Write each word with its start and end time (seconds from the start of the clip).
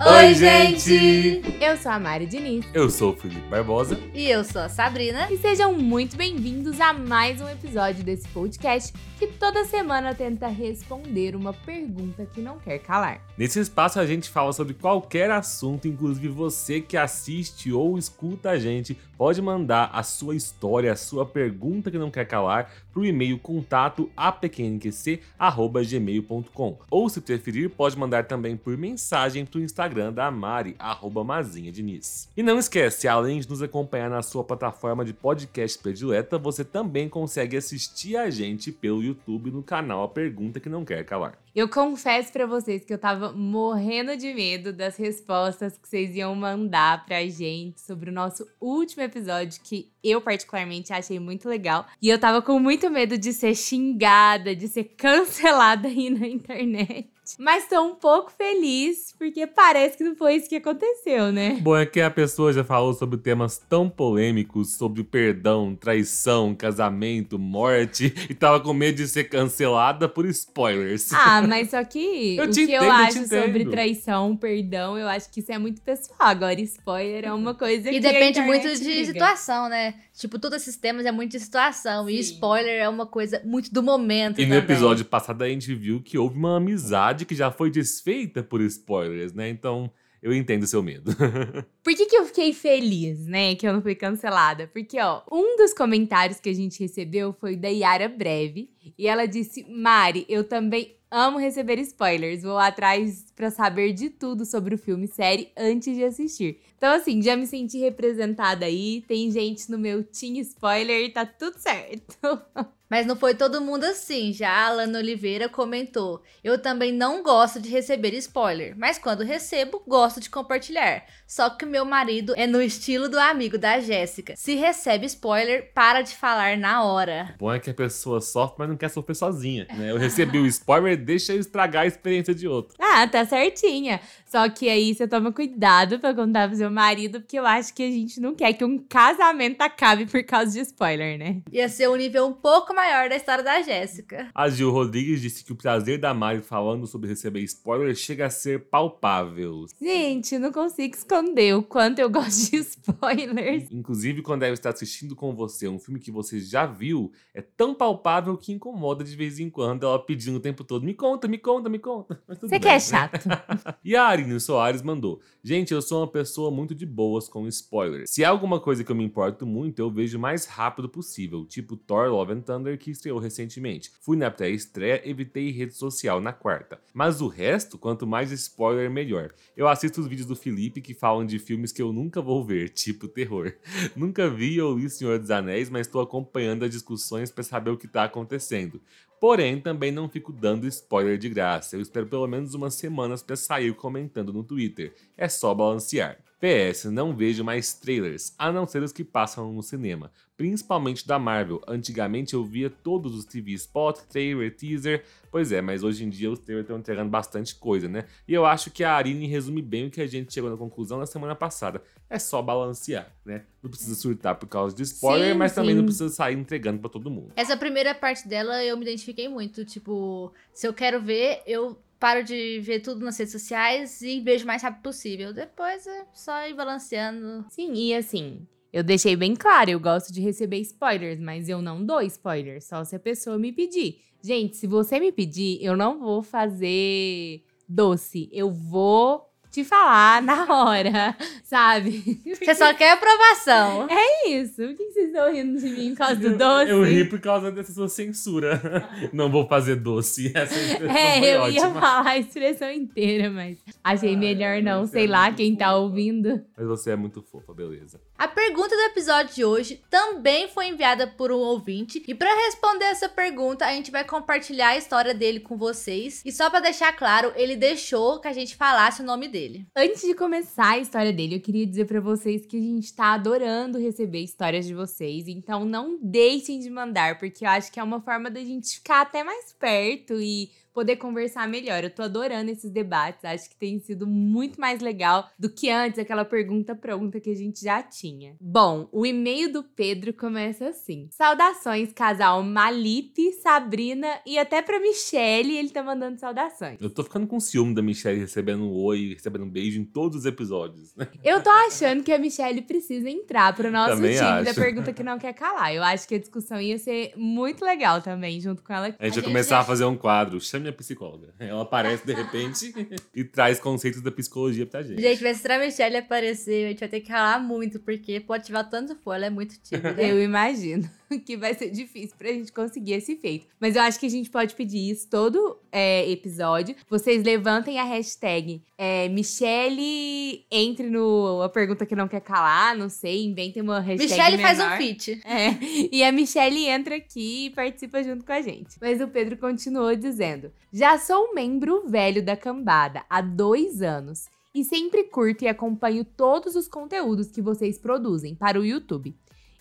Oi, 0.00 0.34
gente! 0.34 1.42
Eu 1.60 1.76
sou 1.76 1.92
a 1.92 2.00
Mari 2.00 2.26
Diniz. 2.26 2.66
Eu 2.74 2.90
sou 2.90 3.12
o 3.12 3.16
Felipe 3.16 3.46
Barbosa. 3.48 3.96
E 4.12 4.28
eu 4.28 4.42
sou 4.42 4.62
a 4.62 4.68
Sabrina. 4.68 5.30
E 5.30 5.38
sejam 5.38 5.72
muito 5.72 6.16
bem-vindos 6.16 6.80
a 6.80 6.92
mais 6.92 7.40
um 7.40 7.48
episódio 7.48 8.02
desse 8.02 8.26
podcast 8.28 8.92
que 9.18 9.28
toda 9.28 9.64
semana 9.64 10.12
tenta 10.12 10.48
responder 10.48 11.36
uma 11.36 11.52
pergunta 11.52 12.26
que 12.26 12.40
não 12.40 12.58
quer 12.58 12.80
calar. 12.80 13.20
Nesse 13.38 13.60
espaço 13.60 14.00
a 14.00 14.06
gente 14.06 14.28
fala 14.28 14.52
sobre 14.52 14.74
qualquer 14.74 15.30
assunto, 15.30 15.86
inclusive 15.86 16.26
você 16.28 16.80
que 16.80 16.96
assiste 16.96 17.70
ou 17.72 17.96
escuta 17.96 18.50
a 18.50 18.58
gente 18.58 18.98
pode 19.16 19.40
mandar 19.40 19.90
a 19.92 20.02
sua 20.02 20.34
história, 20.34 20.92
a 20.92 20.96
sua 20.96 21.24
pergunta 21.24 21.88
que 21.90 21.98
não 21.98 22.10
quer 22.10 22.26
calar 22.26 22.72
para 22.92 23.00
o 23.00 23.06
e-mail 23.06 23.38
contato 23.38 24.10
apqnqc@gmail.com. 24.16 26.78
Ou 26.90 27.08
se 27.08 27.20
preferir, 27.20 27.70
pode 27.70 27.96
mandar 27.96 28.24
também 28.24 28.56
por 28.56 28.76
mensagem 28.76 29.46
para 29.46 29.60
o 29.60 29.62
Instagram 29.62 29.83
da 29.88 30.30
Mari, 30.30 30.74
arroba 30.78 31.22
Mazinha 31.22 31.70
Diniz. 31.70 32.28
E 32.36 32.42
não 32.42 32.58
esquece, 32.58 33.06
além 33.06 33.40
de 33.40 33.48
nos 33.48 33.62
acompanhar 33.62 34.08
na 34.08 34.22
sua 34.22 34.42
plataforma 34.42 35.04
de 35.04 35.12
podcast 35.12 35.78
predileta, 35.78 36.38
você 36.38 36.64
também 36.64 37.08
consegue 37.08 37.56
assistir 37.56 38.16
a 38.16 38.30
gente 38.30 38.72
pelo 38.72 39.02
YouTube 39.02 39.50
no 39.50 39.62
canal 39.62 40.04
A 40.04 40.08
Pergunta 40.08 40.58
que 40.58 40.68
Não 40.68 40.84
Quer 40.84 41.04
Calar. 41.04 41.38
Eu 41.54 41.68
confesso 41.68 42.32
para 42.32 42.46
vocês 42.46 42.84
que 42.84 42.92
eu 42.92 42.98
tava 42.98 43.32
morrendo 43.32 44.16
de 44.16 44.34
medo 44.34 44.72
das 44.72 44.96
respostas 44.96 45.78
que 45.78 45.88
vocês 45.88 46.16
iam 46.16 46.34
mandar 46.34 47.06
pra 47.06 47.24
gente 47.28 47.80
sobre 47.80 48.10
o 48.10 48.12
nosso 48.12 48.44
último 48.60 49.04
episódio, 49.04 49.60
que 49.62 49.92
eu 50.02 50.20
particularmente 50.20 50.92
achei 50.92 51.20
muito 51.20 51.48
legal. 51.48 51.86
E 52.02 52.08
eu 52.08 52.18
tava 52.18 52.42
com 52.42 52.58
muito 52.58 52.90
medo 52.90 53.16
de 53.16 53.32
ser 53.32 53.54
xingada, 53.54 54.56
de 54.56 54.66
ser 54.66 54.84
cancelada 54.96 55.86
aí 55.86 56.10
na 56.10 56.26
internet. 56.26 57.13
Mas 57.38 57.68
tô 57.68 57.80
um 57.82 57.94
pouco 57.94 58.30
feliz, 58.30 59.14
porque 59.18 59.46
parece 59.46 59.96
que 59.96 60.04
não 60.04 60.14
foi 60.14 60.36
isso 60.36 60.48
que 60.48 60.56
aconteceu, 60.56 61.32
né? 61.32 61.58
Bom, 61.60 61.76
é 61.76 61.86
que 61.86 62.00
a 62.00 62.10
pessoa 62.10 62.52
já 62.52 62.62
falou 62.62 62.92
sobre 62.92 63.18
temas 63.18 63.58
tão 63.58 63.88
polêmicos, 63.88 64.74
sobre 64.76 65.02
perdão, 65.02 65.74
traição, 65.74 66.54
casamento, 66.54 67.38
morte, 67.38 68.12
e 68.28 68.34
tava 68.34 68.60
com 68.60 68.72
medo 68.72 68.96
de 68.96 69.08
ser 69.08 69.24
cancelada 69.24 70.08
por 70.08 70.26
spoilers. 70.26 71.12
Ah, 71.12 71.42
mas 71.46 71.70
só 71.70 71.82
que 71.84 72.36
eu 72.36 72.44
o 72.44 72.50
que 72.50 72.62
entendo, 72.62 72.84
eu 72.84 72.90
acho 72.90 73.28
sobre 73.28 73.64
traição, 73.66 74.36
perdão, 74.36 74.98
eu 74.98 75.08
acho 75.08 75.30
que 75.30 75.40
isso 75.40 75.52
é 75.52 75.58
muito 75.58 75.80
pessoal. 75.80 76.18
Agora, 76.20 76.60
spoiler 76.60 77.24
é 77.24 77.32
uma 77.32 77.54
coisa 77.54 77.88
e 77.88 77.92
que. 77.92 77.96
E 77.98 78.00
depende 78.00 78.40
muito 78.42 78.68
de 78.68 78.84
briga. 78.84 79.12
situação, 79.12 79.68
né? 79.68 79.94
Tipo, 80.16 80.38
todos 80.38 80.62
esses 80.62 80.76
temas 80.76 81.04
é 81.04 81.10
muito 81.10 81.32
de 81.32 81.40
situação. 81.40 82.06
Sim. 82.06 82.12
E 82.12 82.20
spoiler 82.20 82.80
é 82.80 82.88
uma 82.88 83.04
coisa 83.04 83.42
muito 83.44 83.72
do 83.72 83.82
momento. 83.82 84.40
E 84.40 84.44
também. 84.44 84.48
no 84.60 84.64
episódio 84.64 85.04
passado 85.04 85.42
a 85.42 85.48
gente 85.48 85.74
viu 85.74 86.00
que 86.00 86.16
houve 86.16 86.36
uma 86.36 86.56
amizade 86.56 87.24
que 87.26 87.34
já 87.34 87.50
foi 87.50 87.70
desfeita 87.70 88.42
por 88.42 88.60
spoilers, 88.62 89.32
né? 89.32 89.48
Então. 89.48 89.90
Eu 90.24 90.32
entendo 90.32 90.62
o 90.62 90.66
seu 90.66 90.82
medo. 90.82 91.14
Por 91.84 91.94
que, 91.94 92.06
que 92.06 92.16
eu 92.16 92.24
fiquei 92.24 92.54
feliz, 92.54 93.26
né, 93.26 93.54
que 93.54 93.68
eu 93.68 93.74
não 93.74 93.82
fui 93.82 93.94
cancelada? 93.94 94.66
Porque, 94.66 94.98
ó, 94.98 95.20
um 95.30 95.54
dos 95.58 95.74
comentários 95.74 96.40
que 96.40 96.48
a 96.48 96.54
gente 96.54 96.80
recebeu 96.80 97.34
foi 97.34 97.54
da 97.56 97.68
Yara 97.68 98.08
Breve. 98.08 98.70
E 98.96 99.06
ela 99.06 99.26
disse: 99.26 99.66
Mari, 99.68 100.24
eu 100.26 100.42
também 100.42 100.96
amo 101.10 101.36
receber 101.36 101.78
spoilers. 101.80 102.42
Vou 102.42 102.56
atrás 102.56 103.26
para 103.36 103.50
saber 103.50 103.92
de 103.92 104.08
tudo 104.08 104.46
sobre 104.46 104.74
o 104.74 104.78
filme 104.78 105.06
série 105.06 105.52
antes 105.54 105.94
de 105.94 106.02
assistir. 106.02 106.58
Então, 106.74 106.94
assim, 106.94 107.20
já 107.20 107.36
me 107.36 107.46
senti 107.46 107.76
representada 107.76 108.64
aí. 108.64 109.04
Tem 109.06 109.30
gente 109.30 109.70
no 109.70 109.76
meu 109.76 110.02
Team 110.04 110.38
Spoiler, 110.38 111.12
tá 111.12 111.26
tudo 111.26 111.58
certo. 111.58 112.16
Mas 112.94 113.06
não 113.06 113.16
foi 113.16 113.34
todo 113.34 113.60
mundo 113.60 113.82
assim. 113.82 114.32
Já 114.32 114.48
a 114.50 114.66
Alana 114.68 115.00
Oliveira 115.00 115.48
comentou: 115.48 116.22
Eu 116.44 116.56
também 116.62 116.92
não 116.92 117.24
gosto 117.24 117.60
de 117.60 117.68
receber 117.68 118.14
spoiler, 118.14 118.72
mas 118.78 118.98
quando 118.98 119.24
recebo, 119.24 119.82
gosto 119.84 120.20
de 120.20 120.30
compartilhar. 120.30 121.04
Só 121.26 121.50
que 121.50 121.66
meu 121.66 121.84
marido 121.84 122.34
é 122.36 122.46
no 122.46 122.62
estilo 122.62 123.08
do 123.08 123.18
amigo 123.18 123.58
da 123.58 123.80
Jéssica. 123.80 124.34
Se 124.36 124.54
recebe 124.54 125.06
spoiler, 125.06 125.72
para 125.74 126.02
de 126.02 126.14
falar 126.14 126.56
na 126.56 126.84
hora. 126.84 127.34
Bom 127.36 127.52
é 127.52 127.58
que 127.58 127.70
a 127.70 127.74
pessoa 127.74 128.20
sofre, 128.20 128.54
mas 128.60 128.68
não 128.68 128.76
quer 128.76 128.90
sofrer 128.90 129.16
sozinha, 129.16 129.66
né? 129.76 129.90
Eu 129.90 129.96
recebi 129.96 130.38
o 130.38 130.46
spoiler, 130.46 130.96
deixa 130.96 131.32
eu 131.32 131.40
estragar 131.40 131.82
a 131.82 131.86
experiência 131.86 132.32
de 132.32 132.46
outro. 132.46 132.76
Ah, 132.78 133.08
tá 133.08 133.24
certinha. 133.24 134.00
Só 134.24 134.48
que 134.48 134.68
aí 134.68 134.94
você 134.94 135.08
toma 135.08 135.32
cuidado 135.32 135.98
pra 135.98 136.14
contar 136.14 136.48
pro 136.48 136.56
seu 136.56 136.70
marido, 136.70 137.20
porque 137.20 137.38
eu 137.38 137.46
acho 137.46 137.74
que 137.74 137.82
a 137.82 137.90
gente 137.90 138.20
não 138.20 138.36
quer 138.36 138.52
que 138.52 138.64
um 138.64 138.78
casamento 138.78 139.60
acabe 139.62 140.06
por 140.06 140.22
causa 140.22 140.52
de 140.52 140.60
spoiler, 140.60 141.18
né? 141.18 141.42
Ia 141.50 141.68
ser 141.68 141.88
um 141.88 141.96
nível 141.96 142.26
um 142.26 142.32
pouco 142.32 142.72
maior 142.84 143.08
da 143.08 143.16
história 143.16 143.42
da 143.42 143.62
Jéssica. 143.62 144.30
A 144.34 144.48
Gil 144.50 144.70
Rodrigues 144.70 145.20
disse 145.22 145.42
que 145.42 145.52
o 145.52 145.56
prazer 145.56 145.98
da 145.98 146.12
Mari 146.12 146.42
falando 146.42 146.86
sobre 146.86 147.08
receber 147.08 147.40
spoiler 147.40 147.94
chega 147.94 148.26
a 148.26 148.30
ser 148.30 148.66
palpável. 148.66 149.64
Gente, 149.80 150.38
não 150.38 150.52
consigo 150.52 150.94
esconder 150.94 151.54
o 151.54 151.62
quanto 151.62 151.98
eu 151.98 152.10
gosto 152.10 152.50
de 152.50 152.56
spoilers. 152.60 153.70
Inclusive, 153.70 154.20
quando 154.20 154.42
ela 154.42 154.52
está 154.52 154.68
assistindo 154.68 155.16
com 155.16 155.34
você 155.34 155.66
um 155.66 155.78
filme 155.78 155.98
que 155.98 156.10
você 156.10 156.38
já 156.40 156.66
viu, 156.66 157.10
é 157.32 157.40
tão 157.40 157.74
palpável 157.74 158.36
que 158.36 158.52
incomoda 158.52 159.02
de 159.02 159.16
vez 159.16 159.38
em 159.38 159.48
quando 159.48 159.86
ela 159.86 159.98
pedindo 159.98 160.36
o 160.36 160.40
tempo 160.40 160.62
todo: 160.62 160.84
me 160.84 160.92
conta, 160.92 161.26
me 161.26 161.38
conta, 161.38 161.68
me 161.70 161.78
conta. 161.78 162.22
Você 162.40 162.60
que 162.60 162.68
é 162.68 162.78
chato. 162.78 163.26
e 163.82 163.96
a 163.96 164.04
Arine 164.04 164.38
Soares 164.38 164.82
mandou: 164.82 165.20
Gente, 165.42 165.72
eu 165.72 165.80
sou 165.80 166.00
uma 166.00 166.08
pessoa 166.08 166.50
muito 166.50 166.74
de 166.74 166.84
boas 166.84 167.28
com 167.28 167.46
spoilers. 167.48 168.10
Se 168.10 168.24
há 168.24 168.28
alguma 168.28 168.60
coisa 168.60 168.84
que 168.84 168.92
eu 168.92 168.96
me 168.96 169.04
importo 169.04 169.46
muito, 169.46 169.78
eu 169.78 169.90
vejo 169.90 170.18
o 170.18 170.20
mais 170.20 170.44
rápido 170.44 170.88
possível, 170.88 171.46
tipo 171.46 171.76
Thor 171.76 172.10
Love 172.10 172.32
and 172.32 172.40
Thunder, 172.40 172.73
que 172.78 172.90
estreou 172.90 173.18
recentemente. 173.18 173.92
Fui 174.00 174.16
na 174.16 174.30
pré-estreia, 174.30 175.02
evitei 175.08 175.50
rede 175.50 175.74
social 175.74 176.20
na 176.20 176.32
quarta. 176.32 176.80
Mas 176.92 177.20
o 177.20 177.28
resto, 177.28 177.78
quanto 177.78 178.06
mais 178.06 178.30
spoiler, 178.30 178.90
melhor. 178.90 179.32
Eu 179.56 179.68
assisto 179.68 180.00
os 180.00 180.06
vídeos 180.06 180.26
do 180.26 180.36
Felipe 180.36 180.80
que 180.80 180.94
falam 180.94 181.24
de 181.24 181.38
filmes 181.38 181.72
que 181.72 181.82
eu 181.82 181.92
nunca 181.92 182.20
vou 182.20 182.44
ver, 182.44 182.68
tipo 182.74 183.08
terror. 183.08 183.52
nunca 183.96 184.28
vi 184.28 184.60
ou 184.60 184.78
li 184.78 184.88
Senhor 184.90 185.18
dos 185.18 185.30
Anéis, 185.30 185.70
mas 185.70 185.86
estou 185.86 186.00
acompanhando 186.00 186.64
as 186.64 186.70
discussões 186.70 187.30
para 187.30 187.44
saber 187.44 187.70
o 187.70 187.76
que 187.76 187.86
está 187.86 188.04
acontecendo. 188.04 188.80
Porém, 189.20 189.60
também 189.60 189.90
não 189.90 190.08
fico 190.08 190.32
dando 190.32 190.66
spoiler 190.66 191.16
de 191.16 191.28
graça. 191.28 191.76
Eu 191.76 191.80
espero 191.80 192.06
pelo 192.06 192.26
menos 192.26 192.54
umas 192.54 192.74
semanas 192.74 193.22
para 193.22 193.36
sair 193.36 193.74
comentando 193.74 194.32
no 194.32 194.44
Twitter. 194.44 194.94
É 195.16 195.28
só 195.28 195.54
balancear. 195.54 196.18
PS, 196.44 196.84
não 196.84 197.16
vejo 197.16 197.42
mais 197.42 197.72
trailers, 197.72 198.34
a 198.38 198.52
não 198.52 198.66
ser 198.66 198.82
os 198.82 198.92
que 198.92 199.02
passam 199.02 199.50
no 199.50 199.62
cinema, 199.62 200.12
principalmente 200.36 201.06
da 201.06 201.18
Marvel. 201.18 201.62
Antigamente 201.66 202.34
eu 202.34 202.44
via 202.44 202.68
todos 202.68 203.14
os 203.14 203.24
TV 203.24 203.52
spot, 203.52 204.00
trailer, 204.10 204.54
teaser. 204.54 205.04
Pois 205.30 205.52
é, 205.52 205.62
mas 205.62 205.82
hoje 205.82 206.04
em 206.04 206.10
dia 206.10 206.30
os 206.30 206.38
trailers 206.38 206.64
estão 206.64 206.78
entregando 206.78 207.08
bastante 207.08 207.54
coisa, 207.54 207.88
né? 207.88 208.04
E 208.28 208.34
eu 208.34 208.44
acho 208.44 208.70
que 208.70 208.84
a 208.84 208.92
Arine 208.92 209.26
resume 209.26 209.62
bem 209.62 209.86
o 209.86 209.90
que 209.90 210.02
a 210.02 210.06
gente 210.06 210.34
chegou 210.34 210.50
na 210.50 210.56
conclusão 210.56 210.98
na 210.98 211.06
semana 211.06 211.34
passada. 211.34 211.82
É 212.10 212.18
só 212.18 212.42
balancear, 212.42 213.10
né? 213.24 213.44
Não 213.62 213.70
precisa 213.70 213.94
surtar 213.94 214.34
por 214.34 214.46
causa 214.46 214.76
de 214.76 214.82
spoiler, 214.82 215.32
sim, 215.32 215.38
mas 215.38 215.52
sim. 215.52 215.56
também 215.56 215.74
não 215.74 215.84
precisa 215.84 216.10
sair 216.10 216.38
entregando 216.38 216.78
para 216.78 216.90
todo 216.90 217.10
mundo. 217.10 217.32
Essa 217.36 217.56
primeira 217.56 217.94
parte 217.94 218.28
dela 218.28 218.62
eu 218.62 218.76
me 218.76 218.82
identifiquei 218.82 219.13
muito, 219.28 219.64
tipo, 219.64 220.32
se 220.52 220.66
eu 220.66 220.74
quero 220.74 221.00
ver, 221.00 221.42
eu 221.46 221.78
paro 221.98 222.22
de 222.22 222.60
ver 222.60 222.80
tudo 222.80 223.04
nas 223.04 223.16
redes 223.16 223.32
sociais 223.32 224.02
e 224.02 224.20
vejo 224.20 224.44
o 224.44 224.46
mais 224.46 224.62
rápido 224.62 224.82
possível. 224.82 225.32
Depois 225.32 225.86
é 225.86 226.06
só 226.12 226.46
ir 226.46 226.54
balanceando. 226.54 227.46
Sim, 227.50 227.72
e 227.72 227.94
assim, 227.94 228.46
eu 228.72 228.82
deixei 228.82 229.16
bem 229.16 229.34
claro, 229.34 229.70
eu 229.70 229.80
gosto 229.80 230.12
de 230.12 230.20
receber 230.20 230.58
spoilers, 230.58 231.20
mas 231.20 231.48
eu 231.48 231.62
não 231.62 231.84
dou 231.84 232.02
spoilers, 232.02 232.66
só 232.66 232.84
se 232.84 232.96
a 232.96 233.00
pessoa 233.00 233.38
me 233.38 233.52
pedir. 233.52 234.00
Gente, 234.22 234.56
se 234.56 234.66
você 234.66 234.98
me 234.98 235.12
pedir, 235.12 235.62
eu 235.62 235.76
não 235.76 235.98
vou 235.98 236.22
fazer 236.22 237.44
doce, 237.68 238.28
eu 238.32 238.50
vou 238.50 239.33
te 239.54 239.62
falar 239.62 240.20
na 240.20 240.52
hora, 240.52 241.16
sabe? 241.44 242.20
Você 242.26 242.56
só 242.56 242.74
quer 242.74 242.94
aprovação. 242.94 243.86
É 243.88 244.28
isso. 244.28 244.56
Por 244.56 244.74
que 244.74 244.90
vocês 244.90 245.06
estão 245.06 245.32
rindo 245.32 245.60
de 245.60 245.68
mim 245.68 245.90
por 245.90 245.98
causa 245.98 246.16
do 246.16 246.36
doce? 246.36 246.70
Eu, 246.70 246.78
eu 246.78 246.84
ri 246.84 247.04
por 247.04 247.20
causa 247.20 247.52
dessa 247.52 247.72
sua 247.72 247.88
censura. 247.88 248.60
Não 249.14 249.30
vou 249.30 249.46
fazer 249.46 249.76
doce. 249.76 250.32
Essa 250.34 250.54
é, 250.58 251.36
eu 251.36 251.42
ótima. 251.42 251.66
ia 251.68 251.70
falar 251.70 252.06
a 252.08 252.18
expressão 252.18 252.68
inteira, 252.68 253.30
mas 253.30 253.56
achei 253.84 254.16
melhor 254.16 254.60
não. 254.60 254.86
Sei 254.86 255.06
lá 255.06 255.30
quem 255.32 255.54
tá 255.54 255.76
ouvindo. 255.76 256.44
Mas 256.56 256.66
você 256.66 256.90
é 256.90 256.96
muito 256.96 257.22
fofa, 257.22 257.54
beleza. 257.54 258.00
A 258.18 258.26
pergunta 258.26 258.74
do 258.74 258.82
episódio 258.82 259.34
de 259.34 259.44
hoje 259.44 259.80
também 259.88 260.48
foi 260.48 260.68
enviada 260.68 261.06
por 261.06 261.30
um 261.30 261.38
ouvinte. 261.38 262.02
E 262.08 262.14
para 262.14 262.34
responder 262.46 262.86
essa 262.86 263.08
pergunta, 263.08 263.64
a 263.64 263.72
gente 263.72 263.90
vai 263.90 264.04
compartilhar 264.04 264.68
a 264.68 264.76
história 264.76 265.14
dele 265.14 265.40
com 265.40 265.56
vocês. 265.56 266.22
E 266.24 266.32
só 266.32 266.50
para 266.50 266.60
deixar 266.60 266.92
claro, 266.96 267.32
ele 267.36 267.54
deixou 267.54 268.20
que 268.20 268.26
a 268.28 268.32
gente 268.32 268.56
falasse 268.56 269.02
o 269.02 269.04
nome 269.04 269.28
dele. 269.28 269.43
Antes 269.76 270.02
de 270.02 270.14
começar 270.14 270.70
a 270.70 270.78
história 270.78 271.12
dele, 271.12 271.36
eu 271.36 271.40
queria 271.40 271.66
dizer 271.66 271.86
para 271.86 272.00
vocês 272.00 272.46
que 272.46 272.56
a 272.56 272.60
gente 272.60 272.94
tá 272.94 273.14
adorando 273.14 273.78
receber 273.78 274.20
histórias 274.20 274.66
de 274.66 274.74
vocês. 274.74 275.28
Então 275.28 275.64
não 275.64 275.98
deixem 276.02 276.60
de 276.60 276.70
mandar, 276.70 277.18
porque 277.18 277.44
eu 277.44 277.50
acho 277.50 277.70
que 277.72 277.80
é 277.80 277.82
uma 277.82 278.00
forma 278.00 278.30
da 278.30 278.40
gente 278.40 278.76
ficar 278.76 279.02
até 279.02 279.22
mais 279.22 279.52
perto 279.52 280.20
e 280.20 280.50
poder 280.74 280.96
conversar 280.96 281.48
melhor. 281.48 281.82
Eu 281.84 281.90
tô 281.90 282.02
adorando 282.02 282.50
esses 282.50 282.70
debates, 282.70 283.24
acho 283.24 283.48
que 283.48 283.56
tem 283.56 283.78
sido 283.80 284.06
muito 284.06 284.60
mais 284.60 284.80
legal 284.80 285.28
do 285.38 285.48
que 285.48 285.70
antes 285.70 285.98
aquela 285.98 286.24
pergunta 286.24 286.74
pronta 286.74 287.20
que 287.20 287.30
a 287.30 287.34
gente 287.34 287.62
já 287.62 287.82
tinha. 287.82 288.36
Bom, 288.40 288.88
o 288.92 289.06
e-mail 289.06 289.52
do 289.52 289.62
Pedro 289.62 290.12
começa 290.12 290.68
assim: 290.68 291.08
Saudações, 291.12 291.92
casal 291.92 292.42
Malipe, 292.42 293.32
Sabrina 293.34 294.08
e 294.26 294.38
até 294.38 294.60
pra 294.60 294.80
Michelle, 294.80 295.56
ele 295.56 295.70
tá 295.70 295.82
mandando 295.82 296.18
saudações. 296.18 296.78
Eu 296.80 296.90
tô 296.90 297.04
ficando 297.04 297.26
com 297.26 297.38
ciúme 297.38 297.74
da 297.74 297.82
Michelle 297.82 298.18
recebendo 298.18 298.64
um 298.64 298.72
oi, 298.72 299.14
recebendo 299.14 299.44
um 299.44 299.50
beijo 299.50 299.80
em 299.80 299.84
todos 299.84 300.18
os 300.20 300.26
episódios. 300.26 300.94
né? 300.96 301.06
Eu 301.22 301.42
tô 301.42 301.50
achando 301.50 302.02
que 302.02 302.12
a 302.12 302.18
Michelle 302.18 302.62
precisa 302.62 303.08
entrar 303.08 303.54
pro 303.54 303.70
nosso 303.70 303.96
Também 303.96 304.14
time 304.16 304.42
da 304.44 304.50
acho. 304.50 304.54
pergunta 304.60 304.92
que 304.92 305.02
não 305.02 305.18
quer 305.18 305.32
calar. 305.34 305.72
Eu 305.74 305.82
acho 305.84 306.08
que 306.08 306.14
a 306.16 306.18
discussão 306.18 306.60
ia 306.60 306.78
ser 306.78 307.12
muito 307.16 307.64
legal 307.64 308.00
também, 308.00 308.40
junto 308.40 308.62
com 308.62 308.72
ela 308.72 308.88
aqui. 308.88 308.96
A 308.98 309.04
gente 309.04 309.12
A 309.12 309.20
gente 309.20 309.24
começar 309.24 309.56
já- 309.56 309.60
a 309.60 309.64
fazer 309.64 309.84
um 309.84 309.96
quadro, 309.96 310.40
chame 310.40 310.63
a 310.68 310.72
psicóloga. 310.72 311.34
Ela 311.38 311.62
aparece 311.62 312.06
de 312.06 312.12
repente 312.12 312.74
e 313.14 313.24
traz 313.24 313.58
conceitos 313.58 314.00
da 314.00 314.10
psicologia 314.10 314.66
pra 314.66 314.82
gente. 314.82 315.00
Gente, 315.00 315.22
mas 315.22 315.38
se 315.38 315.58
Michelle 315.58 315.96
aparecer, 315.96 316.66
a 316.66 316.68
gente 316.70 316.80
vai 316.80 316.88
ter 316.88 317.00
que 317.00 317.10
ralar 317.10 317.38
muito, 317.38 317.80
porque 317.80 318.20
pode 318.20 318.42
ativar 318.42 318.68
tanto 318.68 318.96
for, 318.96 319.14
ela 319.14 319.26
é 319.26 319.30
muito 319.30 319.58
tímida. 319.60 320.00
Eu 320.02 320.22
imagino 320.22 320.88
que 321.24 321.36
vai 321.36 321.54
ser 321.54 321.70
difícil 321.70 322.16
pra 322.16 322.28
gente 322.28 322.52
conseguir 322.52 322.94
esse 322.94 323.16
feito. 323.16 323.46
Mas 323.60 323.76
eu 323.76 323.82
acho 323.82 323.98
que 323.98 324.06
a 324.06 324.10
gente 324.10 324.30
pode 324.30 324.54
pedir 324.54 324.90
isso 324.90 325.08
todo 325.08 325.58
é, 325.70 326.08
episódio. 326.10 326.74
Vocês 326.88 327.22
levantem 327.22 327.78
a 327.78 327.84
hashtag 327.84 328.62
é, 328.76 329.08
Michelle 329.08 330.44
entre 330.50 330.88
no 330.90 331.42
a 331.42 331.48
pergunta 331.48 331.86
que 331.86 331.94
não 331.94 332.08
quer 332.08 332.20
calar, 332.20 332.76
não 332.76 332.88
sei, 332.88 333.24
inventem 333.24 333.62
uma 333.62 333.80
hashtag 333.80 334.10
Michelle 334.10 334.42
faz 334.42 334.60
um 334.60 334.76
feat. 334.76 335.20
É, 335.24 335.58
e 335.92 336.02
a 336.02 336.12
Michelle 336.12 336.66
entra 336.66 336.96
aqui 336.96 337.46
e 337.46 337.50
participa 337.50 338.02
junto 338.02 338.24
com 338.24 338.32
a 338.32 338.42
gente. 338.42 338.76
Mas 338.80 339.00
o 339.00 339.08
Pedro 339.08 339.36
continuou 339.36 339.94
dizendo: 339.94 340.52
Já 340.72 340.98
sou 340.98 341.30
um 341.30 341.34
membro 341.34 341.88
velho 341.88 342.22
da 342.22 342.36
cambada 342.36 343.04
há 343.08 343.20
dois 343.20 343.82
anos 343.82 344.28
e 344.54 344.62
sempre 344.62 345.04
curto 345.04 345.42
e 345.42 345.48
acompanho 345.48 346.04
todos 346.04 346.54
os 346.54 346.68
conteúdos 346.68 347.30
que 347.30 347.42
vocês 347.42 347.76
produzem 347.76 348.36
para 348.36 348.58
o 348.58 348.64
YouTube. 348.64 349.14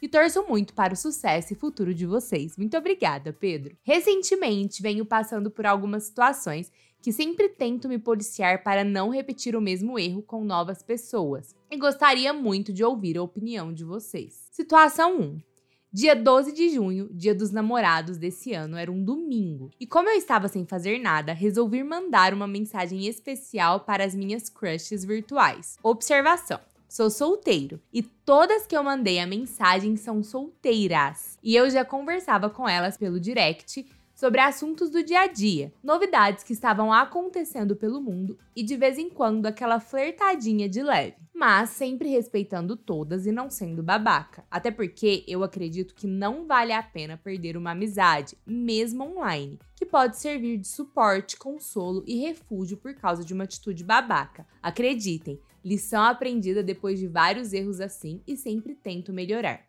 E 0.04 0.08
torço 0.10 0.44
muito 0.46 0.74
para 0.74 0.94
o 0.94 0.98
sucesso 0.98 1.54
e 1.54 1.56
futuro 1.56 1.94
de 1.94 2.06
vocês. 2.06 2.58
Muito 2.58 2.76
obrigada, 2.76 3.32
Pedro. 3.32 3.78
Recentemente 3.84 4.82
venho 4.82 5.06
passando 5.06 5.50
por 5.50 5.66
algumas 5.66 6.04
situações 6.04 6.70
que 7.02 7.14
sempre 7.14 7.48
tento 7.48 7.88
me 7.88 7.98
policiar 7.98 8.64
para 8.64 8.84
não 8.84 9.12
repetir 9.12 9.56
o 9.56 9.62
mesmo 9.62 9.98
erro 9.98 10.22
com 10.22 10.44
novas 10.44 10.84
pessoas. 10.84 11.56
E 11.72 11.78
gostaria 11.78 12.34
muito 12.34 12.74
de 12.74 12.84
ouvir 12.84 13.18
a 13.18 13.24
opinião 13.24 13.74
de 13.74 13.86
vocês. 13.86 14.46
Situação 14.52 15.22
1. 15.22 15.42
Dia 15.90 16.18
12 16.18 16.52
de 16.52 16.68
junho, 16.68 17.08
dia 17.14 17.34
dos 17.34 17.52
namorados 17.52 18.18
desse 18.18 18.52
ano, 18.52 18.76
era 18.76 18.92
um 18.92 19.02
domingo. 19.02 19.72
E 19.80 19.88
como 19.88 20.10
eu 20.10 20.18
estava 20.18 20.50
sem 20.50 20.66
fazer 20.66 21.00
nada, 21.00 21.32
resolvi 21.32 21.82
mandar 21.82 22.34
uma 22.34 22.46
mensagem 22.46 23.08
especial 23.08 23.80
para 23.80 24.04
as 24.04 24.14
minhas 24.14 24.50
crushes 24.50 25.06
virtuais. 25.06 25.78
Observação. 25.82 26.60
Sou 26.94 27.10
solteiro 27.10 27.82
e 27.92 28.04
todas 28.04 28.68
que 28.68 28.78
eu 28.78 28.84
mandei 28.84 29.20
a 29.20 29.26
mensagem 29.26 29.98
são 29.98 30.22
solteiras. 30.22 31.40
E 31.42 31.56
eu 31.56 31.68
já 31.68 31.84
conversava 31.84 32.52
com 32.52 32.70
elas 32.70 32.98
pelo 32.98 33.20
direct 33.20 33.84
sobre 34.24 34.40
assuntos 34.40 34.90
do 34.90 35.04
dia 35.04 35.20
a 35.20 35.28
dia, 35.28 35.74
novidades 35.84 36.46
que 36.46 36.54
estavam 36.54 36.94
acontecendo 36.94 37.76
pelo 37.76 38.00
mundo 38.00 38.40
e 38.56 38.64
de 38.64 38.78
vez 38.78 38.98
em 38.98 39.10
quando 39.10 39.48
aquela 39.48 39.82
flertadinha 39.82 40.70
de 40.70 40.82
leve, 40.82 41.18
mas 41.36 41.72
sempre 41.72 42.08
respeitando 42.08 42.78
todas 42.78 43.26
e 43.26 43.34
não 43.34 43.50
sendo 43.50 43.84
babaca. 43.84 44.46
Até 44.50 44.72
porque 44.72 45.26
eu 45.28 45.44
acredito 45.44 45.94
que 45.94 46.08
não 46.08 46.48
vale 46.48 46.72
a 46.72 46.82
pena 46.82 47.18
perder 47.18 47.58
uma 47.58 47.72
amizade, 47.72 48.38
mesmo 48.48 49.04
online, 49.04 49.60
que 49.76 49.86
pode 49.86 50.18
servir 50.18 50.58
de 50.58 50.70
suporte, 50.70 51.36
consolo 51.36 52.02
e 52.08 52.22
refúgio 52.22 52.78
por 52.78 52.94
causa 52.94 53.26
de 53.26 53.34
uma 53.34 53.44
atitude 53.44 53.84
babaca. 53.84 54.48
Acreditem, 54.62 55.38
lição 55.66 56.02
aprendida 56.02 56.64
depois 56.64 56.98
de 56.98 57.10
vários 57.10 57.52
erros 57.52 57.82
assim 57.82 58.22
e 58.26 58.38
sempre 58.38 58.74
tento 58.74 59.12
melhorar. 59.12 59.66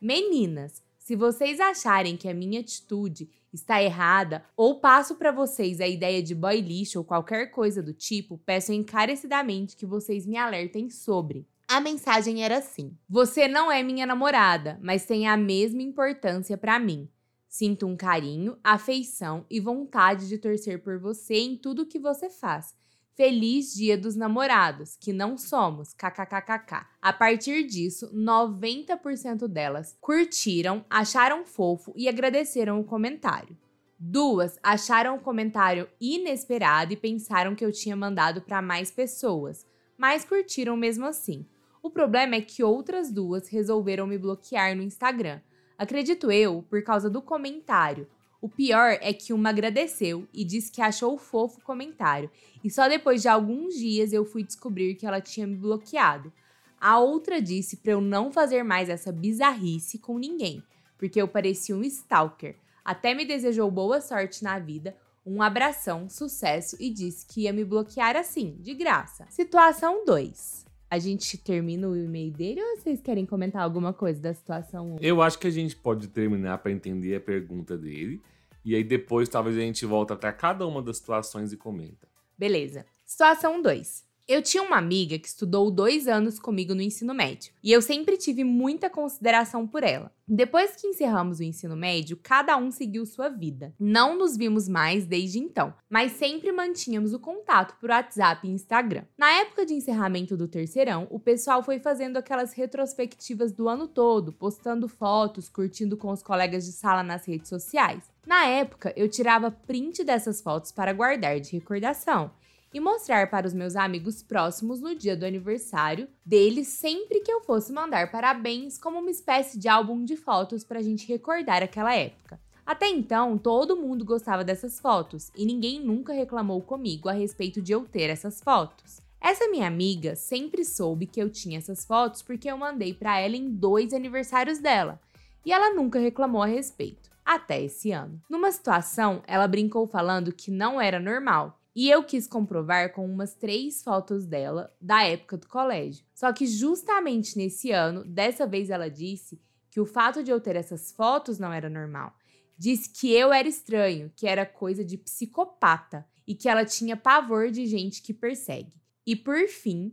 Meninas, 0.00 0.82
se 0.98 1.14
vocês 1.14 1.60
acharem 1.60 2.16
que 2.16 2.26
a 2.26 2.34
minha 2.34 2.60
atitude 2.60 3.28
está 3.54 3.82
errada 3.82 4.44
ou 4.56 4.80
passo 4.80 5.14
para 5.14 5.32
vocês 5.32 5.80
a 5.80 5.86
ideia 5.86 6.22
de 6.22 6.34
boy 6.34 6.60
lixo 6.60 6.98
ou 6.98 7.04
qualquer 7.04 7.46
coisa 7.46 7.82
do 7.82 7.92
tipo, 7.92 8.38
peço 8.38 8.72
encarecidamente 8.72 9.76
que 9.76 9.86
vocês 9.86 10.26
me 10.26 10.36
alertem 10.36 10.90
sobre. 10.90 11.46
A 11.66 11.80
mensagem 11.80 12.44
era 12.44 12.58
assim: 12.58 12.96
Você 13.08 13.48
não 13.48 13.72
é 13.72 13.82
minha 13.82 14.06
namorada, 14.06 14.78
mas 14.82 15.06
tem 15.06 15.26
a 15.26 15.36
mesma 15.36 15.82
importância 15.82 16.58
para 16.58 16.78
mim. 16.78 17.08
Sinto 17.48 17.86
um 17.86 17.96
carinho, 17.96 18.58
afeição 18.64 19.46
e 19.48 19.60
vontade 19.60 20.28
de 20.28 20.38
torcer 20.38 20.82
por 20.82 20.98
você 20.98 21.34
em 21.34 21.56
tudo 21.56 21.86
que 21.86 21.98
você 21.98 22.28
faz. 22.28 22.74
Feliz 23.16 23.72
Dia 23.72 23.96
dos 23.96 24.16
Namorados, 24.16 24.96
que 24.96 25.12
não 25.12 25.38
somos, 25.38 25.94
kkkk. 25.94 26.84
A 27.00 27.12
partir 27.12 27.62
disso, 27.62 28.10
90% 28.12 29.46
delas 29.46 29.96
curtiram, 30.00 30.84
acharam 30.90 31.44
fofo 31.44 31.92
e 31.94 32.08
agradeceram 32.08 32.80
o 32.80 32.84
comentário. 32.84 33.56
Duas 33.96 34.58
acharam 34.60 35.14
o 35.14 35.20
comentário 35.20 35.88
inesperado 36.00 36.92
e 36.92 36.96
pensaram 36.96 37.54
que 37.54 37.64
eu 37.64 37.70
tinha 37.70 37.94
mandado 37.94 38.42
para 38.42 38.60
mais 38.60 38.90
pessoas, 38.90 39.64
mas 39.96 40.24
curtiram 40.24 40.76
mesmo 40.76 41.06
assim. 41.06 41.46
O 41.80 41.90
problema 41.90 42.34
é 42.34 42.40
que 42.40 42.64
outras 42.64 43.12
duas 43.12 43.48
resolveram 43.48 44.08
me 44.08 44.18
bloquear 44.18 44.74
no 44.74 44.82
Instagram. 44.82 45.40
Acredito 45.78 46.32
eu, 46.32 46.64
por 46.68 46.82
causa 46.82 47.08
do 47.08 47.22
comentário. 47.22 48.08
O 48.44 48.48
pior 48.50 48.98
é 49.00 49.10
que 49.14 49.32
uma 49.32 49.48
agradeceu 49.48 50.28
e 50.30 50.44
disse 50.44 50.70
que 50.70 50.82
achou 50.82 51.16
fofo 51.16 51.60
o 51.60 51.64
comentário, 51.64 52.30
e 52.62 52.68
só 52.68 52.86
depois 52.86 53.22
de 53.22 53.28
alguns 53.28 53.72
dias 53.74 54.12
eu 54.12 54.22
fui 54.26 54.44
descobrir 54.44 54.96
que 54.96 55.06
ela 55.06 55.18
tinha 55.18 55.46
me 55.46 55.56
bloqueado. 55.56 56.30
A 56.78 56.98
outra 56.98 57.40
disse 57.40 57.78
para 57.78 57.92
eu 57.92 58.02
não 58.02 58.30
fazer 58.30 58.62
mais 58.62 58.90
essa 58.90 59.10
bizarrice 59.10 59.98
com 59.98 60.18
ninguém, 60.18 60.62
porque 60.98 61.22
eu 61.22 61.26
parecia 61.26 61.74
um 61.74 61.82
stalker. 61.84 62.56
Até 62.84 63.14
me 63.14 63.24
desejou 63.24 63.70
boa 63.70 63.98
sorte 64.02 64.44
na 64.44 64.58
vida, 64.58 64.94
um 65.24 65.40
abração, 65.40 66.10
sucesso 66.10 66.76
e 66.78 66.90
disse 66.90 67.24
que 67.24 67.44
ia 67.44 67.52
me 67.52 67.64
bloquear 67.64 68.14
assim, 68.14 68.58
de 68.60 68.74
graça. 68.74 69.24
Situação 69.30 70.04
2. 70.04 70.66
A 70.90 70.98
gente 70.98 71.38
termina 71.38 71.88
o 71.88 71.96
e-mail 71.96 72.30
dele 72.30 72.62
ou 72.62 72.76
vocês 72.76 73.00
querem 73.00 73.24
comentar 73.24 73.62
alguma 73.62 73.94
coisa 73.94 74.20
da 74.20 74.34
situação 74.34 74.96
1? 74.96 74.98
Eu 75.00 75.22
acho 75.22 75.38
que 75.38 75.46
a 75.46 75.50
gente 75.50 75.74
pode 75.74 76.08
terminar 76.08 76.58
pra 76.58 76.70
entender 76.70 77.16
a 77.16 77.20
pergunta 77.20 77.78
dele. 77.78 78.20
E 78.64 78.74
aí 78.74 78.82
depois 78.82 79.28
talvez 79.28 79.56
a 79.56 79.60
gente 79.60 79.84
volta 79.84 80.16
pra 80.16 80.32
cada 80.32 80.66
uma 80.66 80.82
das 80.82 80.96
situações 80.96 81.52
e 81.52 81.56
comenta. 81.56 82.08
Beleza. 82.38 82.86
Situação 83.04 83.60
2. 83.60 84.04
Eu 84.26 84.40
tinha 84.40 84.62
uma 84.62 84.78
amiga 84.78 85.18
que 85.18 85.28
estudou 85.28 85.70
dois 85.70 86.08
anos 86.08 86.38
comigo 86.38 86.74
no 86.74 86.80
ensino 86.80 87.12
médio 87.12 87.52
e 87.62 87.70
eu 87.70 87.82
sempre 87.82 88.16
tive 88.16 88.42
muita 88.42 88.88
consideração 88.88 89.66
por 89.66 89.82
ela. 89.82 90.10
Depois 90.26 90.74
que 90.76 90.86
encerramos 90.86 91.40
o 91.40 91.42
ensino 91.42 91.76
médio, 91.76 92.18
cada 92.22 92.56
um 92.56 92.70
seguiu 92.70 93.04
sua 93.04 93.28
vida. 93.28 93.74
Não 93.78 94.16
nos 94.16 94.34
vimos 94.34 94.66
mais 94.66 95.04
desde 95.04 95.38
então, 95.38 95.74
mas 95.90 96.12
sempre 96.12 96.50
mantínhamos 96.52 97.12
o 97.12 97.18
contato 97.18 97.78
por 97.78 97.90
WhatsApp 97.90 98.48
e 98.48 98.50
Instagram. 98.50 99.04
Na 99.18 99.30
época 99.40 99.66
de 99.66 99.74
encerramento 99.74 100.38
do 100.38 100.48
terceirão, 100.48 101.06
o 101.10 101.20
pessoal 101.20 101.62
foi 101.62 101.78
fazendo 101.78 102.16
aquelas 102.16 102.54
retrospectivas 102.54 103.52
do 103.52 103.68
ano 103.68 103.86
todo, 103.86 104.32
postando 104.32 104.88
fotos, 104.88 105.50
curtindo 105.50 105.98
com 105.98 106.10
os 106.10 106.22
colegas 106.22 106.64
de 106.64 106.72
sala 106.72 107.02
nas 107.02 107.26
redes 107.26 107.50
sociais. 107.50 108.13
Na 108.26 108.46
época, 108.46 108.92
eu 108.96 109.08
tirava 109.08 109.50
print 109.50 110.02
dessas 110.02 110.40
fotos 110.40 110.72
para 110.72 110.92
guardar 110.94 111.38
de 111.40 111.52
recordação 111.52 112.30
e 112.72 112.80
mostrar 112.80 113.30
para 113.30 113.46
os 113.46 113.52
meus 113.52 113.76
amigos 113.76 114.22
próximos 114.22 114.80
no 114.80 114.94
dia 114.94 115.16
do 115.16 115.26
aniversário 115.26 116.08
deles 116.24 116.68
sempre 116.68 117.20
que 117.20 117.30
eu 117.30 117.42
fosse 117.42 117.72
mandar 117.72 118.10
parabéns 118.10 118.78
como 118.78 118.98
uma 118.98 119.10
espécie 119.10 119.58
de 119.58 119.68
álbum 119.68 120.04
de 120.04 120.16
fotos 120.16 120.64
para 120.64 120.80
a 120.80 120.82
gente 120.82 121.06
recordar 121.06 121.62
aquela 121.62 121.94
época. 121.94 122.40
Até 122.66 122.88
então, 122.88 123.36
todo 123.36 123.76
mundo 123.76 124.06
gostava 124.06 124.42
dessas 124.42 124.80
fotos 124.80 125.30
e 125.36 125.44
ninguém 125.44 125.78
nunca 125.78 126.14
reclamou 126.14 126.62
comigo 126.62 127.10
a 127.10 127.12
respeito 127.12 127.60
de 127.60 127.72
eu 127.72 127.84
ter 127.84 128.08
essas 128.08 128.40
fotos. 128.40 129.02
Essa 129.20 129.48
minha 129.48 129.66
amiga 129.66 130.16
sempre 130.16 130.64
soube 130.64 131.06
que 131.06 131.20
eu 131.20 131.28
tinha 131.28 131.58
essas 131.58 131.84
fotos 131.84 132.22
porque 132.22 132.50
eu 132.50 132.56
mandei 132.56 132.94
para 132.94 133.20
ela 133.20 133.36
em 133.36 133.50
dois 133.50 133.92
aniversários 133.92 134.58
dela 134.58 134.98
e 135.44 135.52
ela 135.52 135.74
nunca 135.74 135.98
reclamou 135.98 136.42
a 136.42 136.46
respeito, 136.46 137.10
até 137.24 137.62
esse 137.62 137.90
ano. 137.90 138.20
Numa 138.28 138.52
situação, 138.52 139.22
ela 139.26 139.48
brincou 139.48 139.86
falando 139.86 140.32
que 140.32 140.50
não 140.50 140.80
era 140.80 141.00
normal 141.00 141.60
e 141.74 141.90
eu 141.90 142.04
quis 142.04 142.26
comprovar 142.26 142.92
com 142.92 143.04
umas 143.04 143.34
três 143.34 143.82
fotos 143.82 144.24
dela 144.24 144.72
da 144.80 145.02
época 145.02 145.36
do 145.36 145.48
colégio. 145.48 146.04
Só 146.14 146.32
que 146.32 146.46
justamente 146.46 147.36
nesse 147.36 147.72
ano, 147.72 148.04
dessa 148.04 148.46
vez 148.46 148.70
ela 148.70 148.88
disse 148.88 149.40
que 149.70 149.80
o 149.80 149.86
fato 149.86 150.22
de 150.22 150.30
eu 150.30 150.40
ter 150.40 150.54
essas 150.54 150.92
fotos 150.92 151.38
não 151.38 151.52
era 151.52 151.68
normal. 151.68 152.14
Disse 152.56 152.88
que 152.88 153.12
eu 153.12 153.32
era 153.32 153.48
estranho, 153.48 154.12
que 154.14 154.28
era 154.28 154.46
coisa 154.46 154.84
de 154.84 154.96
psicopata 154.96 156.06
e 156.24 156.34
que 156.34 156.48
ela 156.48 156.64
tinha 156.64 156.96
pavor 156.96 157.50
de 157.50 157.66
gente 157.66 158.00
que 158.00 158.14
persegue. 158.14 158.80
E 159.04 159.16
por 159.16 159.48
fim, 159.48 159.92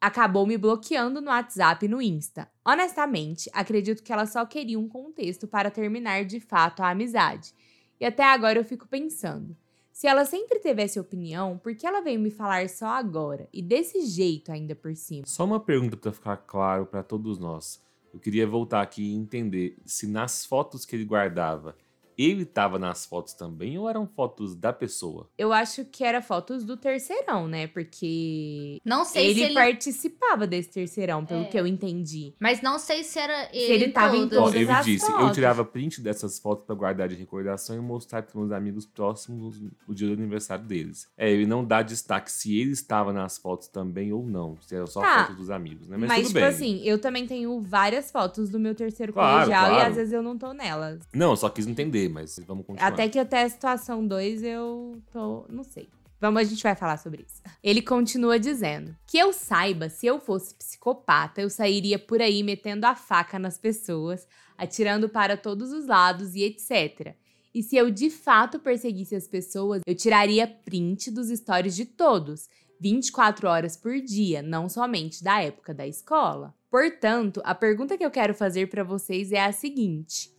acabou 0.00 0.46
me 0.46 0.56
bloqueando 0.56 1.20
no 1.20 1.28
WhatsApp 1.30 1.84
e 1.84 1.88
no 1.88 2.00
Insta. 2.00 2.50
Honestamente, 2.64 3.50
acredito 3.52 4.02
que 4.02 4.12
ela 4.12 4.26
só 4.26 4.46
queria 4.46 4.78
um 4.78 4.88
contexto 4.88 5.46
para 5.46 5.70
terminar 5.70 6.24
de 6.24 6.40
fato 6.40 6.80
a 6.80 6.90
amizade. 6.90 7.52
E 8.00 8.06
até 8.06 8.24
agora 8.24 8.58
eu 8.58 8.64
fico 8.64 8.88
pensando: 8.88 9.54
Se 9.92 10.06
ela 10.06 10.24
sempre 10.24 10.58
teve 10.58 10.82
essa 10.82 11.00
opinião, 11.00 11.58
por 11.58 11.74
que 11.74 11.86
ela 11.86 12.00
veio 12.00 12.18
me 12.18 12.30
falar 12.30 12.68
só 12.68 12.86
agora? 12.86 13.48
E 13.52 13.60
desse 13.60 14.06
jeito 14.06 14.50
ainda 14.50 14.74
por 14.74 14.96
cima? 14.96 15.26
Só 15.26 15.44
uma 15.44 15.60
pergunta 15.60 15.96
para 15.96 16.12
ficar 16.12 16.38
claro 16.38 16.86
para 16.86 17.02
todos 17.02 17.38
nós. 17.38 17.82
Eu 18.12 18.18
queria 18.18 18.46
voltar 18.46 18.80
aqui 18.80 19.02
e 19.02 19.14
entender 19.14 19.76
se 19.84 20.06
nas 20.06 20.44
fotos 20.44 20.84
que 20.84 20.96
ele 20.96 21.04
guardava 21.04 21.76
ele 22.16 22.42
estava 22.42 22.78
nas 22.78 23.04
fotos 23.06 23.34
também 23.34 23.78
ou 23.78 23.88
eram 23.88 24.06
fotos 24.06 24.54
da 24.54 24.72
pessoa? 24.72 25.28
Eu 25.38 25.52
acho 25.52 25.84
que 25.84 26.04
era 26.04 26.20
fotos 26.22 26.64
do 26.64 26.76
terceirão, 26.76 27.46
né? 27.48 27.66
Porque 27.66 28.78
Não 28.84 29.04
sei 29.04 29.26
ele, 29.30 29.34
se 29.40 29.44
ele... 29.46 29.54
participava 29.54 30.46
desse 30.46 30.70
terceirão, 30.70 31.24
pelo 31.24 31.42
É. 31.42 31.44
que 31.44 31.58
eu 31.58 31.66
entendi. 31.66 32.34
Mas 32.38 32.62
não 32.62 32.78
sei 32.78 33.02
se 33.04 33.18
era 33.18 33.48
ele, 33.52 33.66
Se 33.66 33.72
ele 33.72 33.88
tava 33.92 34.16
em 34.16 34.28
todas. 34.28 34.54
Ó, 34.54 34.56
ele 34.56 34.70
as 34.70 34.84
disse, 34.84 35.10
eu 35.10 35.18
fotos. 35.18 35.34
tirava 35.34 35.64
print 35.64 36.00
dessas 36.00 36.38
fotos 36.38 36.64
para 36.66 36.74
guardar 36.74 37.08
de 37.08 37.14
recordação 37.14 37.76
e 37.76 37.80
mostrar 37.80 38.22
para 38.22 38.38
meus 38.40 38.52
amigos 38.52 38.86
próximos 38.86 39.60
no 39.86 39.94
dia 39.94 40.06
do 40.08 40.14
aniversário 40.14 40.64
deles. 40.64 41.08
É, 41.16 41.30
ele 41.30 41.46
não 41.46 41.64
dá 41.64 41.82
destaque 41.82 42.30
se 42.30 42.58
ele 42.58 42.72
estava 42.72 43.12
nas 43.12 43.38
fotos 43.38 43.68
também 43.68 44.12
ou 44.12 44.24
não, 44.26 44.56
se 44.60 44.74
eram 44.74 44.86
só 44.86 45.00
Tá. 45.00 45.20
fotos 45.22 45.36
dos 45.36 45.50
amigos, 45.50 45.88
né? 45.88 45.96
Mas, 45.96 46.08
Mas, 46.08 46.18
tudo 46.18 46.26
tipo 46.28 46.40
bem. 46.40 46.48
assim, 46.48 46.82
eu 46.84 47.00
também 47.00 47.26
tenho 47.26 47.60
várias 47.62 48.10
fotos 48.10 48.50
do 48.50 48.58
meu 48.58 48.74
terceiro 48.74 49.12
Claro, 49.12 49.44
colegial 49.44 49.66
e 49.66 49.74
claro. 49.74 49.90
às 49.90 49.96
vezes 49.96 50.12
eu 50.12 50.22
não 50.22 50.36
tô 50.36 50.52
nelas. 50.52 51.00
Não, 51.14 51.30
eu 51.30 51.36
só 51.36 51.48
quis 51.48 51.66
entender, 51.66 51.99
mas 52.08 52.38
vamos 52.46 52.66
continuar. 52.66 52.88
Até 52.88 53.08
que 53.08 53.18
até 53.18 53.42
a 53.42 53.48
situação 53.48 54.06
2 54.06 54.42
eu 54.42 55.00
tô. 55.12 55.46
Não 55.48 55.62
sei. 55.64 55.88
Vamos, 56.20 56.40
a 56.40 56.44
gente 56.44 56.62
vai 56.62 56.74
falar 56.74 56.98
sobre 56.98 57.22
isso. 57.22 57.42
Ele 57.62 57.80
continua 57.80 58.38
dizendo: 58.38 58.94
Que 59.06 59.18
eu 59.18 59.32
saiba, 59.32 59.88
se 59.88 60.06
eu 60.06 60.20
fosse 60.20 60.54
psicopata, 60.54 61.40
eu 61.40 61.48
sairia 61.48 61.98
por 61.98 62.20
aí 62.20 62.42
metendo 62.42 62.86
a 62.86 62.94
faca 62.94 63.38
nas 63.38 63.56
pessoas, 63.56 64.28
atirando 64.56 65.08
para 65.08 65.36
todos 65.36 65.72
os 65.72 65.86
lados 65.86 66.34
e 66.34 66.42
etc. 66.44 67.14
E 67.54 67.62
se 67.62 67.76
eu 67.76 67.90
de 67.90 68.10
fato 68.10 68.58
perseguisse 68.58 69.16
as 69.16 69.26
pessoas, 69.26 69.82
eu 69.86 69.94
tiraria 69.94 70.46
print 70.46 71.10
dos 71.10 71.28
stories 71.28 71.74
de 71.74 71.84
todos, 71.84 72.48
24 72.80 73.48
horas 73.48 73.76
por 73.76 73.98
dia, 74.00 74.40
não 74.40 74.68
somente 74.68 75.24
da 75.24 75.42
época 75.42 75.74
da 75.74 75.86
escola. 75.86 76.54
Portanto, 76.70 77.40
a 77.44 77.54
pergunta 77.54 77.98
que 77.98 78.04
eu 78.04 78.10
quero 78.10 78.34
fazer 78.34 78.68
para 78.68 78.84
vocês 78.84 79.32
é 79.32 79.40
a 79.42 79.52
seguinte: 79.52 80.30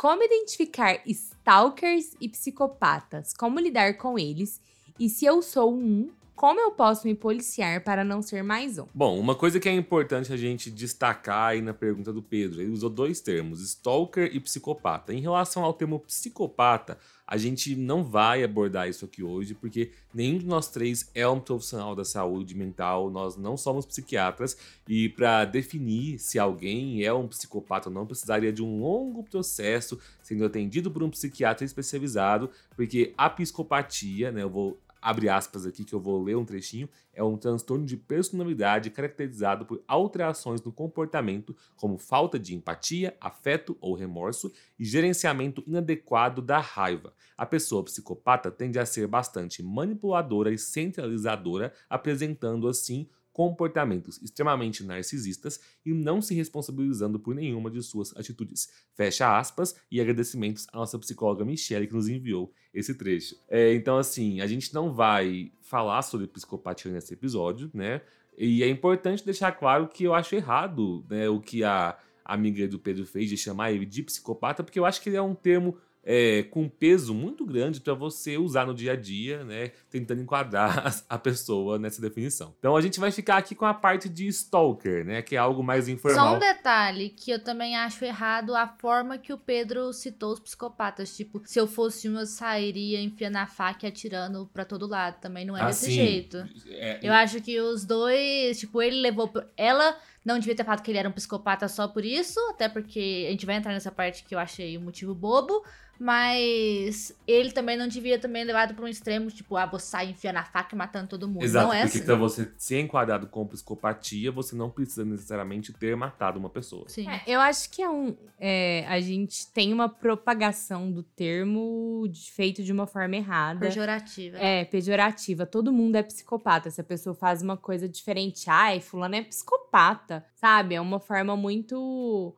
como 0.00 0.22
identificar 0.22 1.02
stalkers 1.04 2.16
e 2.18 2.26
psicopatas? 2.26 3.34
Como 3.34 3.60
lidar 3.60 3.98
com 3.98 4.18
eles? 4.18 4.58
E 4.98 5.10
se 5.10 5.26
eu 5.26 5.42
sou 5.42 5.74
um, 5.74 6.10
como 6.40 6.58
eu 6.58 6.70
posso 6.70 7.06
me 7.06 7.14
policiar 7.14 7.84
para 7.84 8.02
não 8.02 8.22
ser 8.22 8.42
mais 8.42 8.78
um? 8.78 8.86
Bom, 8.94 9.20
uma 9.20 9.34
coisa 9.34 9.60
que 9.60 9.68
é 9.68 9.74
importante 9.74 10.32
a 10.32 10.38
gente 10.38 10.70
destacar 10.70 11.50
aí 11.50 11.60
na 11.60 11.74
pergunta 11.74 12.14
do 12.14 12.22
Pedro, 12.22 12.62
ele 12.62 12.70
usou 12.70 12.88
dois 12.88 13.20
termos, 13.20 13.60
stalker 13.60 14.34
e 14.34 14.40
psicopata. 14.40 15.12
Em 15.12 15.20
relação 15.20 15.62
ao 15.62 15.74
termo 15.74 16.00
psicopata, 16.00 16.96
a 17.26 17.36
gente 17.36 17.76
não 17.76 18.02
vai 18.02 18.42
abordar 18.42 18.88
isso 18.88 19.04
aqui 19.04 19.22
hoje, 19.22 19.52
porque 19.52 19.90
nenhum 20.14 20.38
de 20.38 20.46
nós 20.46 20.70
três 20.70 21.10
é 21.14 21.28
um 21.28 21.38
profissional 21.38 21.94
da 21.94 22.06
saúde 22.06 22.54
mental, 22.54 23.10
nós 23.10 23.36
não 23.36 23.54
somos 23.58 23.84
psiquiatras, 23.84 24.56
e 24.88 25.10
para 25.10 25.44
definir 25.44 26.18
se 26.18 26.38
alguém 26.38 27.04
é 27.04 27.12
um 27.12 27.28
psicopata 27.28 27.90
ou 27.90 27.94
não, 27.94 28.06
precisaria 28.06 28.50
de 28.50 28.62
um 28.62 28.80
longo 28.80 29.22
processo 29.24 30.00
sendo 30.22 30.46
atendido 30.46 30.90
por 30.90 31.02
um 31.02 31.10
psiquiatra 31.10 31.66
especializado, 31.66 32.48
porque 32.74 33.12
a 33.14 33.28
psicopatia, 33.28 34.32
né, 34.32 34.42
eu 34.42 34.48
vou 34.48 34.78
abre 35.00 35.28
aspas 35.28 35.66
aqui 35.66 35.84
que 35.84 35.94
eu 35.94 36.00
vou 36.00 36.22
ler 36.22 36.36
um 36.36 36.44
trechinho, 36.44 36.88
é 37.12 37.22
um 37.22 37.36
transtorno 37.36 37.84
de 37.84 37.96
personalidade 37.96 38.90
caracterizado 38.90 39.64
por 39.66 39.82
alterações 39.86 40.62
no 40.62 40.72
comportamento, 40.72 41.56
como 41.76 41.98
falta 41.98 42.38
de 42.38 42.54
empatia, 42.54 43.16
afeto 43.20 43.76
ou 43.80 43.94
remorso 43.94 44.52
e 44.78 44.84
gerenciamento 44.84 45.62
inadequado 45.66 46.42
da 46.42 46.58
raiva. 46.58 47.12
A 47.36 47.46
pessoa 47.46 47.84
psicopata 47.84 48.50
tende 48.50 48.78
a 48.78 48.86
ser 48.86 49.06
bastante 49.06 49.62
manipuladora 49.62 50.52
e 50.52 50.58
centralizadora, 50.58 51.72
apresentando 51.88 52.68
assim 52.68 53.08
comportamentos 53.32 54.20
extremamente 54.22 54.84
narcisistas 54.84 55.60
e 55.84 55.92
não 55.92 56.20
se 56.20 56.34
responsabilizando 56.34 57.18
por 57.18 57.34
nenhuma 57.34 57.70
de 57.70 57.82
suas 57.82 58.14
atitudes. 58.16 58.68
Fecha 58.94 59.38
aspas 59.38 59.74
e 59.90 60.00
agradecimentos 60.00 60.66
à 60.72 60.76
nossa 60.76 60.98
psicóloga 60.98 61.44
Michelle 61.44 61.86
que 61.86 61.94
nos 61.94 62.08
enviou 62.08 62.52
esse 62.72 62.94
trecho. 62.94 63.36
É, 63.48 63.74
então, 63.74 63.98
assim, 63.98 64.40
a 64.40 64.46
gente 64.46 64.72
não 64.74 64.92
vai 64.92 65.52
falar 65.60 66.02
sobre 66.02 66.26
psicopatia 66.26 66.90
nesse 66.90 67.14
episódio, 67.14 67.70
né? 67.72 68.00
E 68.36 68.62
é 68.62 68.68
importante 68.68 69.24
deixar 69.24 69.52
claro 69.52 69.88
que 69.88 70.04
eu 70.04 70.14
acho 70.14 70.34
errado 70.34 71.04
né, 71.10 71.28
o 71.28 71.40
que 71.40 71.62
a 71.62 71.98
amiga 72.24 72.66
do 72.66 72.78
Pedro 72.78 73.04
fez 73.04 73.28
de 73.28 73.36
chamar 73.36 73.72
ele 73.72 73.84
de 73.84 74.02
psicopata, 74.02 74.62
porque 74.62 74.78
eu 74.78 74.86
acho 74.86 75.02
que 75.02 75.08
ele 75.08 75.16
é 75.16 75.22
um 75.22 75.34
termo 75.34 75.76
é, 76.02 76.42
com 76.44 76.68
peso 76.68 77.12
muito 77.12 77.44
grande 77.44 77.80
para 77.80 77.92
você 77.94 78.38
usar 78.38 78.66
no 78.66 78.74
dia 78.74 78.92
a 78.92 78.96
dia, 78.96 79.44
né? 79.44 79.72
Tentando 79.90 80.22
enquadrar 80.22 80.94
a 81.08 81.18
pessoa 81.18 81.78
nessa 81.78 82.00
definição. 82.00 82.54
Então 82.58 82.74
a 82.74 82.80
gente 82.80 82.98
vai 82.98 83.10
ficar 83.12 83.36
aqui 83.36 83.54
com 83.54 83.66
a 83.66 83.74
parte 83.74 84.08
de 84.08 84.26
stalker, 84.28 85.04
né? 85.04 85.20
Que 85.22 85.36
é 85.36 85.38
algo 85.38 85.62
mais 85.62 85.84
Só 85.84 85.90
informal. 85.90 86.36
um 86.36 86.38
detalhe 86.38 87.10
que 87.10 87.30
eu 87.30 87.38
também 87.42 87.76
acho 87.76 88.04
errado 88.04 88.54
a 88.54 88.66
forma 88.66 89.18
que 89.18 89.32
o 89.32 89.38
Pedro 89.38 89.92
citou 89.92 90.32
os 90.32 90.40
psicopatas. 90.40 91.14
Tipo, 91.16 91.42
se 91.44 91.58
eu 91.60 91.66
fosse 91.66 92.08
um, 92.08 92.18
eu 92.18 92.26
sairia 92.26 93.00
enfiando 93.00 93.36
a 93.36 93.46
faca 93.46 93.86
e 93.86 93.88
atirando 93.88 94.48
pra 94.52 94.64
todo 94.64 94.86
lado. 94.86 95.20
Também 95.20 95.44
não 95.44 95.56
é 95.56 95.66
desse 95.66 95.86
Assim, 95.86 95.94
jeito. 95.94 96.48
é, 96.68 96.98
Eu 97.02 97.12
acho 97.12 97.40
que 97.42 97.60
os 97.60 97.84
dois, 97.84 98.58
tipo, 98.58 98.80
ele 98.80 99.00
levou. 99.00 99.30
Ela 99.56 99.96
não 100.24 100.38
devia 100.38 100.54
ter 100.54 100.64
falado 100.64 100.82
que 100.82 100.90
ele 100.90 100.98
era 100.98 101.08
um 101.08 101.12
psicopata 101.12 101.66
só 101.68 101.88
por 101.88 102.04
isso, 102.04 102.38
até 102.50 102.68
porque 102.68 103.24
a 103.28 103.30
gente 103.30 103.46
vai 103.46 103.56
entrar 103.56 103.72
nessa 103.72 103.90
parte 103.90 104.24
que 104.24 104.34
eu 104.34 104.38
achei 104.38 104.76
um 104.78 104.82
motivo 104.82 105.14
bobo. 105.14 105.62
Mas 106.00 107.14
ele 107.26 107.52
também 107.52 107.76
não 107.76 107.86
devia 107.86 108.18
também 108.18 108.42
levado 108.42 108.74
pra 108.74 108.84
um 108.84 108.88
extremo, 108.88 109.30
tipo, 109.30 109.56
ah, 109.56 109.66
vou 109.66 109.78
sair 109.78 110.10
enfiando 110.10 110.38
a 110.38 110.44
faca 110.44 110.74
e 110.74 110.78
matando 110.78 111.08
todo 111.08 111.28
mundo. 111.28 111.42
Exato, 111.44 111.66
não 111.66 111.74
é 111.74 111.82
porque 111.82 111.98
assim. 111.98 112.06
pra 112.06 112.14
você 112.14 112.50
ser 112.56 112.80
enquadrado 112.80 113.26
com 113.26 113.46
psicopatia, 113.46 114.32
você 114.32 114.56
não 114.56 114.70
precisa 114.70 115.04
necessariamente 115.04 115.72
ter 115.72 115.94
matado 115.94 116.38
uma 116.38 116.48
pessoa. 116.48 116.84
Sim. 116.88 117.06
É, 117.08 117.22
eu 117.26 117.38
acho 117.40 117.70
que 117.70 117.82
é 117.82 117.88
um. 117.90 118.16
é, 118.38 118.84
a 118.88 118.98
gente 119.00 119.46
tem 119.52 119.72
uma 119.72 119.88
propagação 119.88 120.90
do 120.90 121.02
termo 121.02 122.06
de- 122.10 122.30
feito 122.32 122.62
de 122.62 122.72
uma 122.72 122.86
forma 122.86 123.16
errada. 123.16 123.60
Pejorativa. 123.60 124.38
É, 124.38 124.64
pejorativa. 124.64 125.44
Todo 125.46 125.72
mundo 125.72 125.96
é 125.96 126.02
psicopata. 126.02 126.70
Se 126.70 126.80
a 126.80 126.84
pessoa 126.84 127.14
faz 127.14 127.42
uma 127.42 127.56
coisa 127.56 127.88
diferente, 127.88 128.48
ai, 128.48 128.80
fulano 128.80 129.16
é 129.16 129.22
psicopata, 129.22 130.24
sabe? 130.34 130.74
É 130.74 130.80
uma 130.80 130.98
forma 130.98 131.36
muito. 131.36 132.34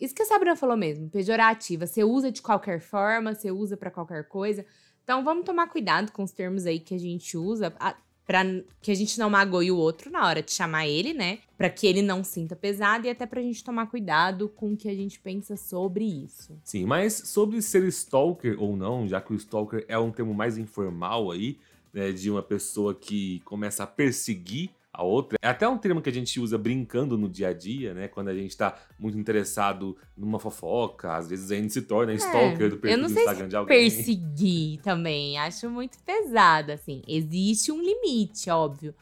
Isso 0.00 0.14
que 0.14 0.22
a 0.22 0.26
Sabrina 0.26 0.56
falou 0.56 0.76
mesmo, 0.76 1.08
pejorativa. 1.10 1.86
Você 1.86 2.02
usa 2.02 2.32
de 2.32 2.40
qualquer 2.40 2.80
forma, 2.80 3.34
você 3.34 3.50
usa 3.50 3.76
pra 3.76 3.90
qualquer 3.90 4.26
coisa. 4.28 4.64
Então 5.04 5.22
vamos 5.22 5.44
tomar 5.44 5.68
cuidado 5.68 6.10
com 6.12 6.22
os 6.22 6.32
termos 6.32 6.66
aí 6.66 6.78
que 6.80 6.94
a 6.94 6.98
gente 6.98 7.36
usa, 7.36 7.74
a- 7.78 7.94
pra 8.26 8.42
que 8.80 8.92
a 8.92 8.94
gente 8.94 9.18
não 9.18 9.28
magoe 9.28 9.72
o 9.72 9.76
outro 9.76 10.08
na 10.08 10.24
hora 10.24 10.40
de 10.40 10.52
chamar 10.52 10.86
ele, 10.86 11.12
né? 11.12 11.38
Pra 11.58 11.68
que 11.68 11.84
ele 11.86 12.00
não 12.00 12.22
sinta 12.22 12.54
pesado 12.54 13.06
e 13.06 13.10
até 13.10 13.26
pra 13.26 13.42
gente 13.42 13.62
tomar 13.64 13.86
cuidado 13.86 14.48
com 14.48 14.72
o 14.72 14.76
que 14.76 14.88
a 14.88 14.94
gente 14.94 15.18
pensa 15.18 15.56
sobre 15.56 16.04
isso. 16.04 16.56
Sim, 16.62 16.86
mas 16.86 17.12
sobre 17.12 17.60
ser 17.60 17.82
stalker 17.88 18.56
ou 18.62 18.76
não, 18.76 19.08
já 19.08 19.20
que 19.20 19.32
o 19.32 19.36
stalker 19.36 19.84
é 19.88 19.98
um 19.98 20.12
termo 20.12 20.32
mais 20.32 20.56
informal 20.56 21.32
aí, 21.32 21.58
né, 21.92 22.12
de 22.12 22.30
uma 22.30 22.42
pessoa 22.42 22.94
que 22.94 23.40
começa 23.40 23.82
a 23.82 23.86
perseguir 23.86 24.70
a 24.92 25.02
outra. 25.02 25.38
É 25.40 25.48
até 25.48 25.68
um 25.68 25.78
termo 25.78 26.02
que 26.02 26.08
a 26.08 26.12
gente 26.12 26.38
usa 26.40 26.58
brincando 26.58 27.16
no 27.16 27.28
dia 27.28 27.48
a 27.48 27.52
dia, 27.52 27.94
né? 27.94 28.08
Quando 28.08 28.28
a 28.28 28.34
gente 28.34 28.56
tá 28.56 28.76
muito 28.98 29.16
interessado 29.16 29.96
numa 30.16 30.38
fofoca, 30.38 31.14
às 31.14 31.28
vezes 31.28 31.50
a 31.50 31.54
gente 31.54 31.72
se 31.72 31.82
torna 31.82 32.12
stalker 32.14 32.70
do 32.70 32.76
É, 32.76 32.78
perfil 32.78 32.98
do 33.06 33.12
Instagram 33.12 33.48
de 33.48 33.56
alguém. 33.56 33.78
Perseguir 33.78 34.80
também, 34.82 35.38
acho 35.38 35.70
muito 35.70 35.98
pesado, 36.04 36.72
assim. 36.72 37.02
Existe 37.06 37.70
um 37.70 37.80
limite, 37.80 38.50
óbvio. 38.50 38.94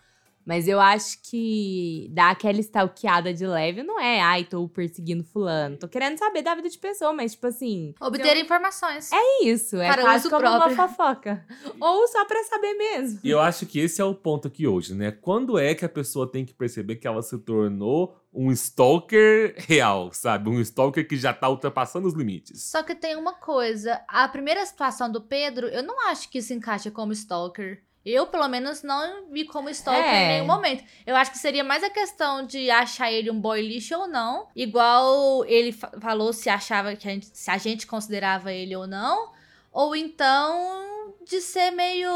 Mas 0.49 0.67
eu 0.67 0.81
acho 0.81 1.19
que 1.23 2.09
dar 2.11 2.31
aquela 2.31 2.59
stalkeada 2.59 3.35
de 3.35 3.47
leve 3.47 3.83
não 3.83 4.01
é, 4.01 4.23
ai, 4.23 4.45
tô 4.45 4.67
perseguindo 4.67 5.23
fulano. 5.23 5.77
Tô 5.77 5.87
querendo 5.87 6.17
saber 6.17 6.41
da 6.41 6.55
vida 6.55 6.71
de 6.71 6.79
pessoa, 6.79 7.13
mas, 7.13 7.33
tipo 7.33 7.49
assim. 7.49 7.95
Obter 8.01 8.35
informações. 8.39 9.13
É 9.13 9.45
isso, 9.45 9.77
é 9.77 9.93
Para 9.93 10.01
quase 10.01 10.27
uso 10.27 10.31
como 10.31 10.41
próprio. 10.41 10.75
uma 10.75 10.89
fofoca. 10.89 11.45
Ou 11.79 12.09
só 12.09 12.25
pra 12.25 12.43
saber 12.45 12.73
mesmo. 12.73 13.21
E 13.23 13.29
eu 13.29 13.41
acho 13.41 13.67
que 13.67 13.79
esse 13.79 14.01
é 14.01 14.05
o 14.05 14.15
ponto 14.15 14.49
aqui 14.49 14.67
hoje, 14.67 14.95
né? 14.95 15.11
Quando 15.11 15.59
é 15.59 15.75
que 15.75 15.85
a 15.85 15.89
pessoa 15.89 16.27
tem 16.27 16.47
que 16.47 16.55
perceber 16.55 16.97
que 16.97 17.07
ela 17.07 17.21
se 17.21 17.37
tornou 17.41 18.17
um 18.33 18.51
stalker 18.51 19.55
real, 19.59 20.11
sabe? 20.15 20.49
Um 20.49 20.61
stalker 20.61 21.07
que 21.07 21.17
já 21.17 21.35
tá 21.35 21.49
ultrapassando 21.51 22.09
os 22.09 22.15
limites. 22.15 22.63
Só 22.63 22.83
que 22.83 22.95
tem 22.95 23.17
uma 23.17 23.35
coisa. 23.35 24.01
A 24.09 24.27
primeira 24.29 24.65
situação 24.65 25.13
do 25.13 25.21
Pedro, 25.21 25.67
eu 25.67 25.83
não 25.83 26.09
acho 26.09 26.31
que 26.31 26.41
se 26.41 26.55
encaixa 26.55 26.91
como 26.91 27.13
stalker. 27.13 27.83
Eu, 28.11 28.27
pelo 28.27 28.49
menos, 28.49 28.83
não 28.83 29.31
vi 29.31 29.45
como 29.45 29.69
stalker 29.71 30.03
É. 30.05 30.25
em 30.25 30.29
nenhum 30.35 30.47
momento. 30.47 30.85
Eu 31.07 31.15
acho 31.17 31.31
que 31.31 31.39
seria 31.39 31.63
mais 31.65 31.83
a 31.85 31.91
questão 31.91 32.45
de 32.47 32.71
achar 32.71 33.11
ele 33.13 33.31
um 33.31 33.41
boy 33.41 33.61
lixo 33.61 33.95
ou 33.97 34.09
não. 34.09 34.47
Igual 34.57 35.45
ele 35.45 35.73
fa- 35.73 35.93
falou 36.01 36.33
se 36.33 36.49
achava 36.49 36.95
que 36.97 37.07
a 37.09 37.11
gente, 37.13 37.29
se 37.33 37.51
a 37.51 37.59
gente 37.59 37.87
considerava 37.87 38.53
ele 38.53 38.75
ou 38.77 38.87
não. 38.87 39.33
Ou 39.73 39.95
então 39.95 41.15
de 41.27 41.41
ser 41.41 41.71
meio. 41.71 42.11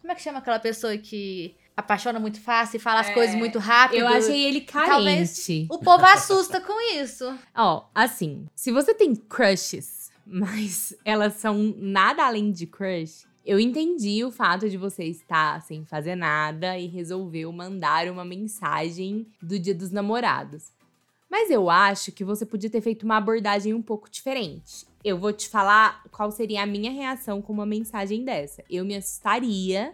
Como 0.00 0.10
é 0.12 0.14
que 0.14 0.22
chama 0.22 0.38
aquela 0.40 0.58
pessoa 0.58 0.96
que 0.98 1.54
apaixona 1.76 2.18
muito 2.18 2.40
fácil 2.40 2.76
e 2.76 2.80
fala 2.80 3.00
as 3.00 3.08
É. 3.08 3.14
coisas 3.14 3.34
muito 3.36 3.58
rápido? 3.58 4.00
Eu 4.00 4.08
achei 4.08 4.44
ele 4.44 4.60
Talvez- 4.62 5.46
carente. 5.46 5.66
O 5.70 5.78
povo 5.78 6.04
assusta 6.04 6.60
com 6.60 6.78
isso. 7.00 7.32
Ó, 7.56 7.84
assim, 7.94 8.46
se 8.54 8.70
você 8.72 8.92
tem 8.92 9.14
crushes, 9.14 10.10
mas 10.26 10.94
elas 11.04 11.34
são 11.34 11.74
nada 11.76 12.24
além 12.26 12.50
de 12.52 12.66
crush, 12.66 13.26
Eu 13.44 13.58
entendi 13.58 14.24
o 14.24 14.30
fato 14.30 14.70
de 14.70 14.76
você 14.76 15.04
estar 15.04 15.60
sem 15.62 15.84
fazer 15.84 16.14
nada 16.14 16.78
e 16.78 16.86
resolveu 16.86 17.50
mandar 17.52 18.08
uma 18.08 18.24
mensagem 18.24 19.26
do 19.42 19.58
Dia 19.58 19.74
dos 19.74 19.90
Namorados. 19.90 20.70
Mas 21.28 21.50
eu 21.50 21.68
acho 21.68 22.12
que 22.12 22.22
você 22.22 22.46
podia 22.46 22.70
ter 22.70 22.80
feito 22.80 23.02
uma 23.02 23.16
abordagem 23.16 23.74
um 23.74 23.82
pouco 23.82 24.08
diferente. 24.08 24.86
Eu 25.02 25.18
vou 25.18 25.32
te 25.32 25.48
falar 25.48 26.04
qual 26.12 26.30
seria 26.30 26.62
a 26.62 26.66
minha 26.66 26.92
reação 26.92 27.42
com 27.42 27.52
uma 27.52 27.66
mensagem 27.66 28.24
dessa. 28.24 28.62
Eu 28.70 28.84
me 28.84 28.94
assustaria 28.94 29.92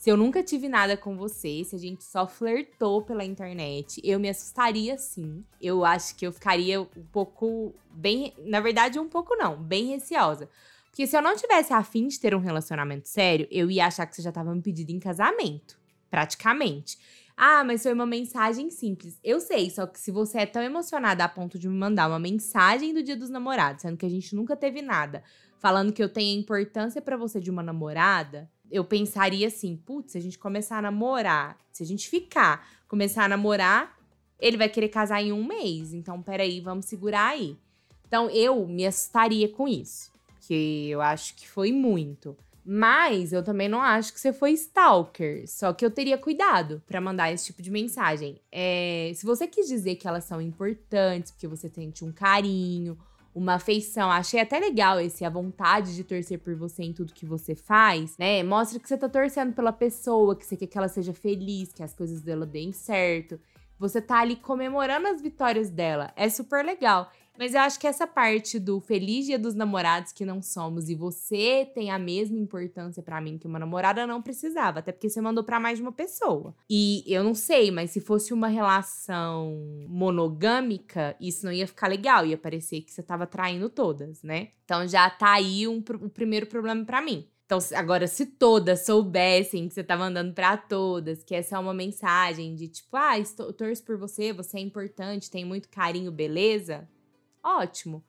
se 0.00 0.08
eu 0.08 0.16
nunca 0.16 0.42
tive 0.42 0.66
nada 0.66 0.96
com 0.96 1.14
você, 1.14 1.62
se 1.62 1.76
a 1.76 1.78
gente 1.78 2.02
só 2.02 2.26
flertou 2.26 3.02
pela 3.02 3.22
internet, 3.22 4.00
eu 4.02 4.18
me 4.18 4.30
assustaria 4.30 4.96
sim. 4.96 5.44
Eu 5.60 5.84
acho 5.84 6.16
que 6.16 6.26
eu 6.26 6.32
ficaria 6.32 6.80
um 6.80 6.86
pouco 7.12 7.74
bem, 7.90 8.32
na 8.38 8.60
verdade 8.60 8.98
um 8.98 9.10
pouco 9.10 9.36
não, 9.36 9.56
bem 9.56 9.88
receosa. 9.88 10.48
Porque 10.90 11.06
se 11.06 11.16
eu 11.16 11.22
não 11.22 11.36
tivesse 11.36 11.72
afim 11.72 12.08
de 12.08 12.18
ter 12.18 12.34
um 12.34 12.40
relacionamento 12.40 13.08
sério, 13.08 13.46
eu 13.50 13.70
ia 13.70 13.86
achar 13.86 14.06
que 14.06 14.16
você 14.16 14.22
já 14.22 14.32
tava 14.32 14.54
me 14.54 14.60
pedindo 14.60 14.90
em 14.90 14.98
casamento. 14.98 15.78
Praticamente. 16.10 16.98
Ah, 17.36 17.64
mas 17.64 17.82
foi 17.82 17.92
uma 17.92 18.04
mensagem 18.04 18.70
simples. 18.70 19.18
Eu 19.22 19.40
sei, 19.40 19.70
só 19.70 19.86
que 19.86 19.98
se 19.98 20.10
você 20.10 20.40
é 20.40 20.46
tão 20.46 20.62
emocionada 20.62 21.24
a 21.24 21.28
ponto 21.28 21.58
de 21.58 21.68
me 21.68 21.74
mandar 21.74 22.08
uma 22.08 22.18
mensagem 22.18 22.92
do 22.92 23.02
Dia 23.02 23.16
dos 23.16 23.30
Namorados, 23.30 23.82
sendo 23.82 23.96
que 23.96 24.04
a 24.04 24.10
gente 24.10 24.34
nunca 24.34 24.56
teve 24.56 24.82
nada, 24.82 25.22
falando 25.58 25.92
que 25.92 26.02
eu 26.02 26.08
tenho 26.08 26.38
importância 26.38 27.00
para 27.00 27.16
você 27.16 27.40
de 27.40 27.50
uma 27.50 27.62
namorada, 27.62 28.50
eu 28.70 28.84
pensaria 28.84 29.46
assim: 29.46 29.76
putz, 29.76 30.12
se 30.12 30.18
a 30.18 30.20
gente 30.20 30.38
começar 30.38 30.78
a 30.78 30.82
namorar, 30.82 31.56
se 31.72 31.82
a 31.82 31.86
gente 31.86 32.10
ficar, 32.10 32.68
começar 32.86 33.24
a 33.24 33.28
namorar, 33.28 33.96
ele 34.38 34.58
vai 34.58 34.68
querer 34.68 34.88
casar 34.88 35.22
em 35.22 35.32
um 35.32 35.42
mês. 35.42 35.94
Então, 35.94 36.20
peraí, 36.20 36.60
vamos 36.60 36.86
segurar 36.86 37.28
aí. 37.28 37.56
Então, 38.06 38.28
eu 38.28 38.66
me 38.66 38.84
assustaria 38.84 39.48
com 39.48 39.66
isso 39.66 40.10
porque 40.50 40.88
eu 40.88 41.00
acho 41.00 41.36
que 41.36 41.48
foi 41.48 41.70
muito. 41.70 42.36
Mas 42.64 43.32
eu 43.32 43.42
também 43.42 43.68
não 43.68 43.80
acho 43.80 44.12
que 44.12 44.18
você 44.18 44.32
foi 44.32 44.50
stalker. 44.50 45.48
Só 45.48 45.72
que 45.72 45.86
eu 45.86 45.90
teria 45.92 46.18
cuidado 46.18 46.82
para 46.88 47.00
mandar 47.00 47.30
esse 47.30 47.46
tipo 47.46 47.62
de 47.62 47.70
mensagem. 47.70 48.40
É, 48.50 49.12
se 49.14 49.24
você 49.24 49.46
quis 49.46 49.68
dizer 49.68 49.94
que 49.94 50.08
elas 50.08 50.24
são 50.24 50.42
importantes, 50.42 51.30
porque 51.30 51.46
você 51.46 51.68
sente 51.68 52.04
um 52.04 52.10
carinho, 52.10 52.98
uma 53.32 53.54
afeição, 53.54 54.10
achei 54.10 54.40
até 54.40 54.58
legal 54.58 54.98
esse 54.98 55.24
a 55.24 55.30
vontade 55.30 55.94
de 55.94 56.02
torcer 56.02 56.40
por 56.40 56.56
você 56.56 56.82
em 56.82 56.92
tudo 56.92 57.14
que 57.14 57.24
você 57.24 57.54
faz, 57.54 58.18
né? 58.18 58.42
Mostra 58.42 58.80
que 58.80 58.88
você 58.88 58.98
tá 58.98 59.08
torcendo 59.08 59.54
pela 59.54 59.72
pessoa, 59.72 60.34
que 60.34 60.44
você 60.44 60.56
quer 60.56 60.66
que 60.66 60.76
ela 60.76 60.88
seja 60.88 61.14
feliz, 61.14 61.72
que 61.72 61.82
as 61.82 61.94
coisas 61.94 62.22
dela 62.22 62.44
deem 62.44 62.72
certo. 62.72 63.38
Você 63.78 64.02
tá 64.02 64.18
ali 64.18 64.34
comemorando 64.34 65.06
as 65.06 65.22
vitórias 65.22 65.70
dela. 65.70 66.12
É 66.16 66.28
super 66.28 66.64
legal. 66.64 67.08
Mas 67.40 67.54
eu 67.54 67.60
acho 67.62 67.80
que 67.80 67.86
essa 67.86 68.06
parte 68.06 68.58
do 68.58 68.80
feliz 68.80 69.24
dia 69.24 69.38
dos 69.38 69.54
namorados 69.54 70.12
que 70.12 70.26
não 70.26 70.42
somos 70.42 70.90
e 70.90 70.94
você 70.94 71.66
tem 71.74 71.90
a 71.90 71.98
mesma 71.98 72.38
importância 72.38 73.02
para 73.02 73.18
mim 73.18 73.38
que 73.38 73.46
uma 73.46 73.58
namorada 73.58 74.06
não 74.06 74.20
precisava, 74.20 74.80
até 74.80 74.92
porque 74.92 75.08
você 75.08 75.22
mandou 75.22 75.42
para 75.42 75.58
mais 75.58 75.78
de 75.78 75.82
uma 75.82 75.90
pessoa. 75.90 76.54
E 76.68 77.02
eu 77.06 77.24
não 77.24 77.34
sei, 77.34 77.70
mas 77.70 77.92
se 77.92 78.00
fosse 78.02 78.34
uma 78.34 78.46
relação 78.46 79.56
monogâmica, 79.88 81.16
isso 81.18 81.46
não 81.46 81.52
ia 81.52 81.66
ficar 81.66 81.88
legal, 81.88 82.26
ia 82.26 82.36
parecer 82.36 82.82
que 82.82 82.92
você 82.92 83.02
tava 83.02 83.26
traindo 83.26 83.70
todas, 83.70 84.22
né? 84.22 84.48
Então 84.66 84.86
já 84.86 85.08
tá 85.08 85.32
aí 85.32 85.66
um, 85.66 85.78
o 85.78 86.10
primeiro 86.10 86.44
problema 86.44 86.84
para 86.84 87.00
mim. 87.00 87.26
Então, 87.46 87.58
agora, 87.74 88.06
se 88.06 88.26
todas 88.26 88.84
soubessem 88.84 89.66
que 89.66 89.72
você 89.72 89.82
tá 89.82 89.96
mandando 89.96 90.34
para 90.34 90.58
todas, 90.58 91.24
que 91.24 91.34
essa 91.34 91.56
é 91.56 91.58
uma 91.58 91.74
mensagem 91.74 92.54
de 92.54 92.68
tipo, 92.68 92.94
ah, 92.96 93.18
estou, 93.18 93.50
torço 93.50 93.82
por 93.82 93.96
você, 93.96 94.30
você 94.30 94.58
é 94.58 94.60
importante, 94.60 95.30
tem 95.30 95.44
muito 95.44 95.70
carinho, 95.70 96.12
beleza? 96.12 96.86
Ótimo. 97.44 98.04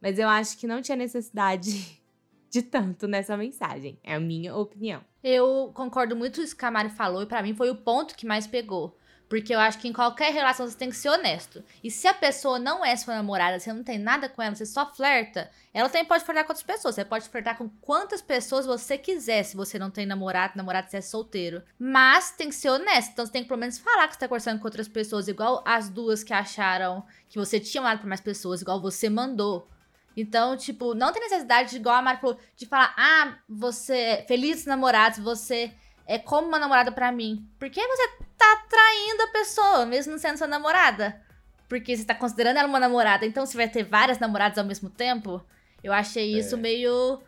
Mas 0.00 0.18
eu 0.18 0.28
acho 0.28 0.58
que 0.58 0.66
não 0.66 0.82
tinha 0.82 0.96
necessidade 0.96 2.00
de 2.50 2.62
tanto 2.62 3.08
nessa 3.08 3.36
mensagem. 3.36 3.98
É 4.02 4.14
a 4.14 4.20
minha 4.20 4.54
opinião. 4.54 5.02
Eu 5.22 5.72
concordo 5.74 6.14
muito 6.14 6.36
com 6.36 6.42
isso 6.42 6.56
que 6.56 6.64
a 6.64 6.70
Mari 6.70 6.90
falou 6.90 7.22
e 7.22 7.26
para 7.26 7.42
mim 7.42 7.54
foi 7.54 7.70
o 7.70 7.76
ponto 7.76 8.14
que 8.14 8.26
mais 8.26 8.46
pegou. 8.46 8.98
Porque 9.28 9.54
eu 9.54 9.58
acho 9.58 9.78
que 9.78 9.88
em 9.88 9.92
qualquer 9.92 10.32
relação 10.32 10.66
você 10.66 10.76
tem 10.76 10.90
que 10.90 10.96
ser 10.96 11.08
honesto. 11.08 11.64
E 11.82 11.90
se 11.90 12.06
a 12.06 12.14
pessoa 12.14 12.58
não 12.58 12.84
é 12.84 12.94
sua 12.94 13.14
namorada, 13.14 13.58
você 13.58 13.72
não 13.72 13.82
tem 13.82 13.98
nada 13.98 14.28
com 14.28 14.42
ela, 14.42 14.54
você 14.54 14.66
só 14.66 14.92
flerta, 14.92 15.50
ela 15.72 15.88
também 15.88 16.04
pode 16.04 16.24
flertar 16.24 16.44
com 16.44 16.52
outras 16.52 16.66
pessoas. 16.66 16.94
Você 16.94 17.04
pode 17.04 17.28
flertar 17.28 17.56
com 17.56 17.68
quantas 17.80 18.20
pessoas 18.20 18.66
você 18.66 18.98
quiser, 18.98 19.42
se 19.42 19.56
você 19.56 19.78
não 19.78 19.90
tem 19.90 20.06
namorado, 20.06 20.54
namorado, 20.56 20.90
se 20.90 20.96
é 20.96 21.00
solteiro. 21.00 21.62
Mas 21.78 22.32
tem 22.32 22.48
que 22.48 22.54
ser 22.54 22.70
honesto. 22.70 23.12
Então 23.12 23.26
você 23.26 23.32
tem 23.32 23.42
que 23.42 23.48
pelo 23.48 23.60
menos 23.60 23.78
falar 23.78 24.06
que 24.08 24.14
você 24.14 24.20
tá 24.20 24.28
conversando 24.28 24.60
com 24.60 24.66
outras 24.66 24.88
pessoas, 24.88 25.26
igual 25.26 25.64
as 25.66 25.88
duas 25.88 26.22
que 26.22 26.32
acharam 26.32 27.04
que 27.28 27.38
você 27.38 27.58
tinha 27.58 27.82
mandado 27.82 28.00
pra 28.00 28.08
mais 28.08 28.20
pessoas, 28.20 28.60
igual 28.60 28.80
você 28.80 29.08
mandou. 29.08 29.68
Então, 30.16 30.56
tipo, 30.56 30.94
não 30.94 31.12
tem 31.12 31.22
necessidade, 31.22 31.70
de, 31.70 31.76
igual 31.76 31.96
a 31.96 32.02
Mari 32.02 32.20
falou, 32.20 32.38
de 32.56 32.66
falar, 32.66 32.94
ah, 32.96 33.36
você. 33.48 34.24
Felizes 34.28 34.64
namorados, 34.64 35.18
você 35.18 35.72
é 36.06 36.18
como 36.18 36.48
uma 36.48 36.58
namorada 36.58 36.92
para 36.92 37.12
mim. 37.12 37.48
Porque 37.58 37.80
você 37.80 38.08
tá 38.36 38.64
traindo 38.68 39.22
a 39.22 39.28
pessoa, 39.28 39.86
mesmo 39.86 40.18
sendo 40.18 40.38
sua 40.38 40.46
namorada. 40.46 41.20
Porque 41.68 41.96
você 41.96 42.04
tá 42.04 42.14
considerando 42.14 42.58
ela 42.58 42.68
uma 42.68 42.80
namorada. 42.80 43.24
Então 43.26 43.44
você 43.44 43.56
vai 43.56 43.68
ter 43.68 43.82
várias 43.84 44.18
namoradas 44.18 44.58
ao 44.58 44.64
mesmo 44.64 44.90
tempo. 44.90 45.44
Eu 45.84 45.92
achei 45.92 46.36
isso 46.38 46.54
é. 46.54 46.58
meio 46.58 47.20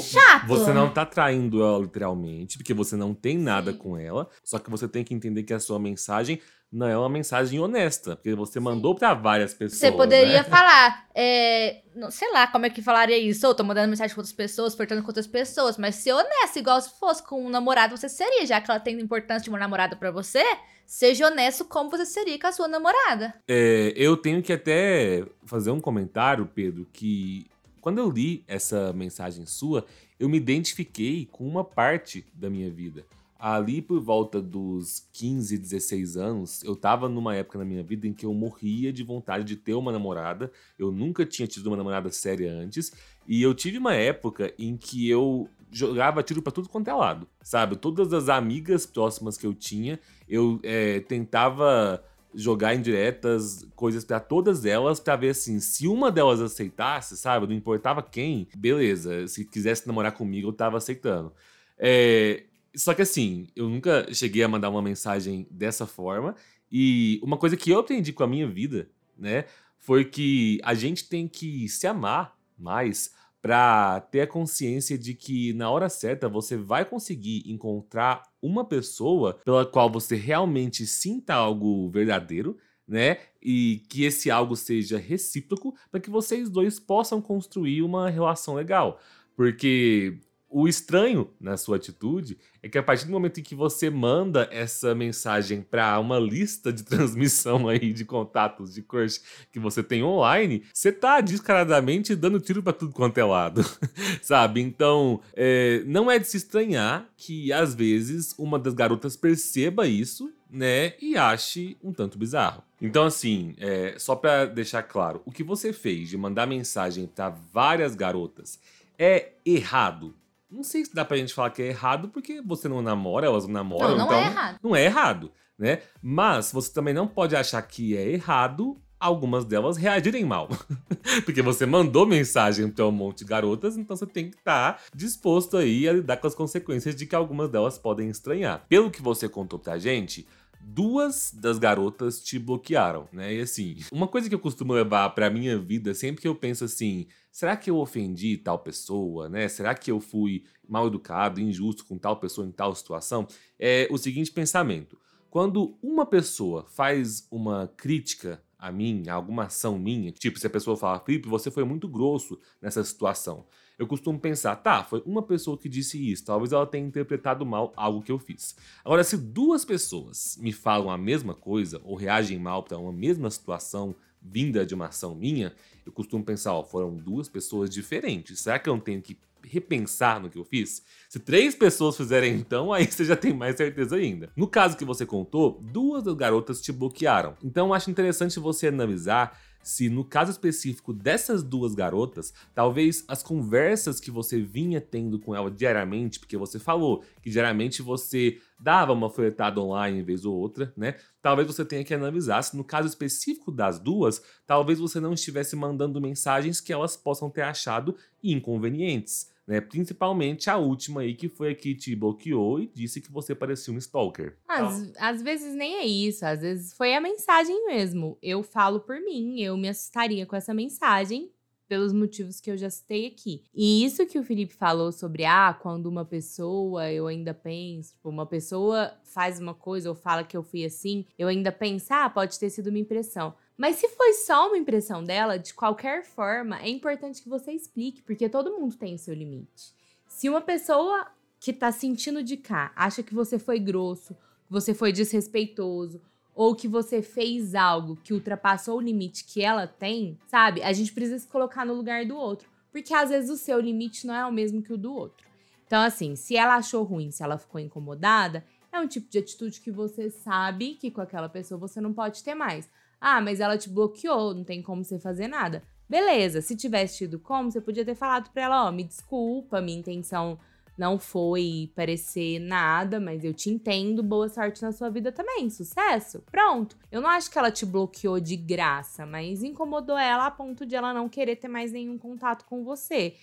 chato. 0.00 0.46
Você 0.46 0.70
não 0.72 0.92
tá 0.92 1.06
traindo 1.06 1.62
ela 1.62 1.78
literalmente, 1.78 2.58
porque 2.58 2.74
você 2.74 2.94
não 2.94 3.14
tem 3.14 3.38
nada 3.38 3.72
Sim. 3.72 3.78
com 3.78 3.96
ela. 3.96 4.28
Só 4.44 4.58
que 4.58 4.70
você 4.70 4.86
tem 4.86 5.02
que 5.02 5.14
entender 5.14 5.42
que 5.44 5.54
a 5.54 5.58
sua 5.58 5.78
mensagem 5.78 6.38
não 6.70 6.86
é 6.86 6.96
uma 6.96 7.08
mensagem 7.08 7.58
honesta, 7.58 8.16
porque 8.16 8.34
você 8.34 8.60
mandou 8.60 8.94
para 8.94 9.14
várias 9.14 9.54
pessoas. 9.54 9.78
Você 9.78 9.92
poderia 9.92 10.42
né? 10.42 10.44
falar, 10.44 11.06
é, 11.14 11.82
não, 11.94 12.10
sei 12.10 12.30
lá 12.32 12.46
como 12.46 12.66
é 12.66 12.70
que 12.70 12.82
falaria 12.82 13.16
isso. 13.16 13.46
Eu 13.46 13.54
tô 13.54 13.64
mandando 13.64 13.88
mensagem 13.88 14.14
com 14.14 14.20
outras 14.20 14.34
pessoas, 14.34 14.74
portando 14.74 15.02
com 15.02 15.08
outras 15.08 15.26
pessoas, 15.26 15.78
mas 15.78 15.96
ser 15.96 16.12
honesto, 16.12 16.58
igual 16.58 16.80
se 16.80 16.98
fosse 16.98 17.22
com 17.22 17.44
um 17.44 17.48
namorado, 17.48 17.96
você 17.96 18.10
seria, 18.10 18.44
já 18.46 18.60
que 18.60 18.70
ela 18.70 18.80
tem 18.80 18.98
importância 19.00 19.44
de 19.44 19.50
uma 19.50 19.58
namorada 19.58 19.96
para 19.96 20.10
você, 20.10 20.44
seja 20.86 21.26
honesto 21.26 21.64
como 21.64 21.90
você 21.90 22.06
seria 22.06 22.38
com 22.38 22.46
a 22.46 22.52
sua 22.52 22.68
namorada. 22.68 23.34
É, 23.48 23.92
eu 23.96 24.16
tenho 24.16 24.42
que 24.42 24.52
até 24.52 25.24
fazer 25.44 25.70
um 25.70 25.80
comentário, 25.80 26.46
Pedro, 26.54 26.86
que 26.90 27.50
quando 27.82 27.98
eu 27.98 28.08
li 28.08 28.42
essa 28.48 28.94
mensagem 28.94 29.44
sua, 29.44 29.84
eu 30.18 30.26
me 30.26 30.38
identifiquei 30.38 31.26
com 31.26 31.46
uma 31.46 31.62
parte 31.62 32.24
da 32.32 32.48
minha 32.48 32.70
vida 32.70 33.04
ali 33.42 33.82
por 33.82 33.98
volta 33.98 34.40
dos 34.40 35.08
15, 35.12 35.58
16 35.58 36.16
anos, 36.16 36.62
eu 36.62 36.76
tava 36.76 37.08
numa 37.08 37.34
época 37.34 37.58
na 37.58 37.64
minha 37.64 37.82
vida 37.82 38.06
em 38.06 38.12
que 38.12 38.24
eu 38.24 38.32
morria 38.32 38.92
de 38.92 39.02
vontade 39.02 39.42
de 39.42 39.56
ter 39.56 39.74
uma 39.74 39.90
namorada. 39.90 40.52
Eu 40.78 40.92
nunca 40.92 41.26
tinha 41.26 41.48
tido 41.48 41.66
uma 41.66 41.76
namorada 41.76 42.08
séria 42.12 42.52
antes. 42.52 42.92
E 43.26 43.42
eu 43.42 43.52
tive 43.52 43.78
uma 43.78 43.94
época 43.94 44.54
em 44.56 44.76
que 44.76 45.10
eu 45.10 45.48
jogava 45.72 46.22
tiro 46.22 46.40
para 46.40 46.52
tudo 46.52 46.68
quanto 46.68 46.86
é 46.86 46.94
lado, 46.94 47.26
sabe? 47.42 47.74
Todas 47.74 48.12
as 48.12 48.28
amigas 48.28 48.86
próximas 48.86 49.36
que 49.36 49.46
eu 49.46 49.54
tinha, 49.54 49.98
eu 50.28 50.60
é, 50.62 51.00
tentava 51.00 52.00
jogar 52.34 52.74
indiretas, 52.74 53.66
coisas 53.74 54.04
para 54.04 54.20
todas 54.20 54.64
elas, 54.64 55.00
para 55.00 55.16
ver 55.16 55.30
assim, 55.30 55.60
se 55.60 55.86
uma 55.86 56.10
delas 56.10 56.40
aceitasse, 56.40 57.16
sabe? 57.16 57.46
Não 57.46 57.54
importava 57.54 58.02
quem, 58.02 58.48
beleza. 58.56 59.26
Se 59.28 59.44
quisesse 59.44 59.86
namorar 59.86 60.12
comigo, 60.12 60.48
eu 60.48 60.52
tava 60.52 60.76
aceitando. 60.76 61.32
É, 61.78 62.44
só 62.74 62.94
que 62.94 63.02
assim, 63.02 63.48
eu 63.54 63.68
nunca 63.68 64.06
cheguei 64.12 64.42
a 64.42 64.48
mandar 64.48 64.70
uma 64.70 64.82
mensagem 64.82 65.46
dessa 65.50 65.86
forma. 65.86 66.34
E 66.70 67.20
uma 67.22 67.36
coisa 67.36 67.56
que 67.56 67.70
eu 67.70 67.78
aprendi 67.78 68.12
com 68.12 68.22
a 68.22 68.26
minha 68.26 68.48
vida, 68.48 68.88
né, 69.18 69.44
foi 69.78 70.04
que 70.04 70.58
a 70.62 70.74
gente 70.74 71.08
tem 71.08 71.28
que 71.28 71.68
se 71.68 71.86
amar 71.86 72.36
mais 72.58 73.12
para 73.42 74.00
ter 74.00 74.20
a 74.20 74.26
consciência 74.26 74.96
de 74.96 75.14
que 75.14 75.52
na 75.52 75.68
hora 75.68 75.88
certa 75.88 76.28
você 76.28 76.56
vai 76.56 76.84
conseguir 76.84 77.42
encontrar 77.44 78.22
uma 78.40 78.64
pessoa 78.64 79.40
pela 79.44 79.66
qual 79.66 79.90
você 79.90 80.14
realmente 80.14 80.86
sinta 80.86 81.34
algo 81.34 81.90
verdadeiro, 81.90 82.56
né? 82.86 83.18
E 83.42 83.82
que 83.88 84.04
esse 84.04 84.30
algo 84.30 84.54
seja 84.54 84.96
recíproco 84.96 85.74
para 85.90 85.98
que 85.98 86.08
vocês 86.08 86.48
dois 86.48 86.78
possam 86.78 87.20
construir 87.20 87.82
uma 87.82 88.08
relação 88.08 88.54
legal. 88.54 89.00
Porque 89.34 90.20
o 90.52 90.68
estranho 90.68 91.30
na 91.40 91.56
sua 91.56 91.76
atitude 91.76 92.38
é 92.62 92.68
que 92.68 92.76
a 92.76 92.82
partir 92.82 93.06
do 93.06 93.12
momento 93.12 93.40
em 93.40 93.42
que 93.42 93.54
você 93.54 93.88
manda 93.88 94.48
essa 94.52 94.94
mensagem 94.94 95.62
para 95.62 95.98
uma 95.98 96.18
lista 96.18 96.72
de 96.72 96.82
transmissão 96.84 97.68
aí 97.68 97.92
de 97.92 98.04
contatos 98.04 98.74
de 98.74 98.82
crush 98.82 99.20
que 99.50 99.58
você 99.58 99.82
tem 99.82 100.04
online, 100.04 100.62
você 100.72 100.92
tá 100.92 101.20
descaradamente 101.20 102.14
dando 102.14 102.38
tiro 102.38 102.62
para 102.62 102.74
tudo 102.74 102.92
quanto 102.92 103.18
é 103.18 103.24
lado, 103.24 103.64
sabe? 104.20 104.60
Então, 104.60 105.20
é, 105.34 105.82
não 105.86 106.10
é 106.10 106.18
de 106.18 106.28
se 106.28 106.36
estranhar 106.36 107.08
que 107.16 107.52
às 107.52 107.74
vezes 107.74 108.34
uma 108.38 108.58
das 108.58 108.74
garotas 108.74 109.16
perceba 109.16 109.88
isso, 109.88 110.30
né, 110.50 110.92
e 111.00 111.16
ache 111.16 111.78
um 111.82 111.94
tanto 111.94 112.18
bizarro. 112.18 112.62
Então, 112.78 113.04
assim, 113.04 113.54
é, 113.58 113.94
só 113.98 114.14
para 114.14 114.44
deixar 114.44 114.82
claro, 114.82 115.22
o 115.24 115.32
que 115.32 115.42
você 115.42 115.72
fez 115.72 116.10
de 116.10 116.18
mandar 116.18 116.46
mensagem 116.46 117.06
para 117.06 117.30
várias 117.30 117.94
garotas 117.94 118.60
é 118.98 119.30
errado 119.46 120.14
não 120.52 120.62
sei 120.62 120.84
se 120.84 120.94
dá 120.94 121.04
pra 121.04 121.16
gente 121.16 121.32
falar 121.32 121.50
que 121.50 121.62
é 121.62 121.68
errado, 121.68 122.08
porque 122.08 122.42
você 122.42 122.68
não 122.68 122.82
namora, 122.82 123.26
elas 123.26 123.46
não 123.46 123.54
namoram. 123.54 123.96
Não, 123.96 123.98
não 123.98 124.04
então 124.06 124.18
é 124.18 124.26
errado. 124.26 124.58
Não 124.62 124.76
é 124.76 124.84
errado, 124.84 125.32
né? 125.58 125.82
Mas 126.02 126.52
você 126.52 126.72
também 126.72 126.92
não 126.92 127.08
pode 127.08 127.34
achar 127.34 127.62
que 127.62 127.96
é 127.96 128.10
errado 128.10 128.76
algumas 129.00 129.44
delas 129.44 129.76
reagirem 129.76 130.24
mal. 130.24 130.48
Porque 131.24 131.42
você 131.42 131.66
mandou 131.66 132.06
mensagem 132.06 132.70
para 132.70 132.86
um 132.86 132.92
monte 132.92 133.18
de 133.18 133.24
garotas, 133.24 133.76
então 133.76 133.96
você 133.96 134.06
tem 134.06 134.30
que 134.30 134.36
estar 134.36 134.74
tá 134.74 134.80
disposto 134.94 135.56
aí 135.56 135.88
a 135.88 135.92
lidar 135.94 136.18
com 136.18 136.26
as 136.26 136.34
consequências 136.34 136.94
de 136.94 137.04
que 137.04 137.16
algumas 137.16 137.50
delas 137.50 137.78
podem 137.78 138.08
estranhar. 138.08 138.64
Pelo 138.68 138.90
que 138.90 139.02
você 139.02 139.28
contou 139.28 139.58
pra 139.58 139.78
gente, 139.78 140.26
duas 140.62 141.32
das 141.34 141.58
garotas 141.58 142.22
te 142.22 142.38
bloquearam, 142.38 143.08
né? 143.12 143.34
E 143.34 143.40
assim, 143.40 143.76
uma 143.90 144.06
coisa 144.06 144.28
que 144.28 144.34
eu 144.34 144.38
costumo 144.38 144.72
levar 144.72 145.10
pra 145.10 145.28
minha 145.28 145.58
vida, 145.58 145.92
sempre 145.94 146.22
que 146.22 146.28
eu 146.28 146.34
penso 146.34 146.64
assim, 146.64 147.06
será 147.30 147.56
que 147.56 147.68
eu 147.70 147.76
ofendi 147.78 148.36
tal 148.38 148.58
pessoa, 148.58 149.28
né? 149.28 149.48
Será 149.48 149.74
que 149.74 149.90
eu 149.90 150.00
fui 150.00 150.44
mal 150.66 150.86
educado, 150.86 151.40
injusto 151.40 151.84
com 151.84 151.98
tal 151.98 152.18
pessoa 152.18 152.46
em 152.46 152.52
tal 152.52 152.74
situação? 152.74 153.26
É 153.58 153.88
o 153.90 153.98
seguinte 153.98 154.30
pensamento. 154.30 154.98
Quando 155.28 155.76
uma 155.82 156.06
pessoa 156.06 156.64
faz 156.64 157.26
uma 157.30 157.66
crítica 157.76 158.42
a 158.58 158.70
mim, 158.70 159.08
a 159.08 159.14
alguma 159.14 159.46
ação 159.46 159.78
minha, 159.78 160.12
tipo, 160.12 160.38
se 160.38 160.46
a 160.46 160.50
pessoa 160.50 160.76
fala, 160.76 161.00
Felipe, 161.00 161.28
você 161.28 161.50
foi 161.50 161.64
muito 161.64 161.88
grosso 161.88 162.38
nessa 162.60 162.84
situação. 162.84 163.44
Eu 163.78 163.86
costumo 163.86 164.18
pensar, 164.18 164.56
tá, 164.56 164.84
foi 164.84 165.02
uma 165.06 165.22
pessoa 165.22 165.58
que 165.58 165.68
disse 165.68 166.10
isso, 166.10 166.24
talvez 166.24 166.52
ela 166.52 166.66
tenha 166.66 166.86
interpretado 166.86 167.44
mal 167.44 167.72
algo 167.76 168.02
que 168.02 168.12
eu 168.12 168.18
fiz. 168.18 168.54
Agora, 168.84 169.02
se 169.02 169.16
duas 169.16 169.64
pessoas 169.64 170.38
me 170.40 170.52
falam 170.52 170.90
a 170.90 170.98
mesma 170.98 171.34
coisa 171.34 171.80
ou 171.84 171.96
reagem 171.96 172.38
mal 172.38 172.62
para 172.62 172.78
uma 172.78 172.92
mesma 172.92 173.30
situação 173.30 173.94
vinda 174.20 174.64
de 174.64 174.74
uma 174.74 174.86
ação 174.86 175.14
minha, 175.14 175.52
eu 175.84 175.92
costumo 175.92 176.24
pensar, 176.24 176.52
ó, 176.52 176.62
foram 176.62 176.96
duas 176.96 177.28
pessoas 177.28 177.68
diferentes. 177.68 178.40
Será 178.40 178.58
que 178.58 178.68
eu 178.68 178.74
não 178.74 178.80
tenho 178.80 179.02
que 179.02 179.18
repensar 179.42 180.20
no 180.20 180.30
que 180.30 180.38
eu 180.38 180.44
fiz? 180.44 180.82
Se 181.08 181.18
três 181.18 181.54
pessoas 181.54 181.96
fizerem 181.96 182.36
então, 182.36 182.72
aí 182.72 182.86
você 182.86 183.04
já 183.04 183.16
tem 183.16 183.32
mais 183.32 183.56
certeza 183.56 183.96
ainda. 183.96 184.30
No 184.36 184.46
caso 184.46 184.76
que 184.76 184.84
você 184.84 185.04
contou, 185.04 185.58
duas 185.60 186.04
das 186.04 186.14
garotas 186.14 186.60
te 186.60 186.70
bloquearam. 186.70 187.36
Então 187.42 187.74
acho 187.74 187.90
interessante 187.90 188.38
você 188.38 188.68
analisar 188.68 189.36
se 189.62 189.88
no 189.88 190.04
caso 190.04 190.30
específico 190.30 190.92
dessas 190.92 191.42
duas 191.42 191.74
garotas, 191.74 192.32
talvez 192.54 193.04
as 193.08 193.22
conversas 193.22 194.00
que 194.00 194.10
você 194.10 194.40
vinha 194.40 194.80
tendo 194.80 195.18
com 195.18 195.34
ela 195.34 195.50
diariamente, 195.50 196.18
porque 196.18 196.36
você 196.36 196.58
falou 196.58 197.04
que 197.22 197.30
diariamente 197.30 197.82
você 197.82 198.38
dava 198.58 198.92
uma 198.92 199.10
flertada 199.10 199.60
online 199.60 200.00
em 200.00 200.04
vez 200.04 200.24
ou 200.24 200.34
outra, 200.34 200.72
né? 200.76 200.96
Talvez 201.20 201.46
você 201.46 201.64
tenha 201.64 201.84
que 201.84 201.94
analisar 201.94 202.42
se 202.42 202.56
no 202.56 202.64
caso 202.64 202.88
específico 202.88 203.50
das 203.50 203.78
duas, 203.78 204.22
talvez 204.46 204.78
você 204.78 205.00
não 205.00 205.12
estivesse 205.12 205.56
mandando 205.56 206.00
mensagens 206.00 206.60
que 206.60 206.72
elas 206.72 206.96
possam 206.96 207.30
ter 207.30 207.42
achado 207.42 207.96
inconvenientes 208.22 209.31
né? 209.46 209.60
Principalmente 209.60 210.48
a 210.48 210.56
última 210.56 211.00
aí, 211.00 211.14
que 211.14 211.28
foi 211.28 211.52
a 211.52 211.54
que 211.54 211.74
te 211.74 211.94
bloqueou 211.94 212.60
e 212.60 212.66
disse 212.66 213.00
que 213.00 213.10
você 213.10 213.34
parecia 213.34 213.72
um 213.72 213.78
stalker. 213.78 214.38
Às, 214.48 214.82
então... 214.82 214.92
às 214.98 215.22
vezes 215.22 215.54
nem 215.54 215.76
é 215.76 215.84
isso, 215.84 216.24
às 216.24 216.40
vezes 216.40 216.72
foi 216.74 216.94
a 216.94 217.00
mensagem 217.00 217.66
mesmo. 217.66 218.18
Eu 218.22 218.42
falo 218.42 218.80
por 218.80 219.00
mim, 219.00 219.40
eu 219.40 219.56
me 219.56 219.68
assustaria 219.68 220.26
com 220.26 220.36
essa 220.36 220.54
mensagem, 220.54 221.30
pelos 221.72 221.94
motivos 221.94 222.38
que 222.38 222.50
eu 222.50 222.56
já 222.58 222.68
citei 222.68 223.06
aqui. 223.06 223.44
E 223.54 223.82
isso 223.82 224.04
que 224.04 224.18
o 224.18 224.22
Felipe 224.22 224.52
falou 224.52 224.92
sobre, 224.92 225.24
ah, 225.24 225.56
quando 225.58 225.86
uma 225.86 226.04
pessoa, 226.04 226.92
eu 226.92 227.06
ainda 227.06 227.32
penso, 227.32 227.94
tipo, 227.94 228.10
uma 228.10 228.26
pessoa 228.26 228.92
faz 229.02 229.40
uma 229.40 229.54
coisa 229.54 229.88
ou 229.88 229.94
fala 229.94 230.22
que 230.22 230.36
eu 230.36 230.42
fui 230.42 230.66
assim, 230.66 231.06
eu 231.18 231.28
ainda 231.28 231.50
penso, 231.50 231.86
ah, 231.94 232.10
pode 232.10 232.38
ter 232.38 232.50
sido 232.50 232.66
uma 232.66 232.78
impressão. 232.78 233.34
Mas 233.56 233.76
se 233.76 233.88
foi 233.88 234.12
só 234.14 234.48
uma 234.48 234.58
impressão 234.58 235.04
dela, 235.04 235.38
de 235.38 235.54
qualquer 235.54 236.04
forma, 236.04 236.60
é 236.60 236.68
importante 236.68 237.22
que 237.22 237.28
você 237.28 237.52
explique, 237.52 238.02
porque 238.02 238.28
todo 238.28 238.58
mundo 238.58 238.76
tem 238.76 238.94
o 238.94 238.98
seu 238.98 239.14
limite. 239.14 239.72
Se 240.08 240.28
uma 240.28 240.40
pessoa 240.40 241.06
que 241.38 241.52
tá 241.52 241.70
sentindo 241.72 242.22
de 242.22 242.36
cá 242.36 242.72
acha 242.74 243.02
que 243.02 243.14
você 243.14 243.38
foi 243.38 243.58
grosso, 243.58 244.14
que 244.14 244.52
você 244.52 244.72
foi 244.72 244.92
desrespeitoso, 244.92 246.00
ou 246.34 246.54
que 246.54 246.66
você 246.66 247.02
fez 247.02 247.54
algo 247.54 247.96
que 247.96 248.14
ultrapassou 248.14 248.78
o 248.78 248.80
limite 248.80 249.24
que 249.24 249.42
ela 249.42 249.66
tem, 249.66 250.18
sabe? 250.26 250.62
A 250.62 250.72
gente 250.72 250.92
precisa 250.92 251.18
se 251.18 251.28
colocar 251.28 251.66
no 251.66 251.74
lugar 251.74 252.06
do 252.06 252.16
outro. 252.16 252.48
Porque 252.70 252.94
às 252.94 253.10
vezes 253.10 253.28
o 253.28 253.36
seu 253.36 253.60
limite 253.60 254.06
não 254.06 254.14
é 254.14 254.26
o 254.26 254.32
mesmo 254.32 254.62
que 254.62 254.72
o 254.72 254.78
do 254.78 254.94
outro. 254.94 255.26
Então, 255.66 255.82
assim, 255.82 256.16
se 256.16 256.36
ela 256.36 256.56
achou 256.56 256.82
ruim, 256.82 257.10
se 257.10 257.22
ela 257.22 257.36
ficou 257.36 257.60
incomodada, 257.60 258.44
é 258.72 258.80
um 258.80 258.86
tipo 258.86 259.10
de 259.10 259.18
atitude 259.18 259.60
que 259.60 259.70
você 259.70 260.10
sabe 260.10 260.74
que 260.74 260.90
com 260.90 261.00
aquela 261.02 261.28
pessoa 261.28 261.58
você 261.58 261.80
não 261.80 261.92
pode 261.92 262.24
ter 262.24 262.34
mais. 262.34 262.68
Ah, 263.04 263.20
mas 263.20 263.40
ela 263.40 263.58
te 263.58 263.68
bloqueou, 263.68 264.32
não 264.32 264.44
tem 264.44 264.62
como 264.62 264.84
você 264.84 264.96
fazer 264.96 265.26
nada. 265.26 265.64
Beleza, 265.88 266.40
se 266.40 266.54
tivesse 266.54 266.98
tido 266.98 267.18
como, 267.18 267.50
você 267.50 267.60
podia 267.60 267.84
ter 267.84 267.96
falado 267.96 268.30
pra 268.30 268.44
ela, 268.44 268.64
ó, 268.64 268.68
oh, 268.68 268.72
me 268.72 268.84
desculpa, 268.84 269.60
minha 269.60 269.76
intenção 269.76 270.38
não 270.78 271.00
foi 271.00 271.72
parecer 271.74 272.38
nada, 272.38 273.00
mas 273.00 273.24
eu 273.24 273.34
te 273.34 273.50
entendo, 273.50 274.04
boa 274.04 274.28
sorte 274.28 274.62
na 274.62 274.70
sua 274.70 274.88
vida 274.88 275.10
também, 275.10 275.50
sucesso. 275.50 276.22
Pronto. 276.30 276.78
Eu 276.92 277.00
não 277.00 277.10
acho 277.10 277.28
que 277.28 277.36
ela 277.36 277.50
te 277.50 277.66
bloqueou 277.66 278.20
de 278.20 278.36
graça, 278.36 279.04
mas 279.04 279.42
incomodou 279.42 279.98
ela 279.98 280.26
a 280.26 280.30
ponto 280.30 280.64
de 280.64 280.76
ela 280.76 280.94
não 280.94 281.08
querer 281.08 281.34
ter 281.34 281.48
mais 281.48 281.72
nenhum 281.72 281.98
contato 281.98 282.44
com 282.44 282.62
você. 282.62 283.16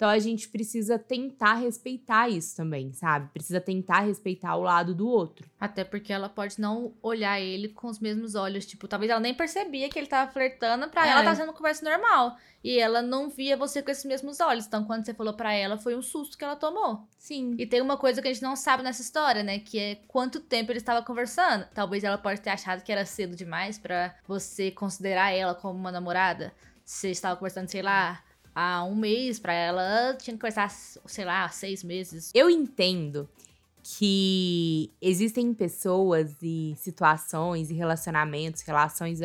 Então 0.00 0.08
a 0.08 0.18
gente 0.18 0.48
precisa 0.48 0.98
tentar 0.98 1.56
respeitar 1.56 2.26
isso 2.26 2.56
também, 2.56 2.90
sabe? 2.90 3.28
Precisa 3.34 3.60
tentar 3.60 4.00
respeitar 4.00 4.56
o 4.56 4.62
lado 4.62 4.94
do 4.94 5.06
outro. 5.06 5.46
Até 5.60 5.84
porque 5.84 6.10
ela 6.10 6.26
pode 6.26 6.58
não 6.58 6.94
olhar 7.02 7.38
ele 7.38 7.68
com 7.68 7.86
os 7.86 7.98
mesmos 7.98 8.34
olhos, 8.34 8.64
tipo, 8.64 8.88
talvez 8.88 9.10
ela 9.10 9.20
nem 9.20 9.34
percebia 9.34 9.90
que 9.90 9.98
ele 9.98 10.06
tava 10.06 10.32
flertando, 10.32 10.88
para 10.88 11.06
é. 11.06 11.10
ela 11.10 11.22
tá 11.22 11.34
sendo 11.34 11.52
conversa 11.52 11.84
normal. 11.84 12.34
E 12.64 12.78
ela 12.78 13.02
não 13.02 13.28
via 13.28 13.58
você 13.58 13.82
com 13.82 13.90
esses 13.90 14.06
mesmos 14.06 14.40
olhos. 14.40 14.66
Então 14.66 14.84
quando 14.84 15.04
você 15.04 15.12
falou 15.12 15.34
para 15.34 15.52
ela, 15.52 15.76
foi 15.76 15.94
um 15.94 16.00
susto 16.00 16.38
que 16.38 16.44
ela 16.44 16.56
tomou. 16.56 17.06
Sim. 17.18 17.54
E 17.58 17.66
tem 17.66 17.82
uma 17.82 17.98
coisa 17.98 18.22
que 18.22 18.28
a 18.28 18.32
gente 18.32 18.42
não 18.42 18.56
sabe 18.56 18.82
nessa 18.82 19.02
história, 19.02 19.42
né, 19.42 19.58
que 19.58 19.78
é 19.78 19.96
quanto 20.08 20.40
tempo 20.40 20.72
ele 20.72 20.78
estava 20.78 21.04
conversando. 21.04 21.66
Talvez 21.74 22.04
ela 22.04 22.16
pode 22.16 22.40
ter 22.40 22.48
achado 22.48 22.82
que 22.82 22.90
era 22.90 23.04
cedo 23.04 23.36
demais 23.36 23.78
para 23.78 24.16
você 24.26 24.70
considerar 24.70 25.30
ela 25.30 25.54
como 25.54 25.78
uma 25.78 25.92
namorada. 25.92 26.54
Você 26.86 27.10
estava 27.10 27.36
conversando, 27.36 27.68
sei 27.68 27.82
lá, 27.82 28.24
há 28.54 28.84
um 28.84 28.94
mês, 28.94 29.38
para 29.38 29.52
ela 29.52 30.14
tinha 30.14 30.34
que 30.34 30.40
começar, 30.40 30.68
sei 30.68 31.24
lá, 31.24 31.48
seis 31.48 31.82
meses. 31.84 32.30
Eu 32.34 32.50
entendo 32.50 33.28
que 33.82 34.90
existem 35.00 35.54
pessoas 35.54 36.36
e 36.42 36.74
situações 36.76 37.70
e 37.70 37.74
relacionamentos, 37.74 38.62
relações 38.62 39.20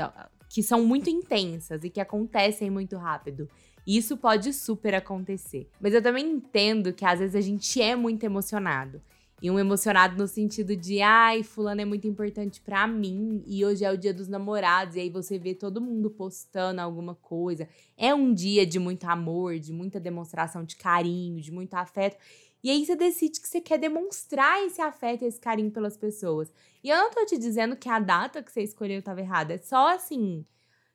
que 0.49 0.63
são 0.63 0.85
muito 0.85 1.09
intensas 1.09 1.83
e 1.83 1.89
que 1.89 1.99
acontecem 1.99 2.69
muito 2.69 2.95
rápido. 2.97 3.49
Isso 3.85 4.17
pode 4.17 4.51
super 4.53 4.95
acontecer. 4.95 5.69
Mas 5.79 5.93
eu 5.93 6.01
também 6.01 6.25
entendo 6.25 6.93
que 6.93 7.05
às 7.05 7.19
vezes 7.19 7.35
a 7.35 7.41
gente 7.41 7.81
é 7.81 7.95
muito 7.95 8.23
emocionado. 8.23 9.01
E 9.41 9.51
um 9.51 9.59
emocionado 9.59 10.17
no 10.17 10.27
sentido 10.27 10.75
de, 10.75 11.01
ai, 11.01 11.43
fulano 11.43 11.81
é 11.81 11.85
muito 11.85 12.07
importante 12.07 12.61
para 12.61 12.87
mim 12.87 13.43
e 13.45 13.65
hoje 13.65 13.83
é 13.83 13.91
o 13.91 13.97
dia 13.97 14.13
dos 14.13 14.29
namorados. 14.29 14.95
E 14.95 15.01
aí 15.01 15.09
você 15.09 15.37
vê 15.37 15.53
todo 15.53 15.81
mundo 15.81 16.09
postando 16.09 16.79
alguma 16.79 17.15
coisa. 17.15 17.67
É 17.97 18.13
um 18.13 18.33
dia 18.33 18.65
de 18.65 18.79
muito 18.79 19.03
amor, 19.05 19.59
de 19.59 19.73
muita 19.73 19.99
demonstração 19.99 20.63
de 20.63 20.77
carinho, 20.77 21.41
de 21.41 21.51
muito 21.51 21.73
afeto. 21.73 22.17
E 22.63 22.71
aí 22.71 22.83
você 22.85 22.95
decide 22.95 23.39
que 23.39 23.47
você 23.47 23.61
quer 23.61 23.77
demonstrar 23.77 24.63
esse 24.63 24.81
afeto 24.81 25.23
e 25.23 25.27
esse 25.27 25.39
carinho 25.39 25.69
pelas 25.69 25.97
pessoas. 25.97 26.51
E 26.83 26.89
eu 26.89 26.97
não 26.97 27.11
tô 27.11 27.25
te 27.25 27.37
dizendo 27.37 27.75
que 27.75 27.89
a 27.89 27.99
data 27.99 28.41
que 28.41 28.51
você 28.51 28.63
escolheu 28.63 28.99
estava 28.99 29.19
errada. 29.19 29.53
É 29.53 29.57
só 29.57 29.93
assim 29.93 30.45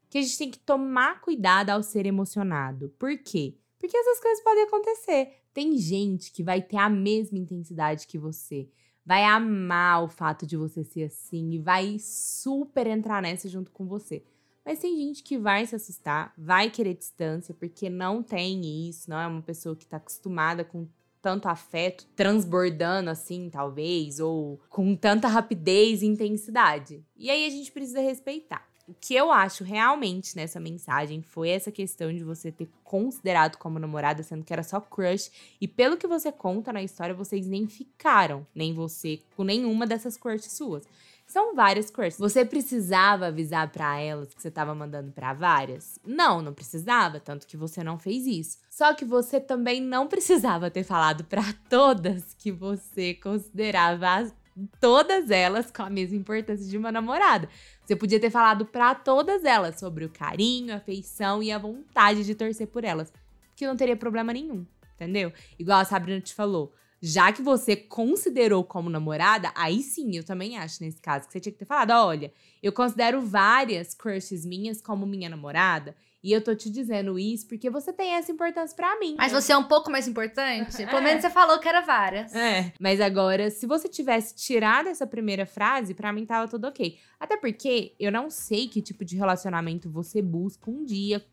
que 0.09 0.19
a 0.19 0.23
gente 0.23 0.37
tem 0.37 0.51
que 0.51 0.59
tomar 0.59 1.21
cuidado 1.21 1.71
ao 1.71 1.83
ser 1.83 2.07
emocionado. 2.07 2.89
Por 2.99 3.17
quê? 3.19 3.57
Porque 3.79 3.97
essas 3.97 4.19
coisas 4.19 4.43
podem 4.43 4.65
acontecer. 4.65 5.40
Tem 5.53 5.77
gente 5.79 6.33
que 6.33 6.43
vai 6.43 6.63
ter 6.63 6.77
a 6.77 6.89
mesma 6.89 7.39
intensidade 7.39 8.07
que 8.07 8.19
você, 8.19 8.69
vai 9.05 9.25
amar 9.25 10.05
o 10.05 10.09
fato 10.09 10.47
de 10.47 10.57
você 10.57 10.85
ser 10.85 11.05
assim 11.05 11.51
e 11.51 11.59
vai 11.59 11.99
super 11.99 12.87
entrar 12.87 13.21
nessa 13.21 13.49
junto 13.49 13.71
com 13.71 13.87
você. 13.87 14.23
Mas 14.65 14.79
tem 14.79 14.97
gente 14.97 15.23
que 15.23 15.39
vai 15.39 15.67
se 15.67 15.75
assustar, 15.75 16.33
vai 16.37 16.71
querer 16.71 16.95
distância, 16.95 17.53
porque 17.53 17.91
não 17.91 18.23
tem 18.23 18.89
isso, 18.89 19.11
não 19.11 19.19
é 19.19 19.27
uma 19.27 19.43
pessoa 19.43 19.75
que 19.75 19.85
está 19.85 19.97
acostumada 19.97 20.65
com 20.65 20.87
tanto 21.21 21.49
afeto 21.49 22.07
transbordando 22.15 23.11
assim, 23.11 23.51
talvez, 23.51 24.21
ou 24.21 24.61
com 24.69 24.95
tanta 24.95 25.29
rapidez 25.29 26.03
e 26.03 26.07
intensidade. 26.07 27.05
E 27.17 27.31
aí 27.31 27.47
a 27.47 27.51
gente 27.51 27.73
precisa 27.73 28.01
respeitar. 28.01 28.70
O 28.91 28.95
que 29.01 29.15
eu 29.15 29.31
acho 29.31 29.63
realmente 29.63 30.35
nessa 30.35 30.59
mensagem 30.59 31.23
foi 31.23 31.51
essa 31.51 31.71
questão 31.71 32.13
de 32.13 32.25
você 32.25 32.51
ter 32.51 32.69
considerado 32.83 33.57
como 33.57 33.79
namorada, 33.79 34.21
sendo 34.25 34.43
que 34.43 34.53
era 34.53 34.65
só 34.65 34.81
crush. 34.81 35.31
E 35.61 35.69
pelo 35.69 35.97
que 35.97 36.09
você 36.09 36.33
conta 36.33 36.73
na 36.73 36.83
história, 36.83 37.15
vocês 37.15 37.47
nem 37.47 37.69
ficaram, 37.69 38.45
nem 38.53 38.75
você, 38.75 39.21
com 39.37 39.45
nenhuma 39.45 39.87
dessas 39.87 40.17
crushes 40.17 40.51
suas. 40.51 40.89
São 41.25 41.55
várias 41.55 41.89
crushes. 41.89 42.19
Você 42.19 42.45
precisava 42.45 43.27
avisar 43.27 43.71
para 43.71 44.01
elas 44.01 44.35
que 44.35 44.43
você 44.43 44.51
tava 44.51 44.75
mandando 44.75 45.13
para 45.13 45.35
várias? 45.35 45.97
Não, 46.05 46.43
não 46.43 46.53
precisava, 46.53 47.21
tanto 47.21 47.47
que 47.47 47.57
você 47.57 47.85
não 47.85 47.97
fez 47.97 48.27
isso. 48.27 48.59
Só 48.69 48.93
que 48.93 49.05
você 49.05 49.39
também 49.39 49.81
não 49.81 50.09
precisava 50.09 50.69
ter 50.69 50.83
falado 50.83 51.23
para 51.23 51.45
todas 51.69 52.35
que 52.35 52.51
você 52.51 53.15
considerava 53.15 54.33
todas 54.81 55.31
elas 55.31 55.71
com 55.71 55.83
a 55.83 55.91
mesma 55.91 56.17
importância 56.17 56.67
de 56.67 56.77
uma 56.77 56.91
namorada. 56.91 57.49
Você 57.85 57.97
podia 57.97 58.21
ter 58.21 58.31
falado 58.31 58.67
para 58.67 58.95
todas 58.95 59.45
elas 59.45 59.79
sobre 59.79 60.05
o 60.05 60.11
carinho, 60.11 60.73
a 60.73 60.77
afeição 60.77 61.43
e 61.43 61.51
a 61.51 61.59
vontade 61.59 62.25
de 62.25 62.35
torcer 62.35 62.67
por 62.67 62.85
elas, 62.85 63.13
que 63.57 63.67
não 63.67 63.77
teria 63.77 63.97
problema 63.97 64.33
nenhum, 64.33 64.67
entendeu? 64.95 65.33
Igual 65.59 65.81
a 65.81 65.85
Sabrina 65.85 66.21
te 66.21 66.35
falou. 66.35 66.73
Já 67.03 67.33
que 67.33 67.41
você 67.41 67.75
considerou 67.75 68.63
como 68.63 68.91
namorada, 68.91 69.51
aí 69.55 69.83
sim, 69.83 70.15
eu 70.17 70.23
também 70.23 70.59
acho 70.59 70.85
nesse 70.85 71.01
caso 71.01 71.27
que 71.27 71.33
você 71.33 71.41
tinha 71.41 71.53
que 71.53 71.59
ter 71.59 71.65
falado: 71.65 71.93
olha, 71.93 72.31
eu 72.63 72.73
considero 72.73 73.23
várias 73.23 73.95
crushes 73.95 74.45
minhas 74.45 74.83
como 74.83 75.07
minha 75.07 75.31
namorada. 75.31 75.97
E 76.23 76.33
eu 76.33 76.45
tô 76.45 76.55
te 76.55 76.69
dizendo 76.71 77.19
isso 77.19 77.47
porque 77.49 77.71
você 77.71 77.93
tem 77.93 78.13
essa 78.13 78.31
importância 78.31 78.77
para 78.77 78.99
mim. 78.99 79.15
Mas 79.17 79.33
você 79.33 79.53
é 79.53 79.57
um 79.57 79.65
pouco 79.65 79.91
mais 79.91 80.07
importante? 80.07 80.77
Pelo 80.77 80.99
é. 80.99 81.01
menos 81.01 81.23
você 81.23 81.31
falou 81.31 81.59
que 81.59 81.67
era 81.67 81.81
várias. 81.81 82.35
É. 82.35 82.73
Mas 82.79 83.01
agora, 83.01 83.51
se 83.51 83.67
você 83.67 83.89
tivesse 83.89 84.35
tirado 84.35 84.89
essa 84.89 85.07
primeira 85.07 85.47
frase, 85.47 85.95
para 85.95 86.13
mim 86.13 86.27
tava 86.27 86.47
tudo 86.47 86.67
ok. 86.67 86.99
Até 87.19 87.39
porque 87.39 87.95
eu 87.99 88.13
não 88.13 88.29
sei 88.29 88.69
que 88.69 88.83
tipo 88.83 89.03
de 89.03 89.17
relacionamento 89.17 89.89
você 89.89 90.21
busca 90.21 90.71
um 90.71 90.85
dia, 90.85 91.25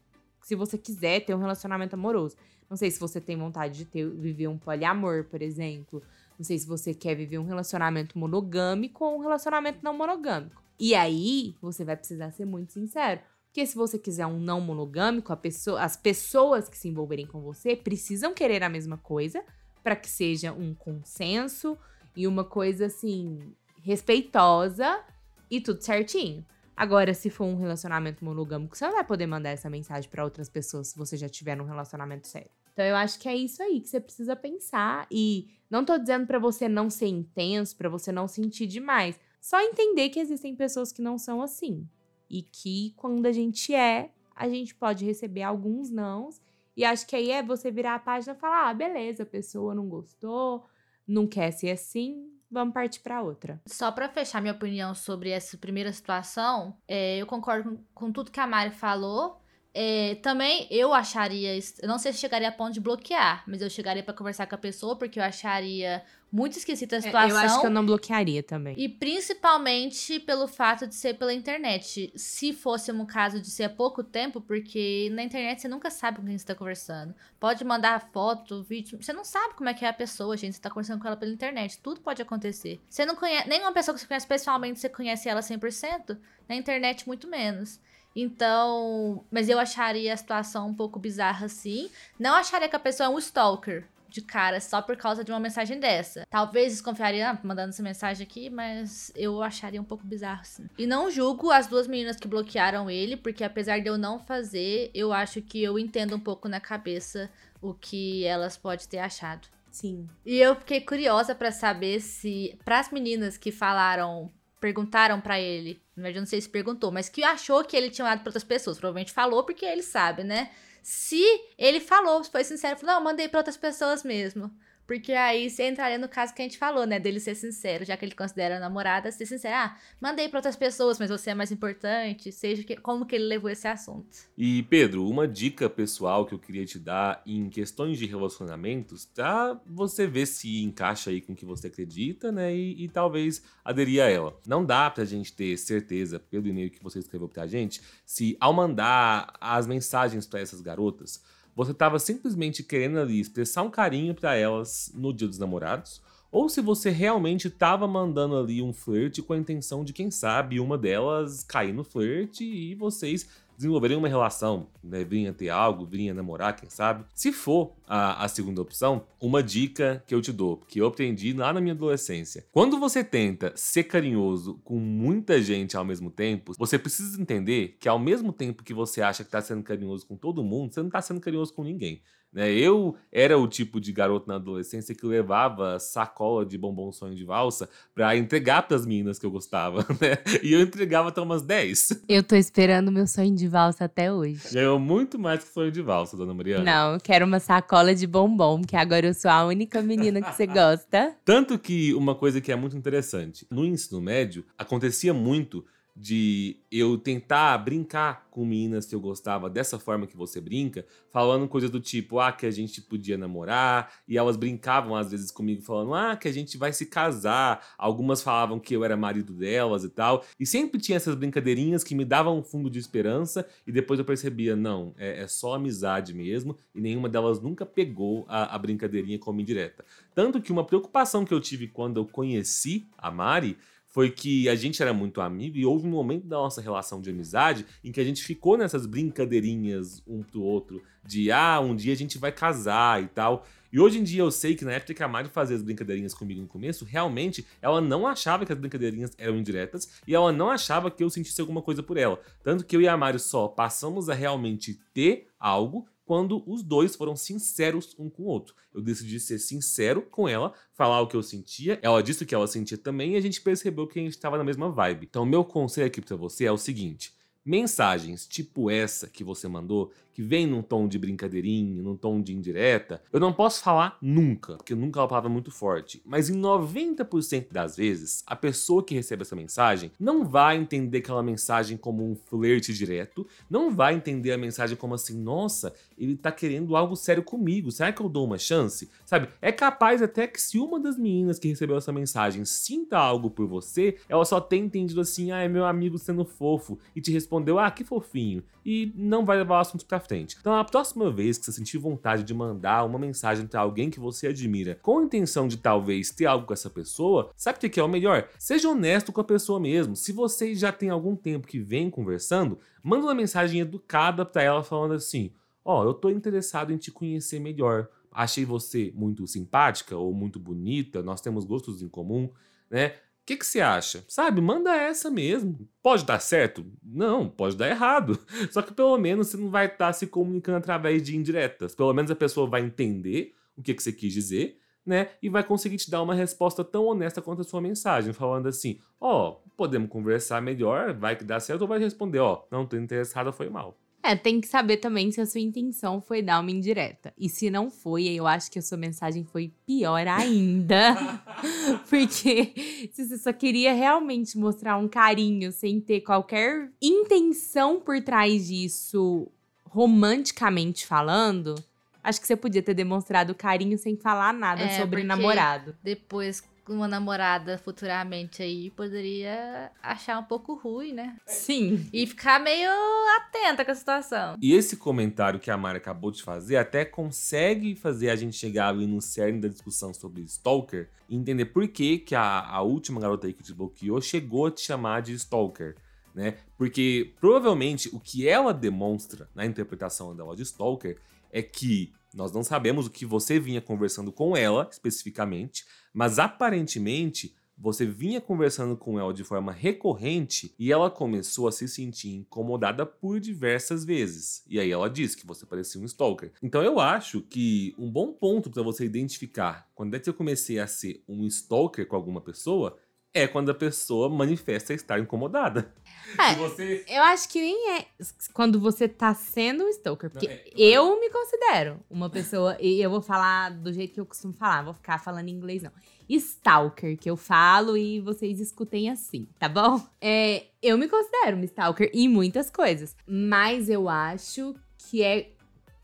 se 0.42 0.56
você 0.56 0.78
quiser 0.78 1.26
ter 1.26 1.36
um 1.36 1.40
relacionamento 1.40 1.96
amoroso. 1.96 2.38
Não 2.70 2.78
sei 2.78 2.90
se 2.90 3.00
você 3.00 3.20
tem 3.20 3.38
vontade 3.38 3.80
de 3.80 3.86
ter, 3.86 4.10
viver 4.10 4.48
um 4.48 4.58
poliamor, 4.58 5.26
por 5.26 5.42
exemplo. 5.42 6.02
Não 6.40 6.46
sei 6.46 6.58
se 6.58 6.68
você 6.68 6.94
quer 6.94 7.16
viver 7.16 7.40
um 7.40 7.46
relacionamento 7.46 8.18
monogâmico 8.18 9.04
ou 9.04 9.18
um 9.18 9.20
relacionamento 9.20 9.80
não 9.82 9.94
monogâmico. 9.94 10.62
E 10.80 10.94
aí, 10.94 11.56
você 11.62 11.84
vai 11.84 11.98
precisar 11.98 12.32
ser 12.32 12.46
muito 12.46 12.72
sincero. 12.72 13.20
Porque 13.58 13.66
se 13.66 13.76
você 13.76 13.98
quiser 13.98 14.28
um 14.28 14.40
não 14.40 14.62
monogâmico, 14.62 15.36
pessoa, 15.36 15.82
as 15.82 15.98
pessoas 15.98 16.70
que 16.70 16.78
se 16.78 16.88
envolverem 16.88 17.26
com 17.26 17.42
você 17.42 17.76
precisam 17.76 18.32
querer 18.32 18.62
a 18.62 18.70
mesma 18.70 19.00
coisa 19.00 19.44
para 19.84 19.96
que 19.96 20.08
seja 20.08 20.54
um 20.54 20.76
consenso 20.76 21.76
e 22.16 22.28
uma 22.28 22.44
coisa 22.44 22.86
assim 22.86 23.40
respeitosa 23.82 25.04
e 25.50 25.60
tudo 25.60 25.82
certinho. 25.82 26.46
Agora, 26.76 27.16
se 27.16 27.32
for 27.32 27.46
um 27.46 27.58
relacionamento 27.58 28.24
monogâmico, 28.24 28.78
você 28.78 28.86
não 28.86 28.94
vai 28.94 29.04
poder 29.04 29.26
mandar 29.26 29.50
essa 29.50 29.72
mensagem 29.72 30.08
para 30.08 30.24
outras 30.24 30.50
pessoas 30.50 30.90
se 30.90 30.96
você 30.96 31.18
já 31.18 31.28
tiver 31.28 31.56
num 31.56 31.66
relacionamento 31.66 32.28
sério. 32.28 32.52
Então, 32.74 32.86
eu 32.86 32.96
acho 32.96 33.20
que 33.20 33.28
é 33.28 33.36
isso 33.36 33.64
aí 33.64 33.82
que 33.82 33.90
você 33.90 34.00
precisa 34.00 34.36
pensar. 34.36 35.08
E 35.10 35.48
não 35.68 35.84
tô 35.84 35.98
dizendo 35.98 36.28
para 36.28 36.38
você 36.38 36.70
não 36.70 36.92
ser 36.92 37.08
intenso, 37.08 37.76
para 37.76 37.90
você 37.90 38.12
não 38.12 38.28
sentir 38.28 38.68
demais. 38.68 39.20
Só 39.42 39.60
entender 39.60 40.10
que 40.10 40.20
existem 40.20 40.56
pessoas 40.56 40.92
que 40.92 41.02
não 41.02 41.18
são 41.18 41.42
assim. 41.42 41.90
E 42.30 42.42
que 42.42 42.94
quando 42.98 43.26
a 43.26 43.32
gente 43.32 43.74
é, 43.74 44.12
a 44.38 44.48
gente 44.48 44.76
pode 44.76 45.04
receber 45.04 45.42
alguns 45.42 45.90
nãos. 45.90 46.40
E 46.76 46.86
acho 46.86 47.08
que 47.08 47.16
aí 47.16 47.32
é 47.32 47.42
você 47.42 47.72
virar 47.72 47.96
a 47.96 48.00
página 48.00 48.34
e 48.34 48.40
falar: 48.40 48.70
ah, 48.70 48.74
beleza, 48.74 49.24
a 49.24 49.26
pessoa 49.26 49.74
não 49.74 49.90
gostou, 49.90 50.64
não 51.08 51.26
quer 51.26 51.52
ser 51.52 51.72
assim, 51.72 52.30
vamos 52.50 52.74
partir 52.74 53.00
para 53.00 53.22
outra. 53.22 53.60
Só 53.66 53.92
para 53.92 54.08
fechar 54.08 54.42
minha 54.42 54.54
opinião 54.54 54.94
sobre 54.94 55.32
essa 55.32 55.58
primeira 55.58 55.92
situação, 55.92 56.78
é, 56.88 57.18
eu 57.18 57.26
concordo 57.26 57.72
com, 57.72 57.84
com, 57.94 58.12
tudo 58.12 58.32
que 58.32 58.40
a 58.40 58.46
Mari 58.46 58.72
falou. 58.72 59.42
É, 59.74 60.16
também 60.16 60.68
eu 60.72 60.92
acharia, 60.92 61.56
eu 61.56 61.88
não 61.88 62.00
sei 62.00 62.12
se 62.12 62.18
chegaria 62.18 62.50
a 62.50 62.52
ponto 62.52 62.74
de 62.74 62.80
bloquear, 62.80 63.44
mas 63.48 63.62
eu 63.62 63.70
chegaria 63.70 64.02
para 64.02 64.14
conversar 64.14 64.48
com 64.48 64.56
a 64.56 64.58
pessoa 64.58 64.96
porque 64.96 65.20
eu 65.20 65.24
acharia 65.24 66.04
muito 66.32 66.58
esquisita 66.58 66.98
a 66.98 67.02
situação. 67.02 67.30
É, 67.30 67.32
eu 67.32 67.46
acho 67.46 67.62
que 67.62 67.68
eu 67.68 67.72
não 67.72 67.86
bloquearia 67.86 68.44
também. 68.44 68.76
E 68.78 68.90
principalmente 68.90 70.20
pelo 70.20 70.48
fato 70.48 70.86
de 70.86 70.94
ser 70.94 71.16
pela 71.16 71.34
internet. 71.34 72.12
Se 72.16 72.54
fosse 72.54 72.92
um 72.92 73.06
caso 73.06 73.42
de 73.42 73.50
ser 73.50 73.64
há 73.64 73.70
pouco 73.70 74.04
tempo, 74.04 74.42
porque 74.42 75.10
na 75.14 75.24
internet 75.24 75.62
você 75.62 75.68
nunca 75.68 75.90
sabe 75.90 76.18
com 76.18 76.26
quem 76.26 76.38
você 76.38 76.44
está 76.44 76.56
conversando. 76.56 77.16
Pode 77.40 77.64
mandar 77.64 78.10
foto, 78.12 78.64
vídeo. 78.64 78.98
Você 79.02 79.14
não 79.14 79.24
sabe 79.24 79.54
como 79.56 79.70
é 79.70 79.74
que 79.74 79.86
é 79.86 79.90
a 79.90 79.94
pessoa, 79.94 80.36
gente. 80.36 80.56
Você 80.56 80.62
tá 80.62 80.70
conversando 80.70 81.02
com 81.02 81.08
ela 81.08 81.18
pela 81.18 81.32
internet. 81.32 81.80
Tudo 81.80 82.02
pode 82.02 82.22
acontecer. 82.22 82.80
Você 82.90 83.06
não 83.06 83.16
conhece. 83.16 83.48
Nenhuma 83.48 83.72
pessoa 83.72 83.96
que 83.96 84.02
você 84.02 84.08
conhece 84.08 84.28
pessoalmente, 84.28 84.80
você 84.80 84.90
conhece 84.90 85.30
ela 85.30 85.42
100%. 85.42 86.18
Na 86.48 86.56
internet, 86.56 87.08
muito 87.08 87.28
menos. 87.28 87.80
Então, 88.16 89.24
mas 89.30 89.48
eu 89.48 89.60
acharia 89.60 90.14
a 90.14 90.18
situação 90.18 90.68
um 90.70 90.74
pouco 90.74 91.00
bizarra 91.00 91.46
assim. 91.46 91.90
Não 92.20 92.34
acharia 92.34 92.68
que 92.68 92.76
a 92.76 92.80
pessoa 92.80 93.08
é 93.08 93.10
um 93.10 93.20
stalker 93.20 93.88
de 94.10 94.22
cara 94.22 94.60
só 94.60 94.82
por 94.82 94.96
causa 94.96 95.24
de 95.24 95.32
uma 95.32 95.40
mensagem 95.40 95.80
dessa. 95.80 96.26
Talvez 96.30 96.72
desconfiaria, 96.74 97.32
ah, 97.32 97.40
mandando 97.44 97.70
essa 97.70 97.84
mensagem 97.84 98.26
aqui, 98.26 98.50
mas 98.50 99.12
eu 99.16 99.42
acharia 99.42 99.82
um 99.82 99.86
pouco 99.86 100.06
bizarro, 100.06 100.44
sim. 100.44 100.68
E 100.78 100.86
não 100.86 101.10
julgo 101.12 101.52
as 101.52 101.68
duas 101.68 101.88
meninas 101.88 102.18
que 102.18 102.28
bloquearam 102.28 102.90
ele, 102.90 103.18
porque 103.18 103.44
apesar 103.44 103.80
de 103.80 103.88
eu 103.88 103.98
não 103.98 104.20
fazer, 104.20 104.92
eu 104.94 105.12
acho 105.14 105.42
que 105.42 105.62
eu 105.62 105.78
entendo 105.78 106.16
um 106.16 106.20
pouco 106.20 106.48
na 106.48 106.60
cabeça 106.60 107.30
o 107.62 107.74
que 107.74 108.24
elas 108.24 108.58
podem 108.58 108.88
ter 108.88 109.00
achado. 109.00 109.48
Sim. 109.72 110.08
E 110.26 110.38
eu 110.38 110.56
fiquei 110.56 110.82
curiosa 110.82 111.36
para 111.36 111.52
saber 111.52 112.00
se, 112.00 112.58
para 112.66 112.80
as 112.80 112.92
meninas 112.92 113.38
que 113.38 113.52
falaram, 113.52 114.32
perguntaram 114.60 115.22
para 115.22 115.40
ele, 115.40 115.80
na 115.96 116.04
verdade 116.04 116.18
eu 116.18 116.22
não 116.22 116.28
sei 116.28 116.42
se 116.42 116.50
perguntou, 116.50 116.92
mas 116.92 117.10
que 117.10 117.24
achou 117.24 117.64
que 117.64 117.78
ele 117.78 117.90
tinha 117.90 118.08
dado 118.08 118.22
para 118.22 118.30
outras 118.30 118.44
pessoas, 118.44 118.78
provavelmente 118.80 119.12
falou 119.12 119.44
porque 119.44 119.66
ele 119.66 119.84
sabe, 119.84 120.24
né? 120.24 120.50
Se 120.90 121.22
ele 121.58 121.82
falou, 121.82 122.24
foi 122.24 122.46
sincero, 122.46 122.80
falou, 122.80 122.96
não, 122.96 123.04
mandei 123.04 123.28
para 123.28 123.42
outras 123.42 123.58
pessoas 123.58 124.04
mesmo. 124.04 124.50
Porque 124.88 125.12
aí 125.12 125.50
você 125.50 125.68
entraria 125.68 125.98
no 125.98 126.08
caso 126.08 126.34
que 126.34 126.42
a 126.42 126.46
gente 126.46 126.58
falou, 126.58 126.86
né? 126.86 126.98
Dele 126.98 127.20
ser 127.20 127.36
sincero, 127.36 127.84
já 127.84 127.98
que 127.98 128.06
ele 128.06 128.16
considera 128.16 128.56
a 128.56 128.60
namorada, 128.60 129.12
ser 129.12 129.26
sincero. 129.26 129.54
Ah, 129.54 129.78
mandei 130.00 130.30
para 130.30 130.38
outras 130.40 130.56
pessoas, 130.56 130.98
mas 130.98 131.10
você 131.10 131.32
é 131.32 131.36
mais 131.36 131.52
importante. 131.52 132.32
Seja 132.32 132.64
que, 132.64 132.78
como 132.78 133.06
que 133.06 133.16
ele 133.16 133.26
levou 133.26 133.50
esse 133.50 133.68
assunto. 133.68 134.08
E, 134.38 134.64
Pedro, 134.64 135.06
uma 135.06 135.28
dica 135.28 135.70
pessoal 135.70 136.26
que 136.26 136.34
eu 136.34 136.40
queria 136.40 136.66
te 136.66 136.80
dar 136.80 137.22
em 137.26 137.50
questões 137.50 138.00
de 138.00 138.06
relacionamentos, 138.06 139.06
pra 139.06 139.60
você 139.66 140.08
ver 140.08 140.26
se 140.26 140.64
encaixa 140.64 141.10
aí 141.10 141.20
com 141.20 141.34
o 141.34 141.36
que 141.36 141.46
você 141.46 141.68
acredita, 141.68 142.32
né? 142.32 142.56
E, 142.56 142.86
e 142.86 142.88
talvez 142.88 143.44
aderir 143.66 144.02
a 144.02 144.10
ela. 144.10 144.40
Não 144.48 144.64
dá 144.64 144.90
pra 144.90 145.04
gente 145.04 145.34
ter 145.34 145.58
certeza, 145.58 146.18
pelo 146.18 146.48
e-mail 146.48 146.72
que 146.72 146.82
você 146.82 147.00
escreveu 147.00 147.28
pra 147.28 147.46
gente, 147.46 147.82
se 148.06 148.38
ao 148.40 148.54
mandar 148.54 149.34
as 149.42 149.68
mensagens 149.68 150.26
para 150.26 150.40
essas 150.40 150.62
garotas 150.62 151.22
você 151.58 151.72
estava 151.72 151.98
simplesmente 151.98 152.62
querendo 152.62 153.00
ali 153.00 153.20
expressar 153.20 153.64
um 153.64 153.72
carinho 153.72 154.14
para 154.14 154.36
elas 154.36 154.92
no 154.94 155.12
Dia 155.12 155.28
dos 155.28 155.40
Namorados, 155.40 156.04
ou 156.32 156.48
se 156.48 156.62
você 156.62 156.92
realmente 156.92 157.48
estava 157.48 157.88
mandando 157.88 158.38
ali 158.38 158.62
um 158.62 158.72
flerte 158.72 159.24
com 159.24 159.34
a 159.34 159.38
intenção 159.38 159.84
de, 159.84 159.92
quem 159.92 160.12
sabe, 160.12 160.60
uma 160.60 160.78
delas 160.78 161.44
cair 161.44 161.74
no 161.74 161.84
flerte 161.84 162.44
e 162.44 162.76
vocês 162.76 163.28
desenvolverem 163.58 163.98
uma 163.98 164.08
relação, 164.08 164.68
né? 164.84 165.04
Virem 165.04 165.34
ter 165.34 165.50
algo, 165.50 165.86
virem 165.86 166.14
namorar, 166.14 166.56
quem 166.56 166.70
sabe. 166.70 167.04
Se 167.14 167.34
for 167.34 167.74
a, 167.88 168.24
a 168.24 168.28
segunda 168.28 168.62
opção, 168.62 169.06
uma 169.20 169.42
dica 169.42 170.04
que 170.06 170.14
eu 170.14 170.22
te 170.22 170.32
dou, 170.32 170.58
que 170.68 170.80
eu 170.80 170.86
aprendi 170.86 171.34
lá 171.34 171.52
na 171.52 171.60
minha 171.60 171.74
adolescência. 171.74 172.46
Quando 172.52 172.80
você 172.80 173.04
tenta 173.04 173.52
ser 173.56 173.86
carinhoso 173.86 174.62
com 174.64 174.78
muita 174.78 175.42
gente 175.42 175.76
ao 175.76 175.84
mesmo 175.84 176.12
tempo, 176.12 176.54
você 176.58 176.78
precisa 176.78 177.20
entender 177.20 177.78
que 177.80 177.90
ao 177.90 177.98
mesmo 177.98 178.32
tempo 178.32 178.64
que 178.64 178.74
você 178.74 179.02
acha 179.02 179.24
que 179.24 179.28
está 179.28 179.42
sendo 179.42 179.64
carinhoso 179.64 180.06
com 180.06 180.16
todo 180.16 180.44
mundo, 180.44 180.74
você 180.74 180.80
não 180.80 180.88
está 180.88 181.02
sendo 181.02 181.20
carinhoso 181.20 181.54
com 181.54 181.64
ninguém. 181.64 182.02
Né? 182.38 182.52
Eu 182.52 182.96
era 183.12 183.36
o 183.36 183.48
tipo 183.48 183.82
de 183.82 183.92
garoto 183.92 184.28
na 184.28 184.36
adolescência 184.36 184.94
que 184.94 185.08
levava 185.08 185.80
sacola 185.80 186.46
de 186.46 186.56
bombom 186.56 186.92
sonho 186.92 187.16
de 187.16 187.26
valsa 187.26 187.68
para 187.96 188.16
entregar 188.16 188.62
para 188.68 188.78
as 188.78 188.86
meninas 188.86 189.18
que 189.18 189.26
eu 189.26 189.32
gostava, 189.32 189.80
né? 190.00 190.20
E 190.44 190.54
eu 190.54 190.62
entregava 190.62 191.10
até 191.10 191.20
umas 191.20 191.42
10. 191.42 192.04
Eu 192.08 192.22
tô 192.22 192.36
esperando 192.36 192.92
meu 192.92 193.08
sonho 193.08 193.34
de 193.34 193.48
valsa 193.48 193.86
até 193.86 194.14
hoje. 194.14 194.54
Ganhou 194.54 194.78
muito 194.78 195.18
mais 195.18 195.44
que 195.44 195.52
sonho 195.52 195.72
de 195.72 195.82
valsa, 195.82 196.16
dona 196.16 196.32
Mariana. 196.32 196.64
Não, 196.64 196.94
eu 196.94 197.00
quero 197.00 197.26
uma 197.26 197.40
sacola 197.40 197.96
de 197.96 198.06
bombom, 198.06 198.62
que 198.62 198.76
agora 198.76 199.08
eu 199.08 199.16
sou 199.16 199.32
a 199.32 199.44
única 199.44 199.82
menina 199.82 200.22
que 200.22 200.32
você 200.32 200.46
gosta. 200.46 201.16
Tanto 201.26 201.58
que 201.58 201.92
uma 201.96 202.14
coisa 202.14 202.40
que 202.40 202.52
é 202.52 202.56
muito 202.56 202.78
interessante, 202.78 203.48
no 203.50 203.66
ensino 203.66 204.00
médio 204.00 204.46
acontecia 204.56 205.12
muito 205.12 205.66
de 206.00 206.58
eu 206.72 206.96
tentar 206.96 207.58
brincar 207.58 208.28
com 208.30 208.46
meninas 208.46 208.86
que 208.86 208.94
eu 208.94 209.00
gostava 209.00 209.50
dessa 209.50 209.80
forma 209.80 210.06
que 210.06 210.16
você 210.16 210.40
brinca, 210.40 210.86
falando 211.12 211.48
coisas 211.48 211.72
do 211.72 211.80
tipo, 211.80 212.20
ah, 212.20 212.32
que 212.32 212.46
a 212.46 212.52
gente 212.52 212.84
podia 212.84 213.18
namorar, 213.18 213.92
e 214.08 214.16
elas 214.16 214.38
brincavam 214.38 214.96
às 214.96 215.10
vezes 215.10 215.32
comigo 215.32 215.64
falando, 215.64 215.96
ah, 215.96 216.16
que 216.16 216.28
a 216.28 216.32
gente 216.32 216.56
vai 216.56 216.72
se 216.72 216.86
casar. 216.86 217.66
Algumas 217.80 218.22
falavam 218.22 218.60
que 218.60 218.76
eu 218.76 218.84
era 218.84 218.96
marido 218.96 219.34
delas 219.34 219.84
e 219.84 219.90
tal, 219.90 220.24
e 220.40 220.46
sempre 220.46 220.80
tinha 220.80 220.98
essas 220.98 221.16
brincadeirinhas 221.16 221.84
que 221.84 221.96
me 221.96 222.06
davam 222.06 222.38
um 222.38 222.44
fundo 222.44 222.70
de 222.70 222.78
esperança, 222.78 223.48
e 223.66 223.72
depois 223.72 223.98
eu 223.98 224.06
percebia, 224.06 224.56
não, 224.56 224.94
é, 225.00 225.24
é 225.24 225.28
só 225.28 225.56
amizade 225.56 226.14
mesmo, 226.14 226.56
e 226.76 226.80
nenhuma 226.80 227.10
delas 227.10 227.42
nunca 227.42 227.66
pegou 227.66 228.24
a, 228.28 228.54
a 228.54 228.60
brincadeirinha 228.60 229.18
como 229.18 229.42
indireta. 229.42 229.84
Tanto 230.14 230.40
que 230.40 230.52
uma 230.52 230.64
preocupação 230.64 231.26
que 231.26 231.34
eu 231.34 231.42
tive 231.42 231.68
quando 231.68 231.98
eu 231.98 232.06
conheci 232.06 232.88
a 232.96 233.10
Mari 233.10 233.58
foi 233.98 234.12
que 234.12 234.48
a 234.48 234.54
gente 234.54 234.80
era 234.80 234.94
muito 234.94 235.22
amigo 235.22 235.58
e 235.58 235.66
houve 235.66 235.88
um 235.88 235.90
momento 235.90 236.28
da 236.28 236.36
nossa 236.36 236.62
relação 236.62 237.02
de 237.02 237.10
amizade 237.10 237.66
em 237.84 237.92
que 237.92 238.00
a 238.00 238.04
gente 238.04 238.24
ficou 238.24 238.56
nessas 238.56 238.86
brincadeirinhas 238.86 240.04
um 240.06 240.22
pro 240.22 240.44
outro, 240.44 240.84
de 241.04 241.32
ah, 241.32 241.60
um 241.60 241.76
dia 241.76 241.94
a 241.94 241.96
gente 241.96 242.20
vai 242.20 242.32
casar 242.32 243.02
e 243.02 243.08
tal. 243.08 243.44
E 243.74 243.80
hoje 243.80 243.98
em 243.98 244.04
dia 244.04 244.22
eu 244.22 244.30
sei 244.30 244.54
que 244.56 244.64
na 244.64 244.74
época 244.74 244.94
que 244.94 245.02
a 245.02 245.08
Mari 245.08 245.30
fazia 245.30 245.56
as 245.56 245.64
brincadeirinhas 245.64 246.14
comigo 246.14 246.40
no 246.40 246.48
começo, 246.48 246.86
realmente 246.86 247.44
ela 247.60 247.82
não 247.82 248.06
achava 248.06 248.46
que 248.46 248.54
as 248.54 248.60
brincadeirinhas 248.60 249.14
eram 249.18 249.36
indiretas 249.36 249.90
e 250.06 250.14
ela 250.14 250.32
não 250.32 250.52
achava 250.52 250.92
que 250.92 251.04
eu 251.04 251.10
sentisse 251.10 251.42
alguma 251.42 251.64
coisa 251.64 251.82
por 251.82 251.98
ela. 251.98 252.22
Tanto 252.44 252.66
que 252.66 252.76
eu 252.76 252.82
e 252.82 252.88
a 252.88 252.96
Mari 252.96 253.18
só 253.18 253.48
passamos 253.48 254.10
a 254.10 254.14
realmente 254.14 254.80
ter 254.94 255.26
algo 255.40 255.88
quando 256.08 256.42
os 256.50 256.64
dois 256.64 256.96
foram 256.96 257.18
sinceros 257.18 257.94
um 258.00 258.10
com 258.10 258.24
o 258.24 258.28
outro. 258.28 258.56
Eu 258.74 258.82
decidi 258.82 259.20
ser 259.20 259.38
sincero 259.40 260.02
com 260.02 260.28
ela, 260.28 260.54
falar 260.74 261.02
o 261.02 261.08
que 261.08 261.18
eu 261.18 261.22
sentia, 261.22 261.78
ela 261.82 262.02
disse 262.02 262.24
o 262.24 262.26
que 262.26 262.34
ela 262.34 262.48
sentia 262.48 262.78
também 262.78 263.12
e 263.12 263.16
a 263.18 263.22
gente 263.22 263.42
percebeu 263.42 263.86
que 263.86 264.00
a 264.00 264.02
gente 264.02 264.14
estava 264.14 264.38
na 264.38 264.44
mesma 264.44 264.72
vibe. 264.72 265.06
Então, 265.10 265.26
meu 265.26 265.44
conselho 265.44 265.86
aqui 265.86 266.00
para 266.00 266.16
você 266.16 266.46
é 266.46 266.52
o 266.52 266.58
seguinte: 266.58 267.14
Mensagens 267.44 268.26
tipo 268.26 268.72
essa 268.72 269.08
que 269.08 269.24
você 269.24 269.50
mandou, 269.50 269.92
que 270.18 270.24
vem 270.24 270.48
num 270.48 270.64
tom 270.64 270.88
de 270.88 270.98
brincadeirinha, 270.98 271.80
num 271.84 271.96
tom 271.96 272.20
de 272.20 272.34
indireta, 272.34 273.00
eu 273.14 273.20
não 273.20 273.32
posso 273.32 273.62
falar 273.62 274.00
nunca, 274.02 274.56
porque 274.56 274.74
nunca 274.74 275.00
é 275.00 275.04
uma 275.04 275.08
palavra 275.08 275.30
muito 275.30 275.52
forte, 275.52 276.02
mas 276.04 276.28
em 276.28 276.42
90% 276.42 277.52
das 277.52 277.78
vezes, 277.78 278.24
a 278.26 278.36
pessoa 278.36 278.84
que 278.84 278.96
recebe 278.96 279.22
essa 279.22 279.36
mensagem 279.36 279.92
não 280.00 280.26
vai 280.26 280.58
entender 280.58 280.98
aquela 280.98 281.22
mensagem 281.22 281.78
como 281.78 282.04
um 282.04 282.16
flerte 282.16 282.74
direto, 282.74 283.28
não 283.48 283.70
vai 283.70 283.94
entender 283.94 284.32
a 284.32 284.40
mensagem 284.40 284.76
como 284.76 284.96
assim, 284.96 285.16
nossa, 285.22 285.72
ele 285.96 286.16
tá 286.16 286.32
querendo 286.32 286.76
algo 286.76 286.96
sério 286.96 287.22
comigo, 287.22 287.72
será 287.72 287.94
que 287.94 288.02
eu 288.02 288.10
dou 288.10 288.26
uma 288.26 288.40
chance? 288.40 288.90
Sabe? 289.06 289.30
É 289.40 289.52
capaz 289.52 290.02
até 290.02 290.26
que 290.26 290.42
se 290.42 290.58
uma 290.58 290.80
das 290.80 290.98
meninas 290.98 291.38
que 291.38 291.48
recebeu 291.48 291.78
essa 291.78 291.94
mensagem 291.94 292.44
sinta 292.44 292.98
algo 292.98 293.30
por 293.30 293.46
você, 293.46 293.98
ela 294.10 294.26
só 294.26 294.42
tenha 294.42 294.66
entendido 294.66 295.00
assim, 295.00 295.32
ah, 295.32 295.44
é 295.44 295.48
meu 295.48 295.64
amigo 295.66 296.00
sendo 296.00 296.26
fofo, 296.26 296.80
e 296.96 297.02
te 297.02 297.12
respondeu, 297.12 297.60
ah, 297.60 297.70
que 297.70 297.84
fofinho, 297.84 298.42
e 298.66 298.92
não 298.96 299.24
vai 299.24 299.38
levar 299.38 299.58
o 299.58 299.62
assunto 299.62 299.86
pra 299.86 300.07
frente. 300.08 300.38
Então, 300.40 300.54
a 300.54 300.64
próxima 300.64 301.12
vez 301.12 301.38
que 301.38 301.46
você 301.46 301.52
sentir 301.52 301.78
vontade 301.78 302.24
de 302.24 302.34
mandar 302.34 302.84
uma 302.86 302.98
mensagem 302.98 303.46
para 303.46 303.62
alguém 303.62 303.90
que 303.90 304.00
você 304.00 304.28
admira, 304.28 304.80
com 304.82 305.00
a 305.00 305.04
intenção 305.04 305.48
de 305.48 305.58
talvez 305.58 306.12
ter 306.12 306.26
algo 306.26 306.46
com 306.46 306.54
essa 306.54 306.70
pessoa, 306.70 307.32
sabe 307.36 307.58
o 307.58 307.70
que 307.70 307.80
é 307.80 307.84
o 307.84 307.88
melhor? 307.88 308.30
Seja 308.40 308.70
honesto 308.70 309.12
com 309.12 309.22
a 309.22 309.24
pessoa 309.24 309.60
mesmo. 309.60 309.96
Se 309.96 310.12
você 310.12 310.56
já 310.56 310.72
tem 310.72 310.90
algum 310.90 311.16
tempo 311.16 311.48
que 311.48 311.60
vem 311.60 311.90
conversando, 311.90 312.60
manda 312.82 313.06
uma 313.06 313.16
mensagem 313.16 313.62
educada 313.62 314.26
para 314.26 314.44
ela 314.44 314.64
falando 314.64 314.94
assim: 314.94 315.32
Ó, 315.64 315.82
oh, 315.82 315.84
eu 315.84 315.94
tô 315.94 316.10
interessado 316.10 316.72
em 316.72 316.78
te 316.78 316.92
conhecer 316.92 317.40
melhor. 317.40 317.90
Achei 318.12 318.46
você 318.46 318.92
muito 318.96 319.28
simpática 319.28 319.96
ou 319.96 320.14
muito 320.14 320.40
bonita, 320.40 321.04
nós 321.04 321.22
temos 321.22 321.46
gostos 321.46 321.82
em 321.82 321.90
comum, 321.90 322.32
né? 322.70 322.94
Que, 323.28 323.36
que 323.36 323.46
você 323.46 323.60
acha? 323.60 324.06
Sabe, 324.08 324.40
manda 324.40 324.74
essa 324.74 325.12
mesmo. 325.12 325.68
Pode 325.84 326.06
dar 326.06 326.20
certo? 326.20 326.66
Não, 326.82 327.28
pode 327.28 327.58
dar 327.58 327.68
errado. 327.68 328.18
Só 328.50 328.62
que 328.62 328.74
pelo 328.74 328.98
menos 328.98 329.28
você 329.28 329.36
não 329.36 329.50
vai 329.50 329.66
estar 329.66 329.88
tá 329.88 329.94
se 329.94 330.08
comunicando 330.08 330.60
através 330.60 331.04
de 331.04 331.16
indiretas. 331.18 331.76
Pelo 331.76 331.94
menos 331.94 332.10
a 332.10 332.16
pessoa 332.16 332.48
vai 332.48 332.62
entender 332.62 333.36
o 333.58 333.62
que, 333.62 333.74
que 333.74 333.84
você 333.84 333.92
quis 333.92 334.14
dizer, 334.14 334.58
né? 334.86 335.10
E 335.22 335.28
vai 335.28 335.44
conseguir 335.44 335.76
te 335.76 335.92
dar 335.92 336.02
uma 336.02 336.16
resposta 336.16 336.64
tão 336.64 336.86
honesta 336.86 337.22
quanto 337.22 337.42
a 337.42 337.44
sua 337.44 337.60
mensagem, 337.60 338.14
falando 338.14 338.48
assim: 338.48 338.80
ó, 339.00 339.32
oh, 339.32 339.50
podemos 339.58 339.90
conversar 339.90 340.42
melhor, 340.42 340.94
vai 340.94 341.18
que 341.18 341.26
dá 341.26 341.38
certo, 341.38 341.64
ou 341.64 341.68
vai 341.68 341.80
responder: 341.80 342.20
ó, 342.20 342.46
oh, 342.50 342.56
não 342.56 342.66
tô 342.66 342.78
interessada, 342.78 343.34
foi 343.34 343.50
mal. 343.50 343.78
É, 344.08 344.16
tem 344.16 344.40
que 344.40 344.48
saber 344.48 344.78
também 344.78 345.12
se 345.12 345.20
a 345.20 345.26
sua 345.26 345.42
intenção 345.42 346.00
foi 346.00 346.22
dar 346.22 346.40
uma 346.40 346.50
indireta. 346.50 347.14
E 347.18 347.28
se 347.28 347.50
não 347.50 347.70
foi, 347.70 348.06
eu 348.06 348.26
acho 348.26 348.50
que 348.50 348.58
a 348.58 348.62
sua 348.62 348.78
mensagem 348.78 349.26
foi 349.26 349.52
pior 349.66 350.08
ainda. 350.08 350.96
Porque 351.90 352.90
se 352.94 353.06
você 353.06 353.18
só 353.18 353.34
queria 353.34 353.74
realmente 353.74 354.38
mostrar 354.38 354.78
um 354.78 354.88
carinho 354.88 355.52
sem 355.52 355.82
ter 355.82 356.00
qualquer 356.00 356.72
intenção 356.82 357.82
por 357.82 358.02
trás 358.02 358.48
disso, 358.48 359.28
romanticamente 359.66 360.88
falando, 360.88 361.56
acho 362.02 362.22
que 362.22 362.28
você 362.28 362.38
podia 362.38 362.64
ter 362.64 362.74
demonstrado 362.74 363.36
carinho 363.36 363.78
sem 363.78 363.98
falar 363.98 364.34
nada 364.34 364.62
é, 364.62 364.80
sobre 364.80 365.04
namorado. 365.04 365.76
Depois 365.84 366.42
uma 366.74 366.88
namorada 366.88 367.58
futuramente 367.58 368.42
aí 368.42 368.70
poderia 368.72 369.72
achar 369.82 370.20
um 370.20 370.24
pouco 370.24 370.54
ruim, 370.56 370.94
né? 370.94 371.16
Sim. 371.26 371.88
E 371.92 372.06
ficar 372.06 372.40
meio 372.40 372.70
atenta 373.18 373.64
com 373.64 373.72
a 373.72 373.76
situação. 373.76 374.36
E 374.42 374.54
esse 374.54 374.78
comentário 374.78 375.40
que 375.40 375.52
a 375.52 375.58
Mari 375.58 375.78
acabou 375.78 376.12
de 376.12 376.22
fazer 376.22 376.58
até 376.58 376.86
consegue 376.86 377.76
fazer 377.76 378.10
a 378.10 378.16
gente 378.16 378.36
chegar 378.36 378.70
ali 378.70 378.86
no 378.86 379.02
cerne 379.02 379.42
da 379.42 379.48
discussão 379.48 379.94
sobre 379.94 380.22
Stalker 380.24 380.90
e 381.10 381.16
entender 381.16 381.46
por 381.46 381.68
que, 381.68 382.00
que 382.00 382.16
a, 382.16 382.42
a 382.42 382.62
última 382.62 383.00
garota 383.00 383.28
aí 383.28 383.34
que 383.34 383.44
te 383.44 383.54
bloqueou 383.54 384.02
chegou 384.02 384.48
a 384.48 384.52
te 384.52 384.62
chamar 384.62 385.02
de 385.02 385.14
Stalker. 385.14 385.76
Né? 386.14 386.36
Porque 386.58 387.14
provavelmente 387.20 387.90
o 387.94 388.00
que 388.00 388.28
ela 388.28 388.54
demonstra 388.54 389.30
na 389.36 389.46
interpretação 389.46 390.16
dela 390.16 390.36
de 390.36 390.42
Stalker 390.42 390.98
é 391.32 391.42
que 391.42 391.94
nós 392.18 392.32
não 392.32 392.44
sabemos 392.44 392.88
o 392.88 392.90
que 392.90 393.06
você 393.06 393.40
vinha 393.40 393.62
conversando 393.62 394.12
com 394.12 394.36
ela 394.36 394.68
especificamente, 394.72 395.64
mas 395.94 396.18
aparentemente 396.18 397.36
você 397.56 397.86
vinha 397.86 398.20
conversando 398.20 398.76
com 398.76 399.00
ela 399.00 399.14
de 399.14 399.24
forma 399.24 399.52
recorrente 399.52 400.54
e 400.58 400.72
ela 400.72 400.90
começou 400.90 401.48
a 401.48 401.52
se 401.52 401.68
sentir 401.68 402.10
incomodada 402.10 402.86
por 402.88 403.20
diversas 403.20 403.86
vezes. 403.86 404.44
E 404.48 404.60
aí 404.60 404.72
ela 404.72 404.90
disse 404.90 405.16
que 405.16 405.28
você 405.28 405.46
parecia 405.46 405.80
um 405.80 405.86
stalker. 405.86 406.32
Então 406.42 406.64
eu 406.64 406.80
acho 406.80 407.22
que 407.22 407.76
um 407.78 407.90
bom 407.90 408.12
ponto 408.12 408.50
para 408.50 408.64
você 408.64 408.84
identificar 408.84 409.70
quando 409.76 409.96
é 409.96 410.00
que 410.00 410.10
eu 410.10 410.14
comecei 410.14 410.60
a 410.60 410.66
ser 410.66 411.04
um 411.08 411.24
stalker 411.26 411.88
com 411.88 411.96
alguma 411.96 412.22
pessoa 412.22 412.78
é 413.14 413.28
quando 413.28 413.50
a 413.50 413.54
pessoa 413.54 414.10
manifesta 414.10 414.74
estar 414.74 415.00
incomodada. 415.00 415.74
É, 416.18 416.36
você... 416.36 416.86
Eu 416.88 417.04
acho 417.04 417.28
que 417.30 417.42
nem 417.42 417.72
é 417.78 417.86
quando 418.34 418.60
você 418.60 418.88
tá 418.88 419.14
sendo 419.14 419.66
um 419.66 419.70
stalker. 419.70 420.10
Porque 420.10 420.28
Não, 420.28 420.34
é, 420.34 420.44
eu 420.56 421.00
me 421.00 421.10
considero 421.10 421.80
uma 421.90 422.10
pessoa. 422.10 422.58
E 422.62 422.82
eu 422.82 422.90
vou 422.90 423.02
falar 423.02 423.52
do 423.52 423.74
jeito 423.74 423.94
que 423.94 424.00
eu 424.00 424.06
costumo 424.06 424.34
falar, 424.34 424.62
vou 424.62 424.74
ficar 424.74 425.00
falando 425.00 425.28
em 425.28 425.32
inglês, 425.32 425.64
não. 425.64 425.72
Stalker, 426.10 426.98
que 426.98 427.10
eu 427.10 427.18
falo 427.18 427.76
e 427.76 428.00
vocês 428.00 428.40
escutem 428.40 428.90
assim, 428.90 429.28
tá 429.38 429.50
bom? 429.50 429.82
É, 430.00 430.46
eu 430.62 430.78
me 430.78 430.88
considero 430.88 431.36
uma 431.36 431.46
stalker 431.46 431.92
em 431.94 432.08
muitas 432.08 432.50
coisas. 432.50 432.96
Mas 433.06 433.70
eu 433.70 433.90
acho 433.90 434.56
que 434.78 435.04
é 435.04 435.32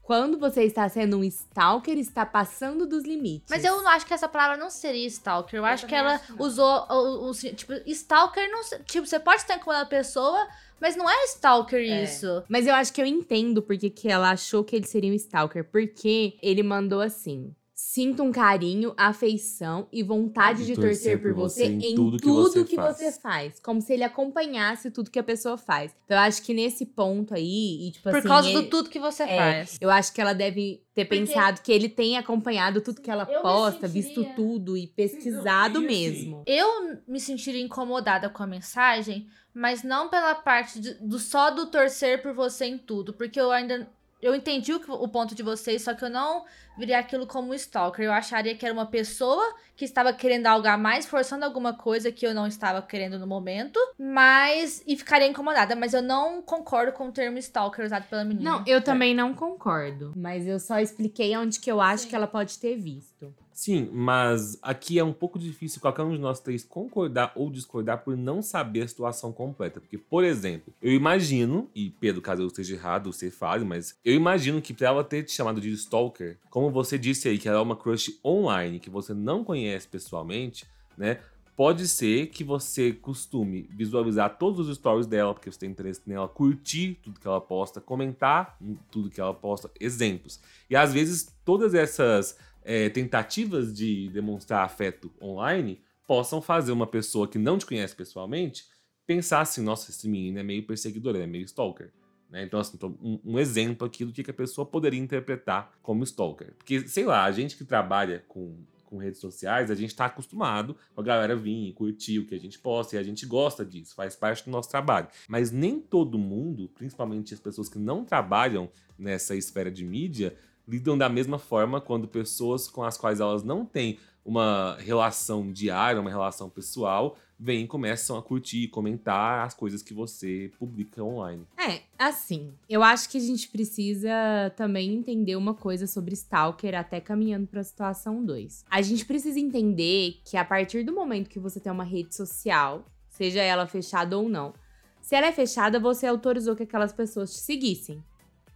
quando 0.03 0.37
você 0.37 0.63
está 0.63 0.87
sendo 0.89 1.17
um 1.17 1.23
stalker, 1.23 1.97
está 1.97 2.25
passando 2.25 2.85
dos 2.85 3.05
limites. 3.05 3.47
Mas 3.49 3.63
eu 3.63 3.81
não 3.81 3.87
acho 3.87 4.05
que 4.05 4.13
essa 4.13 4.27
palavra 4.27 4.57
não 4.57 4.69
seria 4.69 5.07
stalker. 5.07 5.57
Eu, 5.57 5.63
eu 5.63 5.65
acho 5.65 5.87
que 5.87 5.95
ela 5.95 6.15
acho 6.15 6.35
usou 6.37 6.85
o, 6.89 7.29
o, 7.29 7.33
tipo, 7.33 7.73
stalker 7.87 8.49
não, 8.51 8.61
tipo, 8.85 9.07
você 9.07 9.17
pode 9.17 9.41
estar 9.41 9.55
incomodando 9.55 9.83
a 9.83 9.89
pessoa, 9.89 10.47
mas 10.79 10.97
não 10.97 11.09
é 11.09 11.23
stalker 11.23 11.79
é. 11.79 12.03
isso. 12.03 12.43
Mas 12.49 12.67
eu 12.67 12.75
acho 12.75 12.91
que 12.91 13.01
eu 13.01 13.05
entendo 13.05 13.61
porque 13.61 13.89
que 13.89 14.09
ela 14.09 14.31
achou 14.31 14.61
que 14.61 14.75
ele 14.75 14.85
seria 14.85 15.09
um 15.09 15.15
stalker, 15.15 15.63
porque 15.63 16.37
ele 16.41 16.61
mandou 16.61 16.99
assim: 16.99 17.55
Sinta 17.85 18.23
um 18.23 18.31
carinho, 18.31 18.93
afeição 18.95 19.87
e 19.91 20.01
vontade 20.01 20.65
de, 20.65 20.67
de 20.67 20.75
torcer, 20.75 21.19
torcer, 21.19 21.21
por 21.21 21.33
você, 21.33 21.65
em, 21.65 21.91
em 21.91 21.95
tudo, 21.95 22.17
que, 22.17 22.25
você, 22.27 22.63
que 22.63 22.75
você, 22.77 23.11
faz. 23.11 23.59
Como 23.59 23.81
se 23.81 23.93
ele 23.93 24.05
acompanhasse 24.05 24.89
tudo 24.89 25.11
que 25.11 25.19
a 25.19 25.23
pessoa 25.23 25.57
faz. 25.57 25.93
Então, 26.05 26.17
eu 26.17 26.23
acho 26.23 26.41
que 26.41 26.53
nesse 26.53 26.85
ponto 26.85 27.35
aí, 27.35 27.87
e, 27.87 27.91
tipo 27.91 28.09
por 28.09 28.17
assim. 28.17 28.27
causa 28.27 28.49
ele, 28.49 28.61
do 28.61 28.69
tudo 28.69 28.89
que 28.89 28.99
você 28.99 29.23
é, 29.23 29.37
faz. 29.37 29.77
Eu 29.81 29.89
acho 29.89 30.13
que 30.13 30.21
ela 30.21 30.33
deve 30.33 30.81
ter 30.95 31.05
Porque 31.05 31.25
pensado 31.25 31.61
que 31.61 31.71
ele 31.71 31.89
tem 31.89 32.17
acompanhado 32.17 32.79
tudo 32.79 33.01
que 33.01 33.11
ela 33.11 33.25
posta, 33.25 33.87
sentiria... 33.87 34.01
visto 34.01 34.35
tudo 34.35 34.77
e 34.77 34.87
pesquisado 34.87 35.81
Sim, 35.81 35.85
mesmo. 35.85 36.43
Eu 36.47 36.97
me 37.05 37.19
sentiria 37.19 37.61
incomodada 37.61 38.29
com 38.29 38.41
a 38.41 38.47
mensagem, 38.47 39.27
mas 39.53 39.83
não 39.83 40.09
pela 40.09 40.33
parte 40.33 40.79
de, 40.79 40.93
do 40.95 41.19
só 41.19 41.51
do 41.51 41.67
torcer 41.67 42.23
por 42.23 42.33
você 42.33 42.65
em 42.65 42.77
tudo. 42.77 43.13
Porque 43.13 43.39
eu 43.39 43.51
ainda 43.51 43.87
eu 44.23 44.33
entendi 44.33 44.73
o, 44.73 44.79
o, 44.93 45.07
ponto 45.09 45.35
de 45.35 45.43
vocês, 45.43 45.81
só 45.81 45.93
que 45.93 46.05
eu 46.05 46.09
não 46.09 46.45
viria 46.77 46.97
aquilo 46.97 47.27
como 47.27 47.51
um 47.51 47.53
stalker. 47.53 48.05
Eu 48.05 48.13
acharia 48.13 48.55
que 48.55 48.65
era 48.65 48.73
uma 48.73 48.85
pessoa 48.85 49.43
que 49.75 49.83
estava 49.83 50.13
querendo 50.13 50.47
algo 50.47 50.65
a 50.65 50.77
mais, 50.77 51.05
forçando 51.05 51.43
alguma 51.43 51.73
coisa 51.73 52.09
que 52.11 52.25
eu 52.25 52.33
não 52.33 52.47
estava 52.47 52.81
querendo 52.81 53.19
no 53.19 53.27
momento, 53.27 53.77
mas. 53.99 54.81
e 54.87 54.95
ficaria 54.95 55.27
incomodada. 55.27 55.75
Mas 55.75 55.93
eu 55.93 56.01
não 56.01 56.41
concordo 56.41 56.93
com 56.93 57.09
o 57.09 57.11
termo 57.11 57.37
stalker 57.37 57.85
usado 57.85 58.07
pela 58.07 58.23
menina. 58.23 58.49
Não, 58.49 58.63
eu 58.65 58.81
também 58.81 59.13
não 59.13 59.33
concordo. 59.33 60.13
Mas 60.15 60.47
eu 60.47 60.59
só 60.59 60.79
expliquei 60.79 61.35
onde 61.35 61.59
que 61.59 61.69
eu 61.69 61.81
acho 61.81 62.03
Sim. 62.03 62.09
que 62.09 62.15
ela 62.15 62.27
pode 62.27 62.57
ter 62.57 62.77
visto. 62.77 63.33
Sim, 63.53 63.87
mas 63.93 64.57
aqui 64.63 64.97
é 64.97 65.03
um 65.03 65.13
pouco 65.13 65.37
difícil 65.37 65.79
qualquer 65.79 66.01
um 66.01 66.11
de 66.11 66.17
nós 66.17 66.39
três 66.39 66.63
concordar 66.63 67.31
ou 67.35 67.51
discordar 67.51 68.03
por 68.03 68.17
não 68.17 68.41
saber 68.41 68.81
a 68.81 68.87
situação 68.87 69.31
completa. 69.31 69.79
Porque, 69.79 69.97
por 69.97 70.23
exemplo, 70.23 70.73
eu 70.81 70.91
imagino, 70.91 71.69
e 71.75 71.91
Pedro, 71.91 72.19
caso 72.19 72.41
eu 72.41 72.47
esteja 72.47 72.73
errado, 72.73 73.13
você 73.13 73.29
fale, 73.29 73.63
mas 73.63 73.95
eu 74.03 74.13
imagino 74.15 74.59
que 74.59 74.73
pra 74.73 74.87
ela 74.87 75.03
ter 75.03 75.21
te 75.23 75.31
chamado 75.31 75.61
de 75.61 75.71
stalker, 75.73 76.39
como 76.49 76.71
você 76.71 76.97
disse 76.97 77.29
aí, 77.29 77.37
que 77.37 77.47
ela 77.47 77.59
é 77.59 77.61
uma 77.61 77.75
crush 77.75 78.19
online, 78.25 78.79
que 78.79 78.89
você 78.89 79.13
não 79.13 79.43
conhece 79.43 79.87
pessoalmente, 79.87 80.65
né? 80.97 81.19
Pode 81.55 81.87
ser 81.87 82.27
que 82.27 82.43
você 82.43 82.91
costume 82.91 83.69
visualizar 83.71 84.39
todos 84.39 84.67
os 84.67 84.75
stories 84.75 85.05
dela, 85.05 85.35
porque 85.35 85.51
você 85.51 85.59
tem 85.59 85.69
interesse 85.69 86.01
nela, 86.07 86.27
curtir 86.27 86.99
tudo 87.03 87.19
que 87.19 87.27
ela 87.27 87.39
posta, 87.39 87.79
comentar 87.79 88.57
tudo 88.89 89.11
que 89.11 89.21
ela 89.21 89.35
posta, 89.35 89.69
exemplos. 89.79 90.39
E 90.67 90.75
às 90.75 90.91
vezes 90.91 91.31
todas 91.45 91.75
essas 91.75 92.35
é, 92.63 92.89
tentativas 92.89 93.73
de 93.73 94.09
demonstrar 94.09 94.65
afeto 94.65 95.11
online 95.21 95.81
possam 96.07 96.41
fazer 96.41 96.71
uma 96.71 96.87
pessoa 96.87 97.27
que 97.27 97.37
não 97.37 97.57
te 97.57 97.65
conhece 97.65 97.95
pessoalmente 97.95 98.65
pensar 99.05 99.41
assim: 99.41 99.61
nossa, 99.61 99.91
esse 99.91 100.07
menino 100.07 100.39
é 100.39 100.43
meio 100.43 100.65
perseguidor, 100.65 101.15
é 101.15 101.27
meio 101.27 101.45
stalker. 101.45 101.91
Né? 102.29 102.43
Então, 102.43 102.59
assim, 102.59 102.77
um, 103.01 103.19
um, 103.23 103.39
exemplo 103.39 103.85
aqui 103.85 104.03
do 104.03 104.11
que 104.11 104.29
a 104.29 104.33
pessoa 104.33 104.65
poderia 104.65 104.99
interpretar 104.99 105.71
como 105.81 106.03
stalker. 106.03 106.53
Porque, 106.57 106.87
sei 106.87 107.05
lá, 107.05 107.25
a 107.25 107.31
gente 107.31 107.55
que 107.55 107.63
trabalha 107.63 108.23
com, 108.27 108.57
com 108.85 108.97
redes 108.97 109.19
sociais, 109.19 109.69
a 109.69 109.75
gente 109.75 109.89
está 109.89 110.05
acostumado 110.05 110.75
a 110.97 111.01
galera 111.03 111.35
vir 111.35 111.69
e 111.69 111.73
curtir 111.73 112.17
o 112.17 112.25
que 112.25 112.33
a 112.33 112.39
gente 112.39 112.57
posta 112.57 112.95
e 112.95 112.99
a 112.99 113.03
gente 113.03 113.25
gosta 113.27 113.63
disso, 113.63 113.93
faz 113.93 114.15
parte 114.15 114.45
do 114.45 114.51
nosso 114.51 114.67
trabalho. 114.67 115.07
Mas 115.27 115.51
nem 115.51 115.79
todo 115.79 116.17
mundo, 116.17 116.69
principalmente 116.73 117.35
as 117.35 117.39
pessoas 117.39 117.69
que 117.69 117.77
não 117.77 118.03
trabalham 118.03 118.67
nessa 118.97 119.35
esfera 119.35 119.69
de 119.69 119.85
mídia, 119.85 120.35
lidam 120.67 120.97
da 120.97 121.09
mesma 121.09 121.37
forma 121.37 121.81
quando 121.81 122.07
pessoas 122.07 122.67
com 122.67 122.83
as 122.83 122.97
quais 122.97 123.19
elas 123.19 123.43
não 123.43 123.65
têm 123.65 123.99
uma 124.25 124.77
relação 124.79 125.51
diária, 125.51 125.99
uma 125.99 126.09
relação 126.09 126.49
pessoal, 126.49 127.17
vêm 127.37 127.65
e 127.65 127.67
começam 127.67 128.17
a 128.17 128.23
curtir 128.23 128.69
comentar 128.69 129.45
as 129.45 129.53
coisas 129.53 129.83
que 129.83 129.93
você 129.93 130.49
publica 130.57 131.03
online. 131.03 131.45
É, 131.57 131.81
assim, 131.99 132.53
eu 132.69 132.81
acho 132.81 133.09
que 133.09 133.17
a 133.17 133.21
gente 133.21 133.49
precisa 133.49 134.09
também 134.55 134.93
entender 134.93 135.35
uma 135.35 135.53
coisa 135.53 135.85
sobre 135.85 136.13
Stalker, 136.13 136.73
até 136.73 137.01
caminhando 137.01 137.47
para 137.47 137.59
a 137.59 137.63
situação 137.65 138.23
2. 138.23 138.63
A 138.69 138.81
gente 138.81 139.05
precisa 139.05 139.39
entender 139.39 140.21
que 140.23 140.37
a 140.37 140.45
partir 140.45 140.83
do 140.83 140.93
momento 140.93 141.29
que 141.29 141.39
você 141.39 141.59
tem 141.59 141.71
uma 141.71 141.83
rede 141.83 142.15
social, 142.15 142.85
seja 143.09 143.41
ela 143.41 143.67
fechada 143.67 144.17
ou 144.17 144.29
não, 144.29 144.53
se 145.01 145.15
ela 145.15 145.27
é 145.27 145.33
fechada, 145.33 145.81
você 145.81 146.07
autorizou 146.07 146.55
que 146.55 146.63
aquelas 146.63 146.93
pessoas 146.93 147.33
te 147.33 147.39
seguissem, 147.39 148.01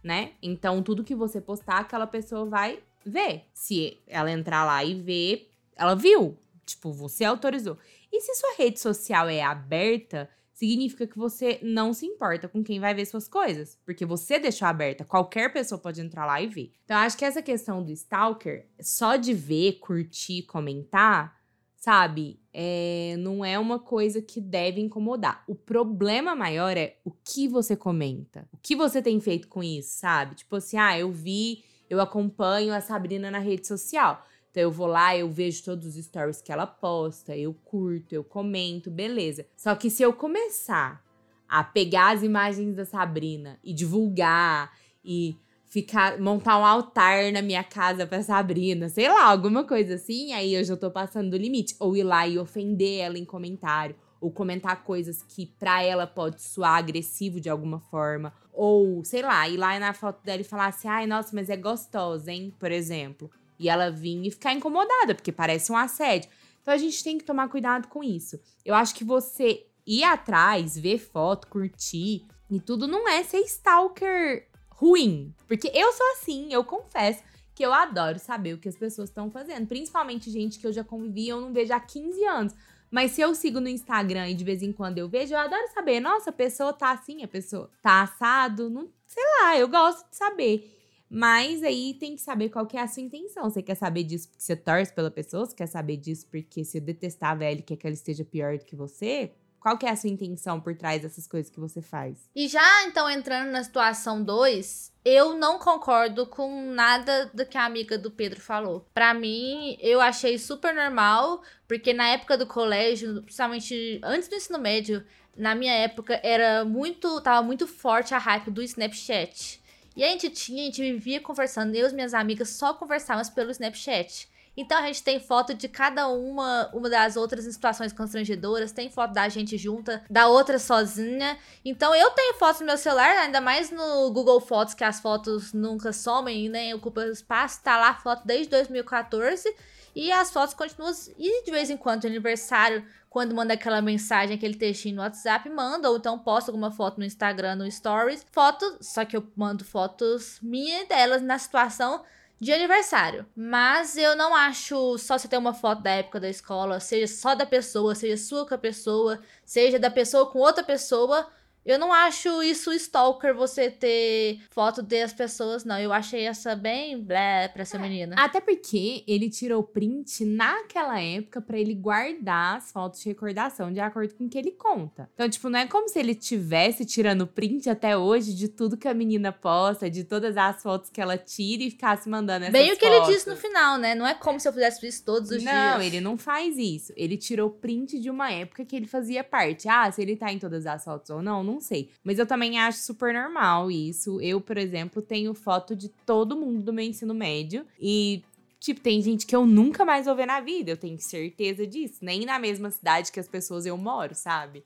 né? 0.02 0.32
Então, 0.42 0.82
tudo 0.82 1.04
que 1.04 1.14
você 1.14 1.40
postar, 1.40 1.78
aquela 1.78 2.06
pessoa 2.06 2.44
vai 2.44 2.80
ver. 3.04 3.44
Se 3.52 3.98
ela 4.06 4.30
entrar 4.30 4.64
lá 4.64 4.84
e 4.84 4.94
ver, 4.94 5.50
ela 5.76 5.94
viu. 5.94 6.36
Tipo, 6.64 6.92
você 6.92 7.24
autorizou. 7.24 7.78
E 8.12 8.20
se 8.20 8.34
sua 8.34 8.54
rede 8.56 8.78
social 8.80 9.28
é 9.28 9.42
aberta, 9.42 10.28
significa 10.52 11.06
que 11.06 11.16
você 11.16 11.60
não 11.62 11.94
se 11.94 12.04
importa 12.04 12.48
com 12.48 12.64
quem 12.64 12.80
vai 12.80 12.92
ver 12.92 13.06
suas 13.06 13.28
coisas, 13.28 13.78
porque 13.84 14.04
você 14.04 14.40
deixou 14.40 14.66
aberta, 14.66 15.04
qualquer 15.04 15.52
pessoa 15.52 15.80
pode 15.80 16.00
entrar 16.00 16.26
lá 16.26 16.42
e 16.42 16.48
ver. 16.48 16.72
Então, 16.84 16.96
acho 16.96 17.16
que 17.16 17.24
essa 17.24 17.40
questão 17.40 17.82
do 17.82 17.92
stalker, 17.92 18.66
só 18.80 19.14
de 19.14 19.32
ver, 19.32 19.74
curtir, 19.74 20.42
comentar, 20.42 21.37
sabe, 21.78 22.40
é, 22.52 23.14
não 23.18 23.44
é 23.44 23.58
uma 23.58 23.78
coisa 23.78 24.20
que 24.20 24.40
deve 24.40 24.80
incomodar. 24.80 25.44
O 25.46 25.54
problema 25.54 26.34
maior 26.34 26.76
é 26.76 26.98
o 27.04 27.10
que 27.10 27.46
você 27.46 27.76
comenta, 27.76 28.48
o 28.52 28.56
que 28.56 28.74
você 28.74 29.00
tem 29.00 29.20
feito 29.20 29.48
com 29.48 29.62
isso, 29.62 29.98
sabe? 29.98 30.34
Tipo 30.34 30.56
assim, 30.56 30.76
ah, 30.76 30.98
eu 30.98 31.10
vi, 31.12 31.64
eu 31.88 32.00
acompanho 32.00 32.74
a 32.74 32.80
Sabrina 32.80 33.30
na 33.30 33.38
rede 33.38 33.66
social. 33.66 34.26
Então 34.50 34.62
eu 34.62 34.72
vou 34.72 34.86
lá, 34.86 35.16
eu 35.16 35.30
vejo 35.30 35.62
todos 35.62 35.86
os 35.86 36.04
stories 36.04 36.42
que 36.42 36.50
ela 36.50 36.66
posta, 36.66 37.36
eu 37.36 37.54
curto, 37.54 38.12
eu 38.12 38.24
comento, 38.24 38.90
beleza. 38.90 39.46
Só 39.56 39.74
que 39.74 39.88
se 39.88 40.02
eu 40.02 40.12
começar 40.12 41.04
a 41.48 41.62
pegar 41.62 42.10
as 42.10 42.22
imagens 42.22 42.74
da 42.74 42.84
Sabrina 42.84 43.58
e 43.62 43.72
divulgar 43.72 44.76
e 45.04 45.36
ficar 45.68 46.18
montar 46.18 46.58
um 46.58 46.64
altar 46.64 47.30
na 47.32 47.42
minha 47.42 47.62
casa 47.62 48.06
pra 48.06 48.22
Sabrina, 48.22 48.88
sei 48.88 49.08
lá, 49.08 49.24
alguma 49.24 49.64
coisa 49.64 49.94
assim, 49.94 50.32
aí 50.32 50.54
eu 50.54 50.64
já 50.64 50.76
tô 50.76 50.90
passando 50.90 51.30
do 51.30 51.36
limite. 51.36 51.76
Ou 51.78 51.96
ir 51.96 52.02
lá 52.02 52.26
e 52.26 52.38
ofender 52.38 53.00
ela 53.00 53.18
em 53.18 53.24
comentário, 53.24 53.94
ou 54.20 54.30
comentar 54.30 54.82
coisas 54.82 55.22
que 55.22 55.46
pra 55.46 55.82
ela 55.82 56.06
pode 56.06 56.42
soar 56.42 56.76
agressivo 56.76 57.40
de 57.40 57.48
alguma 57.48 57.78
forma, 57.78 58.32
ou 58.52 59.04
sei 59.04 59.22
lá, 59.22 59.48
ir 59.48 59.56
lá 59.56 59.78
na 59.78 59.92
foto 59.92 60.24
dela 60.24 60.40
e 60.40 60.44
falar 60.44 60.66
assim: 60.66 60.88
"Ai, 60.88 61.06
nossa, 61.06 61.30
mas 61.34 61.50
é 61.50 61.56
gostosa, 61.56 62.32
hein?", 62.32 62.52
por 62.58 62.72
exemplo. 62.72 63.30
E 63.58 63.68
ela 63.68 63.90
vir 63.90 64.24
e 64.26 64.30
ficar 64.30 64.54
incomodada, 64.54 65.14
porque 65.14 65.32
parece 65.32 65.70
um 65.70 65.76
assédio. 65.76 66.30
Então 66.62 66.72
a 66.72 66.78
gente 66.78 67.02
tem 67.02 67.18
que 67.18 67.24
tomar 67.24 67.48
cuidado 67.48 67.88
com 67.88 68.02
isso. 68.04 68.38
Eu 68.64 68.74
acho 68.74 68.94
que 68.94 69.04
você 69.04 69.66
ir 69.86 70.04
atrás, 70.04 70.78
ver 70.78 70.98
foto, 70.98 71.48
curtir 71.48 72.26
e 72.50 72.60
tudo 72.60 72.86
não 72.86 73.08
é 73.08 73.22
ser 73.22 73.40
stalker 73.40 74.47
ruim. 74.78 75.34
Porque 75.46 75.70
eu 75.74 75.92
sou 75.92 76.06
assim, 76.12 76.52
eu 76.52 76.64
confesso 76.64 77.22
que 77.54 77.66
eu 77.66 77.74
adoro 77.74 78.18
saber 78.20 78.54
o 78.54 78.58
que 78.58 78.68
as 78.68 78.76
pessoas 78.76 79.08
estão 79.08 79.30
fazendo. 79.30 79.66
Principalmente 79.66 80.30
gente 80.30 80.58
que 80.60 80.66
eu 80.66 80.72
já 80.72 80.84
convivi 80.84 81.24
e 81.24 81.28
eu 81.28 81.40
não 81.40 81.52
vejo 81.52 81.72
há 81.72 81.80
15 81.80 82.24
anos. 82.24 82.54
Mas 82.88 83.10
se 83.10 83.20
eu 83.20 83.34
sigo 83.34 83.60
no 83.60 83.68
Instagram 83.68 84.28
e 84.28 84.34
de 84.34 84.44
vez 84.44 84.62
em 84.62 84.72
quando 84.72 84.98
eu 84.98 85.08
vejo, 85.08 85.34
eu 85.34 85.38
adoro 85.38 85.68
saber. 85.74 85.98
Nossa, 85.98 86.30
a 86.30 86.32
pessoa 86.32 86.72
tá 86.72 86.92
assim, 86.92 87.24
a 87.24 87.28
pessoa 87.28 87.68
tá 87.82 88.02
assado. 88.02 88.70
Não, 88.70 88.88
sei 89.04 89.22
lá, 89.40 89.58
eu 89.58 89.68
gosto 89.68 90.08
de 90.08 90.16
saber. 90.16 90.74
Mas 91.10 91.64
aí 91.64 91.94
tem 91.94 92.14
que 92.14 92.20
saber 92.20 92.48
qual 92.48 92.64
que 92.64 92.76
é 92.76 92.80
a 92.80 92.86
sua 92.86 93.02
intenção. 93.02 93.50
Você 93.50 93.62
quer 93.62 93.74
saber 93.74 94.04
disso 94.04 94.28
porque 94.28 94.42
você 94.42 94.54
torce 94.54 94.92
pela 94.92 95.10
pessoa? 95.10 95.44
Você 95.44 95.56
quer 95.56 95.66
saber 95.66 95.96
disso 95.96 96.26
porque 96.30 96.64
você 96.64 96.78
detestava 96.78 97.44
ela 97.44 97.58
e 97.58 97.62
quer 97.62 97.76
que 97.76 97.86
ela 97.86 97.94
esteja 97.94 98.24
pior 98.24 98.56
do 98.56 98.64
que 98.64 98.76
você? 98.76 99.32
Qual 99.60 99.76
que 99.76 99.86
é 99.86 99.90
a 99.90 99.96
sua 99.96 100.10
intenção 100.10 100.60
por 100.60 100.74
trás 100.76 101.02
dessas 101.02 101.26
coisas 101.26 101.50
que 101.50 101.60
você 101.60 101.82
faz? 101.82 102.30
E 102.34 102.48
já 102.48 102.84
então 102.86 103.10
entrando 103.10 103.50
na 103.50 103.62
situação 103.62 104.22
2, 104.22 104.92
eu 105.04 105.34
não 105.34 105.58
concordo 105.58 106.26
com 106.26 106.72
nada 106.72 107.30
do 107.34 107.44
que 107.44 107.58
a 107.58 107.64
amiga 107.64 107.98
do 107.98 108.10
Pedro 108.10 108.40
falou. 108.40 108.86
Para 108.94 109.14
mim, 109.14 109.76
eu 109.80 110.00
achei 110.00 110.38
super 110.38 110.74
normal, 110.74 111.42
porque 111.66 111.92
na 111.92 112.08
época 112.08 112.36
do 112.36 112.46
colégio, 112.46 113.22
principalmente 113.22 114.00
antes 114.02 114.28
do 114.28 114.36
ensino 114.36 114.58
médio, 114.58 115.04
na 115.36 115.54
minha 115.54 115.72
época 115.72 116.20
era 116.22 116.64
muito, 116.64 117.20
tava 117.20 117.42
muito 117.42 117.66
forte 117.66 118.14
a 118.14 118.18
hype 118.18 118.50
do 118.50 118.62
Snapchat. 118.62 119.62
E 119.96 120.04
a 120.04 120.08
gente 120.08 120.30
tinha, 120.30 120.62
a 120.62 120.66
gente 120.66 120.80
vivia 120.80 121.20
conversando, 121.20 121.74
eu 121.74 121.82
e 121.82 121.86
as 121.86 121.92
minhas 121.92 122.14
amigas 122.14 122.50
só 122.50 122.74
conversávamos 122.74 123.30
pelo 123.30 123.50
Snapchat. 123.50 124.28
Então 124.60 124.76
a 124.76 124.86
gente 124.88 125.04
tem 125.04 125.20
foto 125.20 125.54
de 125.54 125.68
cada 125.68 126.08
uma, 126.08 126.68
uma 126.74 126.90
das 126.90 127.16
outras 127.16 127.46
em 127.46 127.52
situações 127.52 127.92
constrangedoras, 127.92 128.72
tem 128.72 128.90
foto 128.90 129.12
da 129.12 129.28
gente 129.28 129.56
junta, 129.56 130.02
da 130.10 130.26
outra 130.26 130.58
sozinha. 130.58 131.38
Então 131.64 131.94
eu 131.94 132.10
tenho 132.10 132.34
fotos 132.34 132.60
no 132.60 132.66
meu 132.66 132.76
celular, 132.76 133.18
ainda 133.18 133.40
mais 133.40 133.70
no 133.70 134.10
Google 134.10 134.40
Fotos, 134.40 134.74
que 134.74 134.82
as 134.82 134.98
fotos 134.98 135.52
nunca 135.52 135.92
somem 135.92 136.46
e 136.46 136.48
nem 136.48 136.74
ocupam 136.74 137.06
espaço, 137.06 137.62
tá 137.62 137.78
lá 137.78 137.90
a 137.90 137.94
foto 137.94 138.26
desde 138.26 138.48
2014. 138.48 139.48
E 139.94 140.10
as 140.10 140.32
fotos 140.32 140.54
continuam. 140.54 140.92
E 141.16 141.44
de 141.44 141.50
vez 141.52 141.70
em 141.70 141.76
quando, 141.76 142.06
aniversário, 142.06 142.84
quando 143.08 143.36
manda 143.36 143.54
aquela 143.54 143.80
mensagem, 143.80 144.34
aquele 144.34 144.54
textinho 144.54 144.96
no 144.96 145.02
WhatsApp, 145.02 145.48
manda, 145.48 145.88
ou 145.88 145.98
então 145.98 146.18
posta 146.18 146.50
alguma 146.50 146.72
foto 146.72 146.98
no 146.98 147.04
Instagram, 147.04 147.54
no 147.54 147.70
Stories. 147.70 148.26
Foto, 148.32 148.78
só 148.80 149.04
que 149.04 149.16
eu 149.16 149.24
mando 149.36 149.64
fotos 149.64 150.40
minhas 150.42 150.88
delas 150.88 151.22
na 151.22 151.38
situação 151.38 152.02
de 152.40 152.52
aniversário. 152.52 153.26
Mas 153.34 153.96
eu 153.96 154.16
não 154.16 154.34
acho 154.34 154.96
só 154.98 155.18
você 155.18 155.28
ter 155.28 155.36
uma 155.38 155.54
foto 155.54 155.82
da 155.82 155.90
época 155.90 156.20
da 156.20 156.28
escola, 156.28 156.80
seja 156.80 157.06
só 157.06 157.34
da 157.34 157.46
pessoa, 157.46 157.94
seja 157.94 158.16
sua 158.16 158.46
com 158.46 158.54
a 158.54 158.58
pessoa, 158.58 159.20
seja 159.44 159.78
da 159.78 159.90
pessoa 159.90 160.30
com 160.30 160.38
outra 160.38 160.62
pessoa, 160.62 161.28
eu 161.68 161.78
não 161.78 161.92
acho 161.92 162.42
isso 162.42 162.72
stalker 162.72 163.34
você 163.34 163.70
ter 163.70 164.40
foto 164.50 164.80
das 164.80 165.12
pessoas, 165.12 165.66
não. 165.66 165.78
Eu 165.78 165.92
achei 165.92 166.26
essa 166.26 166.56
bem 166.56 166.98
blé 166.98 167.46
pra 167.48 167.60
essa 167.60 167.76
é, 167.76 167.80
menina. 167.80 168.16
Até 168.18 168.40
porque 168.40 169.04
ele 169.06 169.28
tirou 169.28 169.62
print 169.62 170.24
naquela 170.24 170.98
época 170.98 171.42
para 171.42 171.58
ele 171.58 171.74
guardar 171.74 172.56
as 172.56 172.72
fotos 172.72 173.02
de 173.02 173.10
recordação, 173.10 173.70
de 173.70 173.80
acordo 173.80 174.14
com 174.14 174.24
o 174.24 174.28
que 174.30 174.38
ele 174.38 174.52
conta. 174.52 175.10
Então, 175.12 175.28
tipo, 175.28 175.50
não 175.50 175.58
é 175.58 175.66
como 175.66 175.90
se 175.90 175.98
ele 175.98 176.14
tivesse 176.14 176.86
tirando 176.86 177.26
print 177.26 177.68
até 177.68 177.94
hoje 177.94 178.32
de 178.34 178.48
tudo 178.48 178.74
que 178.74 178.88
a 178.88 178.94
menina 178.94 179.30
posta, 179.30 179.90
de 179.90 180.04
todas 180.04 180.38
as 180.38 180.62
fotos 180.62 180.88
que 180.88 181.02
ela 181.02 181.18
tira 181.18 181.64
e 181.64 181.70
ficasse 181.70 182.08
mandando 182.08 182.46
essas 182.46 182.52
Bem 182.52 182.72
o 182.72 182.78
que 182.78 182.86
fotos. 182.86 183.08
ele 183.08 183.14
disse 183.14 183.28
no 183.28 183.36
final, 183.36 183.76
né? 183.76 183.94
Não 183.94 184.06
é 184.06 184.14
como 184.14 184.40
se 184.40 184.48
eu 184.48 184.54
fizesse 184.54 184.86
isso 184.86 185.04
todos 185.04 185.30
os 185.30 185.42
não, 185.42 185.52
dias. 185.52 185.74
Não, 185.74 185.82
ele 185.82 186.00
não 186.00 186.16
faz 186.16 186.56
isso. 186.56 186.94
Ele 186.96 187.18
tirou 187.18 187.50
print 187.50 187.98
de 187.98 188.08
uma 188.08 188.32
época 188.32 188.64
que 188.64 188.74
ele 188.74 188.86
fazia 188.86 189.22
parte. 189.22 189.68
Ah, 189.68 189.92
se 189.92 190.00
ele 190.00 190.16
tá 190.16 190.32
em 190.32 190.38
todas 190.38 190.64
as 190.64 190.82
fotos 190.82 191.10
ou 191.10 191.20
não, 191.20 191.44
não 191.44 191.57
não 191.58 191.60
sei. 191.60 191.90
Mas 192.04 192.18
eu 192.18 192.26
também 192.26 192.58
acho 192.58 192.78
super 192.78 193.12
normal 193.12 193.70
isso. 193.70 194.20
Eu, 194.20 194.40
por 194.40 194.56
exemplo, 194.56 195.02
tenho 195.02 195.34
foto 195.34 195.74
de 195.74 195.88
todo 195.88 196.36
mundo 196.36 196.62
do 196.62 196.72
meu 196.72 196.84
ensino 196.84 197.12
médio 197.12 197.66
e 197.80 198.22
Tipo, 198.60 198.80
tem 198.80 199.00
gente 199.00 199.24
que 199.24 199.36
eu 199.36 199.46
nunca 199.46 199.84
mais 199.84 200.06
vou 200.06 200.16
ver 200.16 200.26
na 200.26 200.40
vida, 200.40 200.72
eu 200.72 200.76
tenho 200.76 200.98
certeza 200.98 201.64
disso. 201.64 201.98
Nem 202.02 202.26
na 202.26 202.40
mesma 202.40 202.72
cidade 202.72 203.12
que 203.12 203.20
as 203.20 203.28
pessoas 203.28 203.64
eu 203.64 203.76
moro, 203.76 204.16
sabe? 204.16 204.64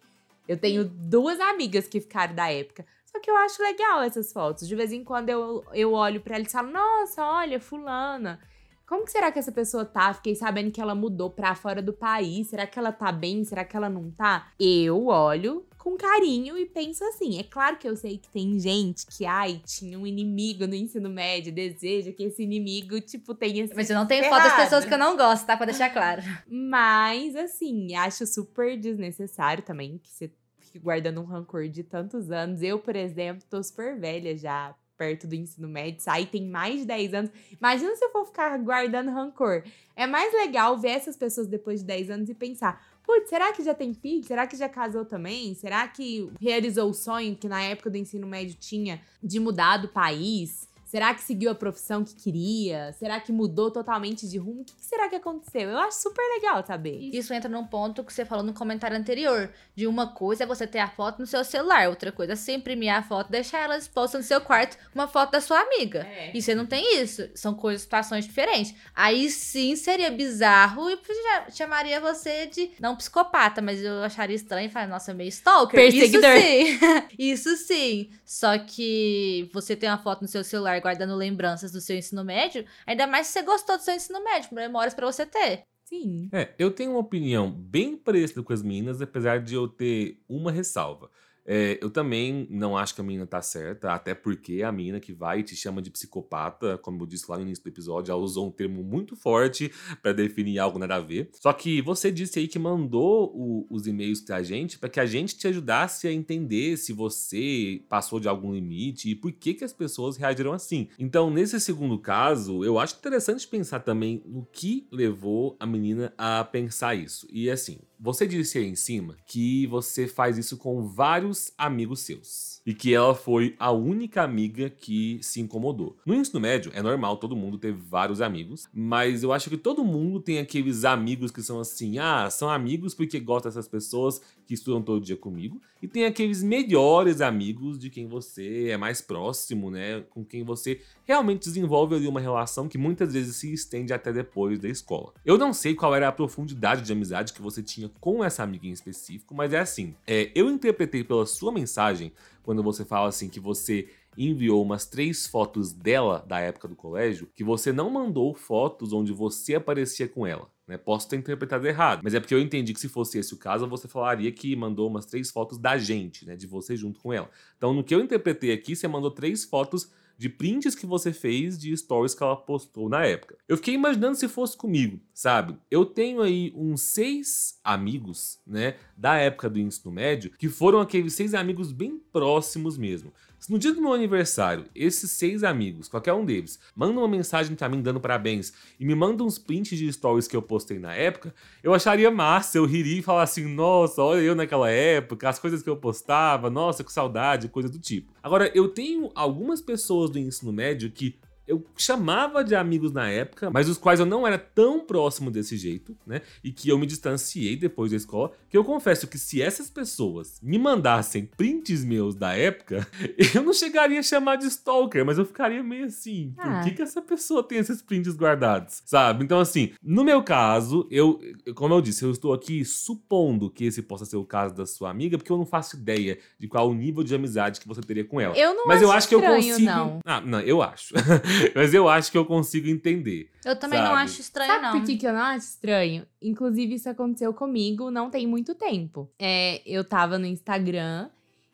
Eu 0.49 0.57
tenho 0.57 0.85
duas 0.85 1.39
amigas 1.39 1.87
que 1.87 2.01
ficaram 2.01 2.35
da 2.35 2.51
época. 2.51 2.87
Só 3.05 3.21
que 3.21 3.31
eu 3.31 3.37
acho 3.37 3.63
legal 3.63 4.01
essas 4.01 4.33
fotos. 4.33 4.67
De 4.67 4.75
vez 4.75 4.93
em 4.93 5.05
quando 5.05 5.29
eu, 5.29 5.63
eu 5.75 5.93
olho 5.93 6.23
para 6.23 6.37
ela 6.37 6.45
e 6.45 6.49
falo: 6.49 6.71
Nossa, 6.71 7.23
olha, 7.23 7.61
Fulana. 7.61 8.41
Como 8.87 9.05
que 9.05 9.11
será 9.11 9.31
que 9.31 9.39
essa 9.39 9.53
pessoa 9.53 9.85
tá? 9.85 10.13
Fiquei 10.13 10.35
sabendo 10.35 10.71
que 10.71 10.81
ela 10.81 10.95
mudou 10.95 11.31
pra 11.31 11.55
fora 11.55 11.81
do 11.81 11.93
país. 11.93 12.49
Será 12.49 12.67
que 12.67 12.79
ela 12.79 12.93
tá 12.93 13.13
bem? 13.13 13.45
Será 13.45 13.65
que 13.65 13.77
ela 13.77 13.89
não 13.89 14.11
tá? 14.11 14.53
Eu 14.59 15.07
olho 15.07 15.65
com 15.83 15.97
carinho 15.97 16.57
e 16.57 16.65
penso 16.65 17.05
assim. 17.05 17.41
É 17.41 17.43
claro 17.43 17.77
que 17.77 17.89
eu 17.89 17.97
sei 17.97 18.17
que 18.17 18.31
tem 18.31 18.57
gente 18.61 19.05
que, 19.05 19.27
ai, 19.27 19.61
tinha 19.67 19.99
um 19.99 20.07
inimigo 20.07 20.65
no 20.65 20.77
ensino 20.77 21.11
médio, 21.11 21.53
deseja 21.53 22.13
que 22.13 22.23
esse 22.23 22.41
inimigo, 22.45 23.01
tipo, 23.01 23.35
tenha 23.35 23.69
Mas 23.75 23.91
eu 23.91 23.97
não 23.97 24.07
tenho 24.07 24.25
foto 24.27 24.45
das 24.45 24.55
pessoas 24.55 24.85
que 24.85 24.95
eu 24.95 24.99
não 24.99 25.17
gosto, 25.17 25.45
tá? 25.45 25.57
Pra 25.57 25.67
deixar 25.67 25.91
claro. 25.91 26.23
Mas, 26.49 27.35
assim, 27.35 27.97
acho 27.97 28.25
super 28.29 28.79
desnecessário 28.79 29.65
também 29.65 29.99
que 29.99 30.09
você 30.09 30.31
fique 30.61 30.79
guardando 30.79 31.21
um 31.21 31.25
rancor 31.25 31.69
de 31.69 31.83
tantos 31.83 32.31
anos. 32.31 32.63
Eu, 32.63 32.79
por 32.79 32.95
exemplo, 32.95 33.45
tô 33.51 33.61
super 33.61 33.99
velha 33.99 34.37
já 34.39 34.77
perto 34.97 35.27
do 35.27 35.35
ensino 35.35 35.69
médio, 35.69 36.01
aí 36.07 36.27
tem 36.27 36.47
mais 36.49 36.81
de 36.81 36.87
10 36.87 37.15
anos. 37.15 37.31
Imagina 37.59 37.97
se 37.97 38.05
eu 38.05 38.11
for 38.13 38.25
ficar 38.25 38.57
guardando 38.59 39.11
rancor. 39.11 39.65
É 39.97 40.07
mais 40.07 40.33
legal 40.33 40.79
ver 40.79 40.91
essas 40.91 41.17
pessoas 41.17 41.49
depois 41.49 41.81
de 41.81 41.87
10 41.87 42.11
anos 42.11 42.29
e 42.29 42.35
pensar: 42.35 42.81
putz, 43.13 43.29
será 43.29 43.53
que 43.53 43.63
já 43.63 43.75
tem 43.75 43.93
filho? 43.93 44.25
Será 44.25 44.47
que 44.47 44.57
já 44.57 44.69
casou 44.69 45.05
também? 45.05 45.55
Será 45.55 45.87
que 45.87 46.31
realizou 46.41 46.89
o 46.89 46.95
sonho 46.95 47.37
que 47.37 47.47
na 47.47 47.63
época 47.63 47.91
do 47.91 47.99
ensino 47.99 48.27
médio 48.27 48.57
tinha 48.59 49.03
de 49.23 49.39
mudar 49.39 49.77
do 49.77 49.89
país? 49.89 50.67
Será 50.93 51.15
que 51.15 51.23
seguiu 51.23 51.51
a 51.51 51.55
profissão 51.55 52.05
que 52.05 52.15
queria? 52.15 52.93
Será 52.93 53.19
que 53.19 53.33
mudou 53.33 53.71
totalmente 53.71 54.29
de 54.29 54.37
rumo? 54.37 54.61
O 54.61 54.65
que, 54.67 54.75
será 54.79 55.09
que 55.09 55.17
aconteceu? 55.17 55.71
Eu 55.71 55.79
acho 55.79 56.03
super 56.03 56.21
legal 56.35 56.63
saber. 56.67 56.99
Isso 57.15 57.33
entra 57.33 57.49
num 57.49 57.65
ponto 57.65 58.05
que 58.05 58.13
você 58.13 58.27
falou 58.27 58.45
no 58.45 58.53
comentário 58.53 58.95
anterior. 58.95 59.51
De 59.75 59.87
uma 59.87 60.09
coisa 60.09 60.43
é 60.45 60.47
você 60.47 60.67
ter 60.67 60.81
a 60.81 60.89
foto 60.89 61.19
no 61.19 61.27
seu 61.27 61.43
celular, 61.45 61.89
outra 61.89 62.13
coisa 62.13 62.35
é 62.35 62.37
você 62.37 62.53
imprimir 62.53 62.93
a 62.95 63.03
foto 63.03 63.29
e 63.29 63.33
deixar 63.33 63.61
ela 63.61 63.79
exposta 63.79 64.19
no 64.19 64.23
seu 64.23 64.39
quarto, 64.43 64.77
uma 64.95 65.09
foto 65.09 65.31
da 65.31 65.41
sua 65.41 65.61
amiga. 65.61 66.01
É. 66.01 66.31
E 66.35 66.43
você 66.43 66.55
não 66.55 66.67
tem 66.67 67.01
isso. 67.01 67.27
São 67.35 67.55
coisas, 67.55 67.81
situações 67.81 68.27
diferentes. 68.27 68.75
Aí 68.95 69.31
sim 69.31 69.75
seria 69.77 70.11
bizarro 70.11 70.91
e 70.91 70.99
já 71.25 71.51
chamaria 71.53 72.03
você 72.03 72.45
de, 72.49 72.71
não 72.79 72.97
psicopata, 72.97 73.63
mas 73.63 73.83
eu 73.83 74.03
acharia 74.03 74.37
estranho 74.37 74.67
e 74.67 74.71
falar, 74.71 74.89
nossa, 74.89 75.15
meio 75.15 75.29
stalker. 75.29 75.81
Perseguidor. 75.81 76.37
Isso 76.37 76.77
sim. 76.77 77.09
Isso 77.19 77.57
sim. 77.57 78.11
Só 78.27 78.59
que 78.59 79.49
você 79.55 79.75
tem 79.75 79.89
uma 79.89 79.97
foto 79.97 80.21
no 80.21 80.29
seu 80.29 80.45
celular 80.45 80.82
guardando 80.83 81.15
lembranças 81.15 81.73
do 81.73 81.81
seu 81.81 81.97
ensino 81.97 82.25
médio, 82.25 82.67
ainda 82.87 83.07
mais 83.07 83.29
se 83.29 83.35
você 83.35 83.43
gostou 83.43 83.77
do 83.77 83.83
seu 83.83 83.95
ensino 83.95 84.23
médio, 84.23 84.55
memórias 84.55 84.95
pra 84.95 85.07
você 85.07 85.25
ter. 85.25 85.65
Sim. 85.85 86.29
É, 86.33 86.55
eu 86.59 86.71
tenho 86.71 86.93
uma 86.93 87.01
opinião 87.01 87.51
bem 87.51 87.97
parecida 87.97 88.43
com 88.43 88.53
as 88.53 88.63
meninas, 88.63 89.01
apesar 89.03 89.41
de 89.41 89.55
eu 89.55 89.69
ter 89.69 90.23
uma 90.29 90.51
ressalva. 90.51 91.11
É, 91.45 91.79
eu 91.83 91.91
também 91.91 92.47
não 92.51 92.77
acho 92.77 92.95
que 92.95 93.01
a 93.01 93.05
menina 93.05 93.27
tá 93.27 93.43
certa, 93.43 93.93
até 93.93 94.15
porque 94.15 94.63
a 94.63 94.71
menina 94.71 95.01
que 95.01 95.13
vai 95.13 95.41
e 95.41 95.43
te 95.43 95.57
chama 95.57 95.83
de 95.83 95.91
psicopata, 95.91 96.79
como 96.79 97.03
eu 97.03 97.07
disse 97.07 97.29
lá 97.29 97.37
no 97.37 97.43
início 97.43 97.65
do 97.65 97.69
episódio, 97.69 98.13
ela 98.13 98.21
usou 98.21 98.47
um 98.47 98.51
termo 98.51 98.83
muito 98.85 99.17
forte 99.17 99.73
pra 100.01 100.13
definir 100.13 100.59
algo 100.59 100.79
nada 100.79 100.97
a 100.97 101.01
ver. 101.01 101.31
Só 101.33 101.53
que 101.53 101.83
você 101.83 102.13
disse 102.13 102.39
aí 102.39 102.47
que 102.47 102.59
mandou 102.59 103.33
o- 103.35 103.67
os 103.71 103.87
e-mails 103.87 104.21
pra 104.21 104.43
gente 104.43 104.79
pra 104.79 104.89
que 104.89 105.01
a 105.01 105.07
gente 105.07 105.37
te 105.37 105.49
ajudasse 105.49 106.07
a 106.07 106.13
entender 106.13 106.77
se 106.77 106.93
você 106.93 107.83
passou 107.89 108.21
de 108.21 108.29
algum 108.29 108.53
limite 108.55 109.11
e 109.11 109.15
por 109.17 109.33
que, 109.33 109.55
que 109.55 109.65
as 109.65 109.73
pessoas 109.73 110.17
reagiram 110.17 110.53
assim. 110.53 110.89
Então, 110.99 111.31
nesse 111.31 111.59
segundo 111.61 111.99
caso, 111.99 112.65
eu 112.65 112.79
acho 112.79 112.97
interessante 112.97 113.47
pensar 113.49 113.81
também 113.81 114.23
no 114.25 114.47
que 114.53 114.87
levou 114.93 115.57
a 115.59 115.67
menina 115.67 116.13
a 116.17 116.45
pensar 116.45 116.95
isso. 116.95 117.27
E 117.33 117.51
assim, 117.51 117.79
você 118.03 118.27
disse 118.27 118.59
aí 118.59 118.67
em 118.67 118.75
cima 118.75 119.17
que 119.29 119.65
você 119.69 120.09
faz 120.09 120.37
isso 120.37 120.57
com 120.57 120.89
vários 120.89 121.53
amigos 121.57 122.01
seus. 122.01 122.61
E 122.65 122.73
que 122.73 122.95
ela 122.95 123.15
foi 123.15 123.57
a 123.59 123.73
única 123.73 124.23
amiga 124.23 124.71
que 124.71 125.19
se 125.21 125.41
incomodou. 125.41 125.97
No 126.07 126.15
ensino 126.15 126.41
médio, 126.41 126.71
é 126.75 126.81
normal 126.83 127.17
todo 127.17 127.37
mundo 127.37 127.59
ter 127.59 127.73
vários 127.73 128.21
amigos, 128.21 128.69
mas 128.73 129.23
eu 129.23 129.33
acho 129.33 129.51
que 129.51 129.57
todo 129.57 129.85
mundo 129.85 130.21
tem 130.21 130.39
aqueles 130.39 130.85
amigos 130.85 131.31
que 131.31 131.43
são 131.43 131.59
assim: 131.59 131.99
ah, 131.99 132.31
são 132.31 132.49
amigos 132.49 132.95
porque 132.95 133.19
gostam 133.19 133.51
dessas 133.51 133.67
pessoas 133.67 134.21
que 134.47 134.55
estudam 134.55 134.83
todo 134.83 135.05
dia 135.05 135.17
comigo, 135.17 135.61
e 135.81 135.89
tem 135.89 136.05
aqueles 136.05 136.43
melhores 136.43 137.21
amigos 137.21 137.79
de 137.79 137.91
quem 137.91 138.07
você 138.07 138.69
é 138.69 138.77
mais 138.77 139.01
próximo, 139.01 139.71
né? 139.71 140.03
Com 140.11 140.25
quem 140.25 140.45
você 140.45 140.81
realmente 141.05 141.45
desenvolve 141.45 141.97
ali 141.97 142.07
uma 142.07 142.21
relação 142.21 142.69
que 142.69 142.79
muitas 142.79 143.13
vezes 143.13 143.37
se 143.37 143.53
estende 143.53 143.93
até 143.93 144.13
depois 144.13 144.59
da 144.59 144.69
escola. 144.69 145.13
Eu 145.25 145.37
não 145.37 145.53
sei 145.53 145.75
qual 145.75 145.95
era 145.95 146.09
a 146.09 146.13
profundidade 146.13 146.83
de 146.83 146.93
amizade 146.93 147.33
que 147.33 147.43
você 147.43 147.63
tinha 147.63 147.91
com 148.01 148.23
essa 148.23 148.43
amiga 148.43 148.67
em 148.67 148.73
específico, 148.73 149.35
mas 149.35 149.53
é 149.53 149.59
assim: 149.59 149.95
é, 150.07 150.31
eu 150.35 150.51
interpretei 150.51 151.03
pela 151.03 151.27
sua 151.27 151.51
mensagem, 151.51 152.13
quando 152.43 152.63
você 152.63 152.85
fala 152.85 153.09
assim 153.09 153.29
que 153.29 153.41
você 153.41 153.89
enviou 154.17 154.63
umas 154.63 154.85
três 154.85 155.27
fotos 155.27 155.73
dela 155.73 156.25
da 156.27 156.39
época 156.39 156.69
do 156.69 156.77
colégio, 156.77 157.29
que 157.35 157.43
você 157.43 157.73
não 157.73 157.91
mandou 157.91 158.35
fotos 158.35 158.93
onde 158.93 159.13
você 159.13 159.55
aparecia 159.55 160.09
com 160.09 160.27
ela. 160.27 160.51
Né? 160.67 160.77
Posso 160.77 161.09
ter 161.09 161.17
interpretado 161.17 161.67
errado, 161.67 162.01
mas 162.05 162.15
é 162.15 162.21
porque 162.21 162.35
eu 162.35 162.41
entendi 162.41 162.73
que 162.73 162.81
se 162.81 162.89
fosse 162.89 163.19
esse 163.19 163.35
o 163.35 163.37
caso, 163.37 163.67
você 163.67 163.89
falaria 163.89 164.31
que 164.31 164.55
mandou 164.55 164.89
umas 164.89 165.07
três 165.07 165.31
fotos 165.31 165.59
da 165.59 165.77
gente, 165.77 166.25
né? 166.25 166.37
De 166.37 166.47
você 166.47 166.77
junto 166.77 167.01
com 167.01 167.13
ela. 167.13 167.29
Então, 167.57 167.75
no 167.75 167.83
que 167.83 167.95
eu 167.95 168.01
interpretei 168.01 168.53
aqui, 168.53 168.77
você 168.77 168.87
mandou 168.87 169.11
três 169.11 169.45
fotos 169.45 169.91
de 170.23 170.29
prints 170.29 170.77
que 170.77 170.87
você 170.87 171.13
fez 171.13 171.59
de 171.59 171.77
stories 171.77 172.15
que 172.15 172.23
ela 172.23 172.37
postou 172.37 172.89
na 172.89 173.05
época. 173.05 173.37
Eu 173.49 173.57
fiquei 173.57 173.75
imaginando 173.75 174.17
se 174.17 174.29
fosse 174.29 174.57
comigo, 174.57 175.01
sabe? 175.13 175.59
Eu 175.69 175.85
tenho 175.85 176.23
aí 176.23 176.53
uns 176.55 176.81
seis 176.83 177.59
amigos, 177.65 178.39
né, 178.47 178.77
da 178.97 179.17
época 179.17 179.51
do 179.51 179.59
ensino 179.59 179.91
médio, 179.91 180.31
que 180.39 180.49
foram 180.49 180.81
aqueles 180.81 181.15
seis 181.15 181.35
amigos 181.35 181.73
bem 181.73 182.01
próximos 182.13 182.79
mesmo. 182.79 183.13
Se 183.43 183.51
no 183.51 183.59
dia 183.59 183.75
do 183.75 183.83
meu 183.83 183.93
aniversário, 183.93 184.67
esses 184.73 185.11
seis 185.11 185.43
amigos, 185.43 185.89
qualquer 185.89 186.13
um 186.13 186.25
deles, 186.25 186.61
manda 186.77 186.97
uma 186.97 187.09
mensagem 187.09 187.57
pra 187.57 187.69
mim 187.69 187.83
dando 187.83 187.99
parabéns 187.99 188.53
e 188.79 188.85
me 188.85 188.95
manda 188.95 189.25
uns 189.25 189.37
prints 189.37 189.77
de 189.77 189.93
stories 189.93 190.29
que 190.29 190.37
eu 190.37 190.41
postei 190.41 190.79
na 190.79 190.95
época, 190.95 191.35
eu 191.61 191.75
acharia 191.75 192.09
massa, 192.09 192.59
eu 192.59 192.65
riria 192.65 193.01
e 193.01 193.03
falar 193.03 193.25
assim, 193.25 193.53
nossa, 193.53 194.01
olha 194.01 194.21
eu 194.21 194.37
naquela 194.37 194.71
época, 194.71 195.29
as 195.29 195.41
coisas 195.41 195.61
que 195.61 195.69
eu 195.69 195.77
postava, 195.77 196.49
nossa, 196.49 196.85
que 196.85 196.93
saudade, 196.93 197.49
coisa 197.49 197.69
do 197.69 197.81
tipo. 197.81 198.13
Agora, 198.23 198.49
eu 198.55 198.69
tenho 198.69 199.11
algumas 199.13 199.61
pessoas 199.61 200.09
do 200.09 200.21
ensino 200.21 200.53
médio 200.53 200.89
que 200.93 201.19
eu 201.53 201.65
chamava 201.77 202.43
de 202.43 202.55
amigos 202.55 202.93
na 202.93 203.09
época, 203.11 203.51
mas 203.51 203.69
os 203.69 203.77
quais 203.79 204.01
eu 204.01 204.07
não 204.07 204.27
era 204.27 204.39
tão 204.39 204.81
próximo 204.81 205.31
desse 205.31 205.57
jeito, 205.57 205.97
né? 206.07 206.23
E 206.43 206.51
que 206.51 206.69
eu 206.69 206.79
me 206.79 206.87
distanciei 206.87 207.55
depois 207.57 207.91
da 207.91 207.97
escola. 207.97 208.33
Que 208.49 208.57
eu 208.57 208.65
confesso 208.65 209.07
que 209.07 209.19
se 209.19 209.41
essas 209.43 209.69
pessoas 209.71 210.39
me 210.43 210.59
mandassem 210.59 211.27
prints 211.37 211.85
meus 211.85 212.15
da 212.15 212.33
época, 212.35 212.87
eu 213.35 213.43
não 213.43 213.53
chegaria 213.53 214.01
a 214.01 214.03
chamar 214.03 214.37
de 214.37 214.47
stalker, 214.47 215.05
mas 215.05 215.19
eu 215.19 215.25
ficaria 215.27 215.63
meio 215.63 215.85
assim: 215.87 216.33
por 216.37 216.47
Ah. 216.47 216.61
que, 216.65 216.71
que 216.73 216.83
essa 216.83 217.03
pessoa 217.03 217.43
tem 217.43 217.59
esses 217.59 217.83
prints 217.83 218.15
guardados? 218.17 218.83
Sabe? 218.87 219.25
Então, 219.25 219.39
assim, 219.41 219.73
no 219.83 220.03
meu 220.05 220.23
caso, 220.23 220.87
eu, 220.91 221.21
como 221.55 221.75
eu 221.75 221.81
disse, 221.81 222.03
eu 222.05 222.11
estou 222.11 222.33
aqui 222.33 222.65
supondo 222.65 223.51
que 223.51 223.65
esse 223.65 223.83
possa 223.83 224.05
ser 224.05 224.17
o 224.17 224.25
caso 224.25 224.55
da 224.55 224.65
sua 224.67 224.91
amiga, 224.91 225.19
porque 225.19 225.31
eu 225.31 225.37
não 225.37 225.47
faço 225.47 225.77
ideia 225.77 226.19
de 226.39 226.49
qual 226.49 226.69
o 226.71 226.75
nível 226.75 227.03
de 227.03 227.15
amizade 227.15 227.61
que 227.61 227.69
você 227.69 227.81
teria 227.83 228.05
com 228.05 228.21
ela. 228.21 228.37
Eu 228.37 228.55
não 228.55 228.67
Mas 228.67 228.77
acho, 228.79 228.85
eu 228.85 228.93
acho 228.93 229.09
que 229.09 229.15
eu 229.15 229.21
estranho, 229.21 229.49
consigo. 229.51 229.71
não. 229.71 229.99
Ah, 230.07 230.21
não, 230.21 230.41
eu 230.41 230.63
acho. 230.63 230.95
Mas 231.55 231.75
eu 231.75 231.89
acho 231.89 232.11
que 232.11 232.19
eu 232.19 232.25
consigo 232.25 232.69
entender. 232.69 233.31
Eu 233.45 233.59
também 233.59 233.79
não 233.79 233.89
Sabe? 233.89 234.03
acho 234.03 234.21
estranho, 234.21 234.53
Sabe 234.53 234.63
não. 234.63 234.73
por 234.73 234.83
que, 234.85 234.97
que 234.97 235.07
eu 235.07 235.13
não 235.13 235.21
acho 235.21 235.47
estranho? 235.47 236.07
Inclusive, 236.21 236.75
isso 236.75 236.89
aconteceu 236.89 237.33
comigo 237.35 237.91
não 237.91 238.11
tem 238.11 238.27
muito 238.27 238.55
tempo. 238.55 239.11
É, 239.19 239.63
eu 239.67 239.85
tava 239.85 240.19
no 240.19 240.27
Instagram 240.27 241.09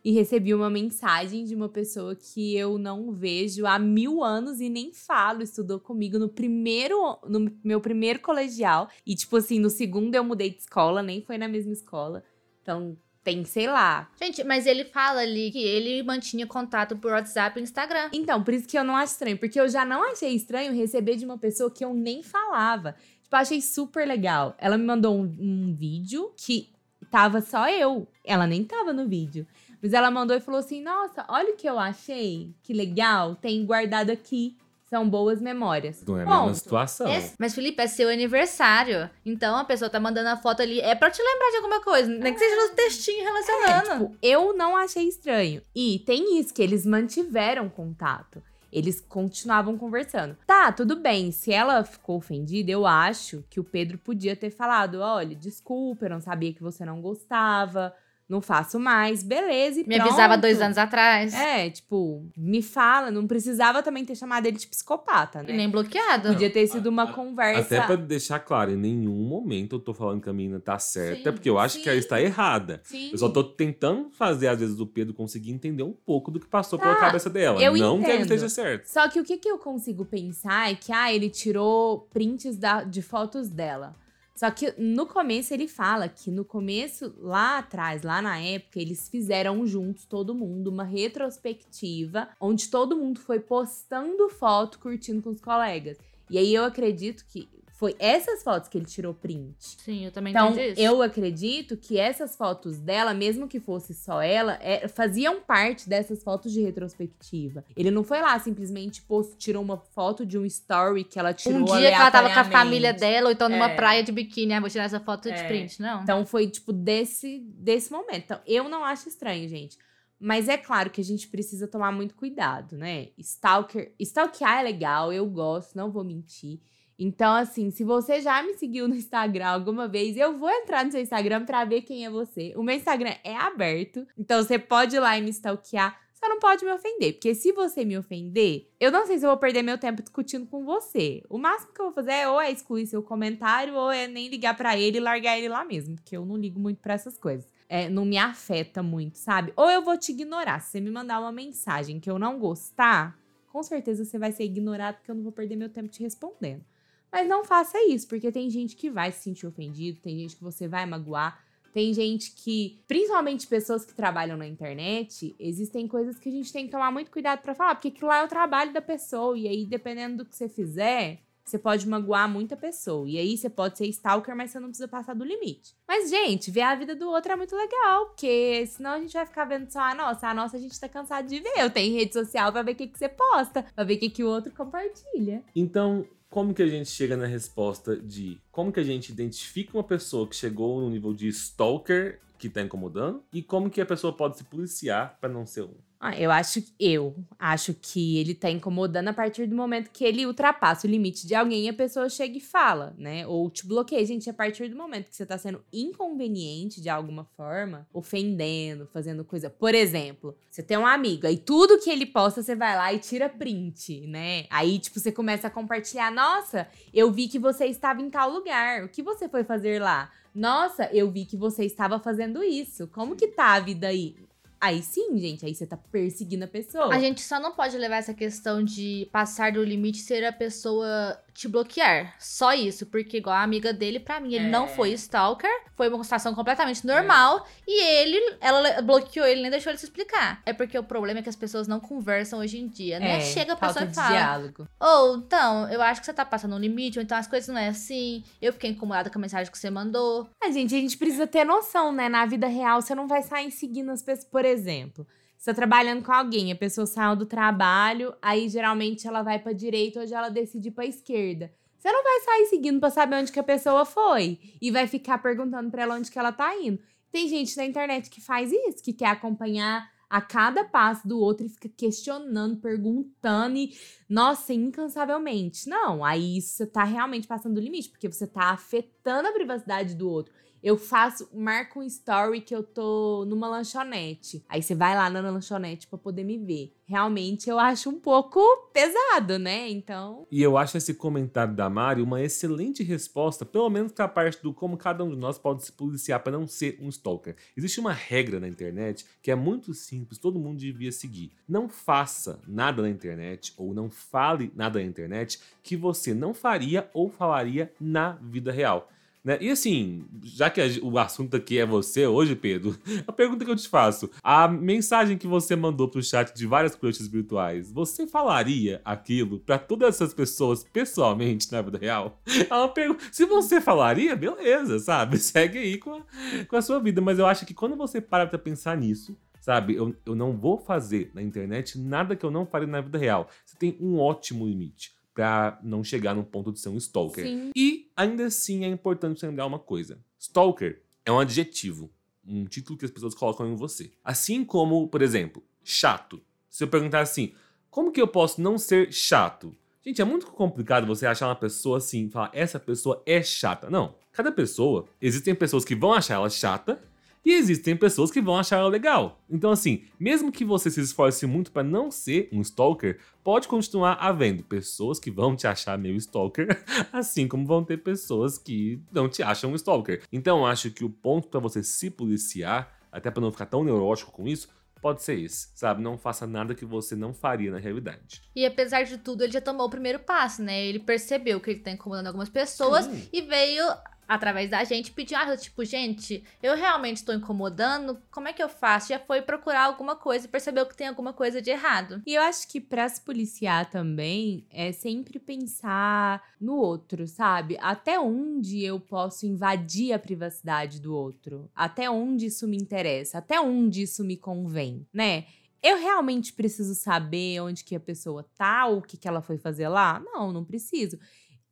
e 0.05 0.13
recebi 0.13 0.55
uma 0.55 0.71
mensagem 0.71 1.45
de 1.45 1.55
uma 1.55 1.69
pessoa 1.69 2.15
que 2.15 2.57
eu 2.57 2.79
não 2.79 3.13
vejo 3.13 3.67
há 3.67 3.79
mil 3.79 4.23
anos 4.23 4.61
e 4.61 4.69
nem 4.69 4.93
falo. 4.93 5.43
Estudou 5.43 5.81
comigo 5.81 6.19
no 6.19 6.29
primeiro, 6.29 7.19
no 7.29 7.51
meu 7.65 7.81
primeiro 7.81 8.21
colegial. 8.21 8.89
E, 9.07 9.15
tipo 9.15 9.37
assim, 9.37 9.59
no 9.59 9.69
segundo 9.69 10.15
eu 10.15 10.25
mudei 10.25 10.51
de 10.51 10.59
escola, 10.59 11.03
nem 11.03 11.21
foi 11.23 11.37
na 11.37 11.49
mesma 11.49 11.73
escola. 11.73 12.23
Então, 12.63 12.97
tem, 13.29 13.45
sei 13.45 13.67
lá. 13.67 14.09
Gente, 14.21 14.43
mas 14.43 14.67
ele 14.67 14.85
fala 14.85 15.21
ali 15.21 15.51
que 15.51 15.63
ele 15.63 16.03
mantinha 16.03 16.47
contato 16.47 16.97
por 16.97 17.13
WhatsApp 17.13 17.61
e 17.61 17.63
Instagram. 17.63 18.09
Então, 18.13 18.43
por 18.43 18.55
isso 18.55 18.67
que 18.67 18.79
eu 18.79 18.85
não 18.85 18.97
acho 18.97 19.13
estranho. 19.13 19.37
Porque 19.37 19.61
eu 19.61 19.69
já 19.69 19.85
não 19.85 20.03
achei 20.03 20.35
estranho 20.35 20.73
receber 20.73 21.17
de 21.17 21.27
uma 21.27 21.37
pessoa 21.37 21.71
que 21.71 21.85
eu 21.85 21.93
nem 21.93 22.23
falava. 22.23 22.95
Tipo, 23.23 23.37
achei 23.37 23.61
super 23.61 24.09
legal. 24.09 24.55
Ela 24.59 24.79
me 24.79 24.85
mandou 24.85 25.15
um, 25.15 25.37
um 25.39 25.77
vídeo 25.77 26.33
que 26.37 26.71
tava 27.11 27.43
só 27.43 27.69
eu. 27.69 28.09
Ela 28.25 28.47
nem 28.47 28.65
tava 28.65 28.95
no 28.95 29.07
vídeo. 29.07 29.47
Mas 29.83 29.93
ela 29.93 30.11
mandou 30.11 30.35
e 30.35 30.41
falou 30.41 30.61
assim: 30.61 30.83
Nossa, 30.83 31.27
olha 31.29 31.53
o 31.53 31.57
que 31.57 31.69
eu 31.69 31.79
achei. 31.79 32.55
Que 32.63 32.73
legal. 32.73 33.37
Tem 33.37 33.65
guardado 33.67 34.11
aqui. 34.11 34.57
São 34.91 35.09
boas 35.09 35.41
memórias. 35.41 36.03
Não 36.07 36.19
é 36.19 36.23
a 36.23 36.27
mesma 36.27 36.55
situação. 36.55 37.09
Esse- 37.15 37.35
mas, 37.39 37.55
Felipe, 37.55 37.83
é 37.83 37.87
seu 37.87 38.09
aniversário. 38.09 39.09
Então 39.25 39.57
a 39.57 39.65
pessoa 39.65 39.91
tá 39.91 40.01
mandando 40.01 40.31
a 40.31 40.37
foto 40.37 40.63
ali. 40.63 40.81
É 40.81 40.95
pra 40.95 41.11
te 41.11 41.21
lembrar 41.23 41.51
de 41.51 41.57
alguma 41.57 41.81
coisa. 41.83 42.09
Nem 42.09 42.33
que 42.33 42.39
seja 42.39 42.57
no 42.57 42.75
textinho 42.75 43.23
relacionando. 43.25 44.07
Tipo, 44.09 44.17
eu 44.23 44.57
não 44.57 44.75
achei 44.77 45.07
estranho. 45.07 45.61
E 45.75 46.03
tem 46.07 46.39
isso, 46.41 46.55
que 46.55 46.63
eles 46.63 46.87
mantiveram 46.87 47.69
contato. 47.69 48.43
Eles 48.71 49.01
continuavam 49.01 49.79
conversando. 49.79 50.37
Tá, 50.47 50.71
tudo 50.73 50.97
bem. 50.97 51.33
Se 51.33 51.53
ela 51.53 51.83
ficou 51.85 52.17
ofendida, 52.19 52.71
eu 52.71 52.87
acho 52.87 53.43
que 53.49 53.59
o 53.59 53.65
Pedro 53.65 53.97
podia 53.99 54.37
ter 54.37 54.51
falado: 54.51 55.01
olha, 55.01 55.35
desculpa, 55.35 56.05
eu 56.05 56.11
não 56.11 56.21
sabia 56.21 56.53
que 56.53 56.63
você 56.63 56.85
não 56.85 57.01
gostava, 57.01 57.95
não 58.29 58.43
faço 58.43 58.79
mais, 58.79 59.23
beleza. 59.23 59.81
E 59.81 59.85
Me 59.89 59.99
avisava 59.99 60.35
pronto. 60.35 60.43
dois 60.43 60.61
anos 60.61 60.77
atrás. 60.77 61.33
É, 61.33 61.71
tipo, 61.71 62.27
me 62.37 62.61
fala, 62.61 63.11
não 63.11 63.27
precisava 63.27 63.83
também 63.83 64.05
ter 64.05 64.15
chamado 64.15 64.45
ele 64.47 64.59
de 64.59 64.67
psicopata, 64.67 65.41
E 65.43 65.47
né? 65.47 65.53
nem 65.57 65.71
bloqueado. 65.71 66.29
Podia 66.29 66.51
ter 66.51 66.67
sido 66.67 66.89
uma 66.89 67.05
A- 67.05 67.13
conversa. 67.13 67.61
Até 67.77 67.87
pra 67.87 67.97
deixar 67.97 68.39
claro, 68.41 68.71
em 68.73 68.77
nenhum 68.77 69.17
momento 69.27 69.77
eu 69.77 69.81
tô 69.81 69.95
falando 69.95 70.21
que 70.21 70.29
a 70.29 70.33
menina 70.33 70.61
tá 70.61 70.79
certa, 70.79 71.31
Sim, 71.31 71.33
porque 71.33 71.49
eu 71.49 71.59
acho 71.59 71.81
que 71.83 71.89
ela 71.89 71.95
sim. 71.97 72.01
está 72.01 72.21
errada. 72.21 72.81
Sim. 72.85 73.11
Eu 73.13 73.19
só 73.19 73.29
tô 73.31 73.43
tentando 73.43 74.11
fazer, 74.11 74.49
às 74.49 74.61
vezes, 74.61 74.79
o 74.79 74.87
Pedro 74.87 75.15
conseguir 75.15 75.51
entender 75.53 75.83
um 75.83 75.93
pouco 75.93 76.31
do 76.31 76.39
que 76.39 76.47
passou 76.47 76.79
Tá, 76.79 76.85
pela 76.85 76.97
cabeça 77.01 77.31
dela. 77.31 77.59
eu 77.63 77.75
não 77.77 77.97
que 77.99 78.05
entendo. 78.05 78.23
esteja 78.23 78.49
certo. 78.49 78.85
Só 78.87 79.09
que 79.09 79.19
o 79.19 79.25
que, 79.25 79.39
que 79.39 79.49
eu 79.49 79.57
consigo 79.59 80.05
pensar 80.05 80.71
é 80.71 80.75
que, 80.75 80.93
ah, 80.93 81.11
ele 81.13 81.31
tirou 81.31 82.07
prints 82.13 82.57
da- 82.59 82.83
de 82.85 83.01
fotos 83.01 83.49
dela. 83.49 83.95
Só 84.39 84.53
que 84.53 84.73
no 84.79 85.05
começo 85.05 85.53
ele 85.53 85.67
fala 85.67 86.09
que 86.09 86.31
no 86.31 86.45
começo, 86.45 87.13
lá 87.19 87.59
atrás, 87.59 88.05
lá 88.05 88.23
na 88.23 88.39
época, 88.39 88.79
eles 88.79 89.09
fizeram 89.09 89.67
juntos, 89.67 90.05
todo 90.05 90.33
mundo, 90.33 90.69
uma 90.69 90.85
retrospectiva, 90.85 92.29
onde 92.41 92.69
todo 92.69 92.97
mundo 92.97 93.19
foi 93.19 93.41
postando 93.41 94.29
foto, 94.29 94.79
curtindo 94.79 95.21
com 95.21 95.31
os 95.31 95.41
colegas. 95.41 95.99
E 96.31 96.39
aí 96.39 96.55
eu 96.55 96.65
acredito 96.65 97.27
que 97.27 97.49
Foi 97.79 97.95
essas 98.01 98.43
fotos 98.43 98.69
que 98.69 98.77
ele 98.77 98.87
tirou 98.87 99.15
print. 99.15 99.55
Sim, 99.81 100.05
eu 100.05 100.11
também 100.11 100.33
Então, 100.33 100.51
entendi 100.51 100.73
isso. 100.73 100.81
eu 100.81 101.01
acredito 101.01 101.77
que 101.77 101.97
essas 101.97 102.35
fotos 102.35 102.77
dela, 102.81 103.15
mesmo 103.15 103.47
que 103.47 103.61
fosse 103.61 103.95
só 103.95 104.21
ela, 104.21 104.59
é- 104.61 104.89
faziam 104.89 105.41
parte 105.41 105.89
dessas 105.89 106.21
fotos 106.25 106.51
de 106.53 106.61
retrospectiva. 106.61 107.65
Ele 107.77 107.93
não 107.93 108.03
foi 108.03 108.21
lá 108.21 108.37
simplesmente 108.41 109.01
post, 109.03 109.37
tirou 109.37 109.63
uma 109.63 109.77
foto 109.77 110.27
de 110.27 110.37
um 110.37 110.45
story 110.45 111.05
que 111.05 111.21
ela 111.21 111.33
tirou 111.33 111.61
Um 111.61 111.65
dia 111.67 111.89
que 111.91 111.95
ela 111.95 112.11
tava 112.11 112.35
com 112.35 112.41
a 112.41 112.45
família 112.45 112.93
dela, 112.93 113.27
ou 113.29 113.33
então 113.33 113.49
numa 113.49 113.71
É. 113.71 113.77
praia 113.77 114.03
de 114.03 114.11
biquíni, 114.11 114.55
ah, 114.55 114.61
vou 114.61 114.69
tirar 114.69 114.83
essa 114.85 114.99
foto 114.99 115.31
de 115.31 115.39
É. 115.39 115.47
print. 115.47 115.81
Não. 115.81 116.03
Então 116.03 116.27
foi 116.27 116.49
tipo 116.49 116.73
desse 116.73 117.39
desse 117.55 117.93
momento. 117.93 118.25
Então, 118.25 118.41
eu 118.45 118.69
não 118.69 118.85
acho 118.85 119.09
estranho, 119.09 119.49
gente. 119.49 119.79
Mas 120.19 120.49
é 120.49 120.57
claro 120.57 120.91
que 120.91 121.01
a 121.01 121.05
gente 121.05 121.29
precisa 121.29 121.69
tomar 121.69 121.93
muito 121.93 122.17
cuidado, 122.17 122.77
né? 122.77 123.11
Stalker, 123.19 123.93
stalkear 124.01 124.59
é 124.59 124.63
legal, 124.65 125.13
eu 125.13 125.25
gosto, 125.27 125.77
não 125.77 125.93
vou 125.93 126.03
mentir. 126.03 126.59
Então, 126.99 127.33
assim, 127.33 127.71
se 127.71 127.85
você 127.85 128.21
já 128.21 128.43
me 128.43 128.55
seguiu 128.55 128.89
no 128.89 128.95
Instagram 128.97 129.47
alguma 129.47 129.87
vez, 129.87 130.17
eu 130.17 130.37
vou 130.37 130.51
entrar 130.51 130.85
no 130.85 130.91
seu 130.91 131.01
Instagram 131.01 131.45
pra 131.45 131.65
ver 131.65 131.83
quem 131.83 132.05
é 132.05 132.11
você. 132.11 132.53
O 132.57 132.63
meu 132.63 132.75
Instagram 132.75 133.15
é 133.23 133.37
aberto, 133.37 134.05
então 134.19 134.43
você 134.43 134.59
pode 134.59 134.97
ir 134.97 135.01
lá 135.01 135.17
e 135.17 135.23
me 135.23 135.31
stalkear. 135.31 135.97
Só 136.13 136.29
não 136.29 136.41
pode 136.41 136.65
me 136.65 136.73
ofender, 136.73 137.13
porque 137.13 137.33
se 137.33 137.53
você 137.53 137.85
me 137.85 137.97
ofender, 137.97 138.69
eu 138.81 138.91
não 138.91 139.07
sei 139.07 139.19
se 139.19 139.25
eu 139.25 139.31
vou 139.31 139.39
perder 139.39 139.63
meu 139.63 139.79
tempo 139.79 140.03
discutindo 140.03 140.47
com 140.47 140.65
você. 140.65 141.23
O 141.29 141.39
máximo 141.39 141.73
que 141.73 141.81
eu 141.81 141.85
vou 141.85 141.95
fazer 141.95 142.11
é 142.11 142.29
ou 142.29 142.41
é 142.41 142.51
excluir 142.51 142.89
seu 142.89 143.01
comentário 143.05 143.77
ou 143.77 143.93
é 143.93 144.09
nem 144.09 144.29
ligar 144.29 144.57
pra 144.57 144.77
ele 144.77 144.97
e 144.97 145.01
largar 145.01 145.39
ele 145.39 145.49
lá 145.49 145.65
mesmo, 145.65 145.95
porque 145.95 146.17
eu 146.17 146.27
não 146.27 146.37
ligo 146.37 146.59
muito 146.59 146.81
pra 146.81 146.95
essas 146.95 147.17
coisas. 147.17 147.47
É, 147.69 147.89
não 147.89 148.05
me 148.05 148.19
afeta 148.19 148.83
muito, 148.83 149.17
sabe? 149.17 149.53
Ou 149.55 149.71
eu 149.71 149.81
vou 149.81 149.97
te 149.97 150.11
ignorar. 150.11 150.59
Se 150.61 150.73
você 150.73 150.81
me 150.81 150.91
mandar 150.91 151.21
uma 151.21 151.31
mensagem 151.31 152.01
que 152.01 152.11
eu 152.11 152.19
não 152.19 152.41
gostar, 152.41 153.17
com 153.47 153.63
certeza 153.63 154.05
você 154.05 154.19
vai 154.19 154.33
ser 154.33 154.43
ignorado 154.43 154.97
porque 154.97 155.13
eu 155.13 155.15
não 155.15 155.23
vou 155.23 155.31
perder 155.31 155.55
meu 155.55 155.69
tempo 155.69 155.89
te 155.89 156.03
respondendo. 156.03 156.65
Mas 157.11 157.29
não 157.29 157.45
faça 157.45 157.79
isso, 157.87 158.07
porque 158.07 158.31
tem 158.31 158.51
gente 158.51 158.77
que 158.77 158.91
vai 158.91 159.11
se 159.13 159.23
sentir 159.23 159.47
ofendido, 159.47 160.01
tem 160.01 160.19
gente 160.19 160.37
que 160.37 160.43
você 160.43 160.69
vai 160.69 160.87
magoar. 160.87 161.43
Tem 161.73 161.93
gente 161.93 162.33
que, 162.33 162.83
principalmente 162.89 163.47
pessoas 163.47 163.85
que 163.85 163.95
trabalham 163.95 164.37
na 164.37 164.47
internet, 164.47 165.37
existem 165.39 165.87
coisas 165.87 166.19
que 166.19 166.29
a 166.29 166.33
gente 166.33 166.53
tem 166.53 166.67
que 166.67 166.73
tomar 166.73 166.91
muito 166.91 167.11
cuidado 167.11 167.41
pra 167.41 167.55
falar, 167.55 167.75
porque 167.77 168.05
lá 168.05 168.19
é 168.19 168.25
o 168.25 168.29
trabalho 168.29 168.73
da 168.73 168.81
pessoa. 168.81 169.37
E 169.39 169.47
aí, 169.47 169.67
dependendo 169.67 170.19
do 170.19 170.25
que 170.25 170.35
você 170.35 170.49
fizer, 170.49 171.21
você 171.45 171.59
pode 171.59 171.87
magoar 171.89 172.29
muita 172.29 172.57
pessoa. 172.57 173.09
E 173.09 173.19
aí, 173.19 173.37
você 173.37 173.49
pode 173.49 173.79
ser 173.79 173.87
stalker, 173.87 174.35
mas 174.35 174.51
você 174.51 174.59
não 174.59 174.69
precisa 174.69 174.89
passar 174.89 175.15
do 175.15 175.25
limite. 175.25 175.75
Mas, 175.87 176.11
gente, 176.11 176.51
ver 176.51 176.63
a 176.63 176.75
vida 176.75 176.97
do 176.97 177.09
outro 177.09 177.33
é 177.33 177.37
muito 177.37 177.55
legal, 177.55 178.07
porque 178.07 178.67
senão 178.67 178.93
a 178.93 179.01
gente 179.01 179.13
vai 179.13 179.27
ficar 179.27 179.45
vendo 179.45 179.71
só 179.71 179.81
a 179.81 179.95
nossa. 179.95 180.27
A 180.27 180.35
nossa 180.35 180.57
a 180.57 180.61
gente 180.61 180.81
tá 180.81 180.89
cansado 180.89 181.29
de 181.29 181.39
ver. 181.39 181.59
Eu 181.59 181.71
tenho 181.71 181.95
rede 181.95 182.13
social 182.13 182.51
pra 182.51 182.63
ver 182.63 182.73
o 182.73 182.77
que, 182.77 182.87
que 182.89 182.99
você 182.99 183.09
posta, 183.09 183.65
pra 183.75 183.85
ver 183.85 183.95
o 183.95 183.99
que, 183.99 184.11
que 184.11 184.25
o 184.25 184.29
outro 184.29 184.53
compartilha. 184.53 185.45
Então, 185.55 186.05
como 186.31 186.55
que 186.55 186.63
a 186.63 186.67
gente 186.67 186.91
chega 186.91 187.17
na 187.17 187.27
resposta 187.27 187.97
de 187.97 188.39
como 188.51 188.73
que 188.73 188.81
a 188.81 188.85
gente 188.85 189.11
identifica 189.11 189.77
uma 189.77 189.85
pessoa 189.85 190.29
que 190.29 190.37
chegou 190.37 190.81
no 190.81 190.91
nível 190.91 191.15
de 191.15 191.29
stalker 191.29 192.21
que 192.39 192.49
tá 192.49 192.63
incomodando 192.63 193.23
e 193.33 193.43
como 193.43 193.71
que 193.71 193.81
a 193.81 193.87
pessoa 193.87 194.13
pode 194.13 194.37
se 194.37 194.45
policiar 194.45 195.19
pra 195.21 195.29
não 195.29 195.47
ser 195.47 195.63
um? 195.63 195.75
Ah, 196.01 196.17
eu 196.17 196.31
acho 196.31 196.63
eu 196.79 197.17
acho 197.37 197.75
que 197.75 198.19
ele 198.19 198.33
tá 198.33 198.49
incomodando 198.49 199.09
a 199.09 199.13
partir 199.13 199.49
do 199.49 199.57
momento 199.57 199.91
que 199.91 200.05
ele 200.05 200.25
ultrapassa 200.27 200.87
o 200.87 200.91
limite 200.91 201.27
de 201.27 201.35
alguém 201.35 201.65
e 201.65 201.69
a 201.69 201.73
pessoa 201.73 202.09
chega 202.09 202.39
e 202.39 202.41
fala, 202.41 202.95
né? 202.97 203.27
Ou 203.27 203.51
te 203.51 203.67
bloqueia. 203.67 204.07
Gente, 204.07 204.31
a 204.31 204.35
partir 204.35 204.69
do 204.69 204.77
momento 204.77 205.09
que 205.09 205.17
você 205.17 205.27
tá 205.27 205.37
sendo 205.37 205.61
inconveniente 205.73 206.81
de 206.81 206.89
alguma 206.89 207.25
forma, 207.37 207.85
ofendendo, 207.93 208.87
fazendo 208.93 209.25
coisa. 209.25 209.51
Por 209.51 209.75
exemplo, 209.75 210.37
você 210.49 210.63
tem 210.63 210.79
um 210.79 210.87
amigo, 210.87 211.27
aí 211.27 211.37
tudo 211.37 211.81
que 211.81 211.91
ele 211.91 212.07
posta, 212.07 212.43
você 212.45 212.55
vai 212.55 212.77
lá 212.77 212.93
e 212.93 213.01
tira 213.01 213.29
print, 213.29 214.07
né? 214.07 214.47
Aí, 214.51 214.79
tipo, 214.79 215.01
você 215.01 215.11
começa 215.11 215.49
a 215.49 215.51
compartilhar. 215.51 216.13
Nossa, 216.13 216.69
eu 216.95 217.11
vi 217.11 217.27
que 217.27 217.41
você 217.41 217.67
estava 217.67 218.01
em 218.01 218.09
tal 218.09 218.31
lugar. 218.31 218.85
O 218.85 218.89
que 218.89 219.03
você 219.03 219.29
foi 219.29 219.43
fazer 219.43 219.83
lá? 219.83 220.13
Nossa, 220.33 220.89
eu 220.93 221.11
vi 221.11 221.25
que 221.25 221.37
você 221.37 221.65
estava 221.65 221.99
fazendo 221.99 222.45
isso. 222.45 222.87
Como 222.87 223.17
que 223.17 223.27
tá 223.27 223.55
a 223.55 223.61
vida 223.61 223.89
aí? 223.89 224.15
Aí 224.61 224.83
sim, 224.83 225.17
gente, 225.19 225.47
aí 225.47 225.55
você 225.55 225.67
tá 225.67 225.77
perseguindo 225.77 226.45
a 226.45 226.49
pessoa. 226.49 226.93
A 226.93 226.99
gente 226.99 227.21
só 227.21 227.39
não 227.39 227.53
pode 227.53 227.77
levar 227.79 227.97
essa 227.97 228.13
questão 228.13 228.63
de 228.63 229.09
passar 229.13 229.53
do 229.53 229.63
limite 229.63 229.99
ser 229.99 230.25
a 230.25 230.33
pessoa 230.33 231.17
te 231.39 231.47
bloquear. 231.47 232.15
Só 232.19 232.53
isso, 232.53 232.85
porque 232.87 233.19
igual 233.19 233.37
a 233.37 233.43
amiga 233.45 233.73
dele, 233.73 234.01
pra 234.01 234.19
mim, 234.19 234.35
ele 234.35 234.47
É. 234.47 234.51
não 234.51 234.67
foi 234.67 234.91
stalker, 234.95 235.49
foi 235.77 235.89
uma 235.89 236.03
situação 236.03 236.35
completamente 236.35 236.85
normal 236.85 237.47
e 237.67 237.81
ele, 237.81 238.37
ela 238.41 238.83
bloqueou 238.83 239.25
ele, 239.25 239.43
nem 239.43 239.51
deixou 239.51 239.71
ele 239.71 239.79
se 239.79 239.85
explicar. 239.85 240.43
É 240.45 240.53
porque 240.53 240.77
o 240.77 240.83
problema 240.83 241.21
é 241.21 241.23
que 241.23 241.29
as 241.29 241.37
pessoas 241.37 241.69
não 241.69 241.79
conversam 241.79 242.41
hoje 242.41 242.59
em 242.59 242.67
dia, 242.67 242.99
né? 242.99 243.19
É, 243.19 243.21
Chega 243.21 243.53
a 243.53 243.57
pessoa 243.57 243.85
e 243.85 243.95
fala: 243.95 244.09
diálogo. 244.09 244.69
Ou, 244.81 245.17
então, 245.19 245.69
eu 245.71 245.81
acho 245.81 246.01
que 246.01 246.07
você 246.07 246.13
tá 246.13 246.25
passando 246.25 246.57
um 246.57 246.59
limite, 246.59 246.99
ou 246.99 247.05
então 247.05 247.17
as 247.17 247.29
coisas 247.29 247.49
não 247.49 247.61
é 247.61 247.69
assim. 247.69 248.25
Eu 248.43 248.53
fiquei 248.53 248.71
incomodada 248.71 249.09
com 249.09 249.19
a 249.19 249.23
mensagem 249.23 249.51
que 249.53 249.57
você 249.59 249.71
mandou. 249.71 250.29
A 250.43 250.51
gente, 250.51 250.75
a 250.75 250.79
gente 250.79 250.97
precisa 250.99 251.27
ter 251.27 251.45
noção, 251.45 251.93
né? 251.93 252.09
Na 252.09 252.27
vida 252.27 252.49
real, 252.49 252.83
você 252.83 252.95
não 252.97 253.07
vai 253.07 253.23
sair 253.23 253.53
seguindo 253.53 253.91
as 253.91 254.03
pessoas. 254.03 254.29
Por 254.29 254.45
exemplo, 254.45 255.07
você 255.39 255.53
tá 255.53 255.55
trabalhando 255.55 256.05
com 256.05 256.13
alguém, 256.13 256.51
a 256.51 256.57
pessoa 256.57 256.85
saiu 256.85 257.15
do 257.15 257.25
trabalho, 257.25 258.13
aí 258.21 258.49
geralmente 258.49 259.07
ela 259.07 259.23
vai 259.23 259.39
pra 259.39 259.53
direita, 259.53 260.01
hoje 260.01 260.13
ela 260.13 260.29
decide 260.29 260.69
ir 260.69 260.73
pra 260.73 260.85
esquerda. 260.85 261.53
Você 261.79 261.93
não 261.93 262.03
vai 262.03 262.21
sair 262.21 262.47
seguindo 262.47 262.81
pra 262.81 262.91
saber 262.91 263.17
onde 263.17 263.31
que 263.31 263.39
a 263.39 263.45
pessoa 263.45 263.85
foi 263.85 264.41
e 264.61 264.71
vai 264.73 264.89
ficar 264.89 265.19
perguntando 265.19 265.71
pra 265.71 265.83
ela 265.83 265.95
onde 265.95 266.11
que 266.11 266.19
ela 266.19 266.33
tá 266.33 266.53
indo. 266.57 266.81
Tem 267.13 267.29
gente 267.29 267.57
na 267.57 267.65
internet 267.65 268.11
que 268.11 268.21
faz 268.21 268.51
isso, 268.51 268.83
que 268.83 268.93
quer 268.93 269.11
acompanhar 269.11 269.89
a 270.11 270.21
cada 270.21 270.65
passo 270.65 271.07
do 271.07 271.21
outro 271.21 271.47
e 271.47 271.49
fica 271.49 271.69
questionando, 271.69 272.57
perguntando 272.57 273.59
e, 273.59 273.77
nossa, 274.09 274.53
incansavelmente. 274.53 275.69
Não, 275.69 276.05
aí 276.05 276.41
você 276.41 276.67
tá 276.67 276.83
realmente 276.83 277.29
passando 277.29 277.55
do 277.55 277.61
limite, 277.61 277.91
porque 277.91 278.11
você 278.11 278.27
tá 278.27 278.51
afetando 278.51 279.29
a 279.29 279.33
privacidade 279.33 279.95
do 279.95 280.11
outro. 280.11 280.35
Eu 280.63 280.77
faço, 280.77 281.29
marco 281.33 281.81
um 281.81 281.83
story 281.83 282.41
que 282.41 282.55
eu 282.55 282.63
tô 282.63 283.25
numa 283.27 283.49
lanchonete. 283.49 284.45
Aí 284.49 284.63
você 284.63 284.75
vai 284.75 284.95
lá 284.95 285.09
na 285.09 285.21
lanchonete 285.21 285.87
pra 285.87 285.99
poder 285.99 286.25
me 286.25 286.39
ver. 286.39 286.75
Realmente 286.85 287.51
eu 287.51 287.59
acho 287.59 287.91
um 287.91 288.01
pouco 288.01 288.41
pesado, 288.73 289.39
né? 289.39 289.69
Então. 289.69 290.27
E 290.31 290.43
eu 290.43 290.57
acho 290.57 290.79
esse 290.79 290.95
comentário 290.95 291.55
da 291.55 291.69
Mari 291.69 292.01
uma 292.01 292.23
excelente 292.23 292.83
resposta, 292.83 293.45
pelo 293.45 293.69
menos 293.69 293.93
pra 293.93 294.09
parte 294.09 294.43
do 294.43 294.55
como 294.55 294.77
cada 294.77 295.05
um 295.05 295.11
de 295.11 295.17
nós 295.17 295.39
pode 295.39 295.65
se 295.65 295.73
policiar 295.73 296.21
para 296.21 296.33
não 296.33 296.47
ser 296.47 296.79
um 296.81 296.89
stalker. 296.89 297.37
Existe 297.57 297.79
uma 297.79 297.93
regra 297.93 298.41
na 298.41 298.49
internet 298.49 299.05
que 299.23 299.31
é 299.31 299.35
muito 299.35 299.75
simples, 299.75 300.19
todo 300.19 300.39
mundo 300.39 300.59
devia 300.59 300.91
seguir. 300.91 301.31
Não 301.47 301.69
faça 301.69 302.41
nada 302.49 302.81
na 302.81 302.89
internet 302.89 303.53
ou 303.57 303.75
não 303.75 303.91
fale 303.91 304.51
nada 304.57 304.79
na 304.79 304.85
internet 304.87 305.41
que 305.63 305.77
você 305.77 306.15
não 306.15 306.33
faria 306.33 306.89
ou 306.95 307.11
falaria 307.11 307.73
na 307.79 308.13
vida 308.13 308.51
real. 308.51 308.89
Né? 309.29 309.37
E 309.43 309.51
assim, 309.51 310.07
já 310.23 310.49
que 310.49 310.59
o 310.83 310.99
assunto 310.99 311.37
aqui 311.37 311.59
é 311.59 311.67
você 311.67 312.07
hoje, 312.07 312.35
Pedro, 312.35 312.75
a 313.07 313.13
pergunta 313.13 313.45
que 313.45 313.51
eu 313.51 313.57
te 313.57 313.69
faço: 313.69 314.09
a 314.23 314.49
mensagem 314.49 315.19
que 315.19 315.27
você 315.27 315.55
mandou 315.55 315.87
pro 315.87 316.03
chat 316.03 316.35
de 316.35 316.47
várias 316.47 316.75
crushes 316.75 317.07
virtuais, 317.07 317.71
você 317.71 318.07
falaria 318.07 318.81
aquilo 318.83 319.39
pra 319.41 319.59
todas 319.59 319.97
essas 319.97 320.15
pessoas 320.15 320.65
pessoalmente 320.65 321.53
na 321.53 321.61
vida 321.61 321.77
real? 321.77 322.23
É 322.49 322.55
uma 322.55 322.71
pergunta. 322.71 323.05
Se 323.13 323.27
você 323.27 323.61
falaria, 323.61 324.17
beleza, 324.17 324.79
sabe? 324.79 325.19
Segue 325.21 325.59
aí 325.59 325.77
com 325.77 325.93
a, 325.93 326.01
com 326.47 326.57
a 326.57 326.63
sua 326.63 326.81
vida. 326.81 327.03
Mas 327.03 327.19
eu 327.19 327.27
acho 327.27 327.45
que 327.45 327.53
quando 327.53 327.77
você 327.77 328.01
para 328.01 328.27
pra 328.27 328.39
pensar 328.39 328.79
nisso, 328.79 329.15
sabe? 329.43 329.75
Eu, 329.75 329.95
eu 330.07 330.15
não 330.15 330.39
vou 330.39 330.57
fazer 330.57 331.11
na 331.13 331.21
internet 331.21 331.79
nada 331.79 332.17
que 332.17 332.25
eu 332.25 332.31
não 332.31 332.47
faria 332.47 332.67
na 332.67 332.81
vida 332.81 332.97
real. 332.97 333.29
Você 333.45 333.59
tem 333.59 333.77
um 333.79 333.99
ótimo 333.99 334.47
limite 334.47 334.98
pra 335.19 335.59
não 335.65 335.83
chegar 335.83 336.15
no 336.15 336.23
ponto 336.23 336.53
de 336.53 336.61
ser 336.61 336.69
um 336.69 336.77
stalker. 336.77 337.25
Sim. 337.25 337.51
E 337.57 337.91
ainda 337.97 338.27
assim 338.27 338.65
é 338.65 338.69
importante 338.69 339.27
lembrar 339.27 339.47
uma 339.47 339.59
coisa: 339.59 339.99
Stalker 340.17 340.81
é 341.05 341.11
um 341.11 341.19
adjetivo, 341.19 341.91
um 342.25 342.45
título 342.45 342.79
que 342.79 342.85
as 342.85 342.91
pessoas 342.93 343.17
colocam 343.17 343.49
em 343.49 343.57
você. 343.57 343.91
Assim 344.05 344.45
como, 344.45 344.87
por 344.87 345.03
exemplo, 345.03 345.43
chato. 345.65 346.23
Se 346.49 346.63
eu 346.63 346.69
perguntar 346.69 347.01
assim, 347.01 347.33
como 347.69 347.91
que 347.91 348.01
eu 348.01 348.07
posso 348.07 348.41
não 348.41 348.57
ser 348.57 348.93
chato? 348.93 349.57
Gente, 349.85 350.01
é 350.01 350.05
muito 350.05 350.29
complicado 350.29 350.87
você 350.87 351.05
achar 351.05 351.27
uma 351.27 351.35
pessoa 351.35 351.79
assim, 351.79 352.07
e 352.07 352.11
falar, 352.11 352.31
essa 352.33 352.61
pessoa 352.61 353.03
é 353.05 353.21
chata. 353.21 353.69
Não. 353.69 353.97
Cada 354.13 354.31
pessoa, 354.31 354.87
existem 355.01 355.35
pessoas 355.35 355.65
que 355.65 355.75
vão 355.75 355.93
achar 355.93 356.15
ela 356.15 356.31
chata 356.31 356.81
e 357.29 357.35
existem 357.35 357.77
pessoas 357.77 358.11
que 358.11 358.23
vão 358.23 358.39
achar 358.39 358.57
ela 358.57 358.71
legal. 358.71 359.21
Então, 359.29 359.51
assim, 359.51 359.85
mesmo 360.01 360.33
que 360.33 360.47
você 360.47 360.71
se 360.71 360.81
esforce 360.81 361.27
muito 361.27 361.53
pra 361.53 361.63
não 361.63 361.91
ser 361.91 362.27
um 362.33 362.41
stalker, 362.41 362.99
pode 363.23 363.47
continuar 363.47 363.99
havendo 364.01 364.43
pessoas 364.43 364.99
que 364.99 365.11
vão 365.11 365.37
te 365.37 365.47
achar 365.47 365.77
meio 365.77 365.95
stalker, 365.97 366.49
assim 366.91 367.29
como 367.29 367.47
vão 367.47 367.63
ter 367.63 367.77
pessoas 367.77 368.39
que 368.39 368.81
não 368.91 369.11
te 369.11 369.23
acham 369.23 369.53
um 369.53 369.55
stalker. 369.55 370.03
Então, 370.11 370.39
eu 370.39 370.47
acho 370.47 370.71
que 370.71 370.83
o 370.83 370.89
ponto 370.89 371.29
pra 371.29 371.39
você 371.39 371.63
se 371.63 371.91
policiar, 371.91 372.75
até 372.91 373.11
pra 373.11 373.21
não 373.21 373.31
ficar 373.31 373.45
tão 373.45 373.63
neurótico 373.63 374.11
com 374.11 374.27
isso, 374.27 374.49
pode 374.81 375.03
ser 375.03 375.21
esse, 375.21 375.49
sabe? 375.55 375.83
Não 375.83 375.99
faça 375.99 376.27
nada 376.27 376.55
que 376.55 376.65
você 376.65 376.97
não 376.97 377.13
faria 377.13 377.51
na 377.51 377.59
realidade. 377.59 378.23
E 378.35 378.47
apesar 378.47 378.85
de 378.85 378.97
tudo, 378.97 379.23
ele 379.23 379.33
já 379.35 379.41
tomou 379.43 379.67
o 379.67 379.71
primeiro 379.71 379.99
passo, 379.99 380.43
né? 380.43 380.65
Ele 380.65 380.79
percebeu 380.79 381.39
que 381.43 381.51
ele 381.51 381.61
tá 381.61 381.73
incomodando 381.73 382.07
algumas 382.07 382.31
pessoas 382.31 382.87
Sim. 382.87 383.07
e 383.13 383.21
veio 383.21 383.67
através 384.09 384.49
da 384.49 384.65
gente, 384.65 384.91
pedir 384.91 385.15
ajuda. 385.15 385.37
Tipo, 385.37 385.63
gente, 385.65 386.25
eu 386.43 386.57
realmente 386.57 386.97
estou 386.97 387.15
incomodando, 387.15 388.01
como 388.11 388.27
é 388.27 388.33
que 388.33 388.43
eu 388.43 388.49
faço? 388.49 388.89
Já 388.89 388.99
foi 388.99 389.21
procurar 389.21 389.65
alguma 389.65 389.95
coisa 389.95 390.25
e 390.25 390.31
percebeu 390.31 390.65
que 390.65 390.77
tem 390.77 390.89
alguma 390.89 391.13
coisa 391.13 391.43
de 391.43 391.51
errado. 391.51 392.03
E 392.07 392.15
eu 392.15 392.23
acho 392.23 392.49
que 392.49 392.59
para 392.59 392.89
se 392.89 393.03
policiar 393.03 393.71
também 393.71 394.47
é 394.51 394.73
sempre 394.73 395.19
pensar 395.19 396.23
no 396.41 396.57
outro, 396.57 397.07
sabe? 397.07 397.59
Até 397.61 398.01
onde 398.01 398.65
eu 398.65 398.81
posso 398.81 399.27
invadir 399.27 399.93
a 399.93 399.99
privacidade 399.99 400.81
do 400.81 400.95
outro? 400.95 401.51
Até 401.55 401.91
onde 401.91 402.27
isso 402.27 402.49
me 402.49 402.57
interessa? 402.57 403.19
Até 403.19 403.39
onde 403.39 403.83
isso 403.83 404.03
me 404.03 404.17
convém, 404.17 404.87
né? 404.93 405.27
Eu 405.63 405.77
realmente 405.77 406.33
preciso 406.33 406.75
saber 406.75 407.41
onde 407.41 407.65
que 407.65 407.75
a 407.75 407.81
pessoa 407.81 408.25
tá, 408.37 408.67
o 408.67 408.81
que, 408.81 408.97
que 408.97 409.09
ela 409.09 409.21
foi 409.21 409.37
fazer 409.37 409.69
lá? 409.69 410.01
Não, 410.01 410.33
não 410.33 410.45
preciso. 410.45 410.99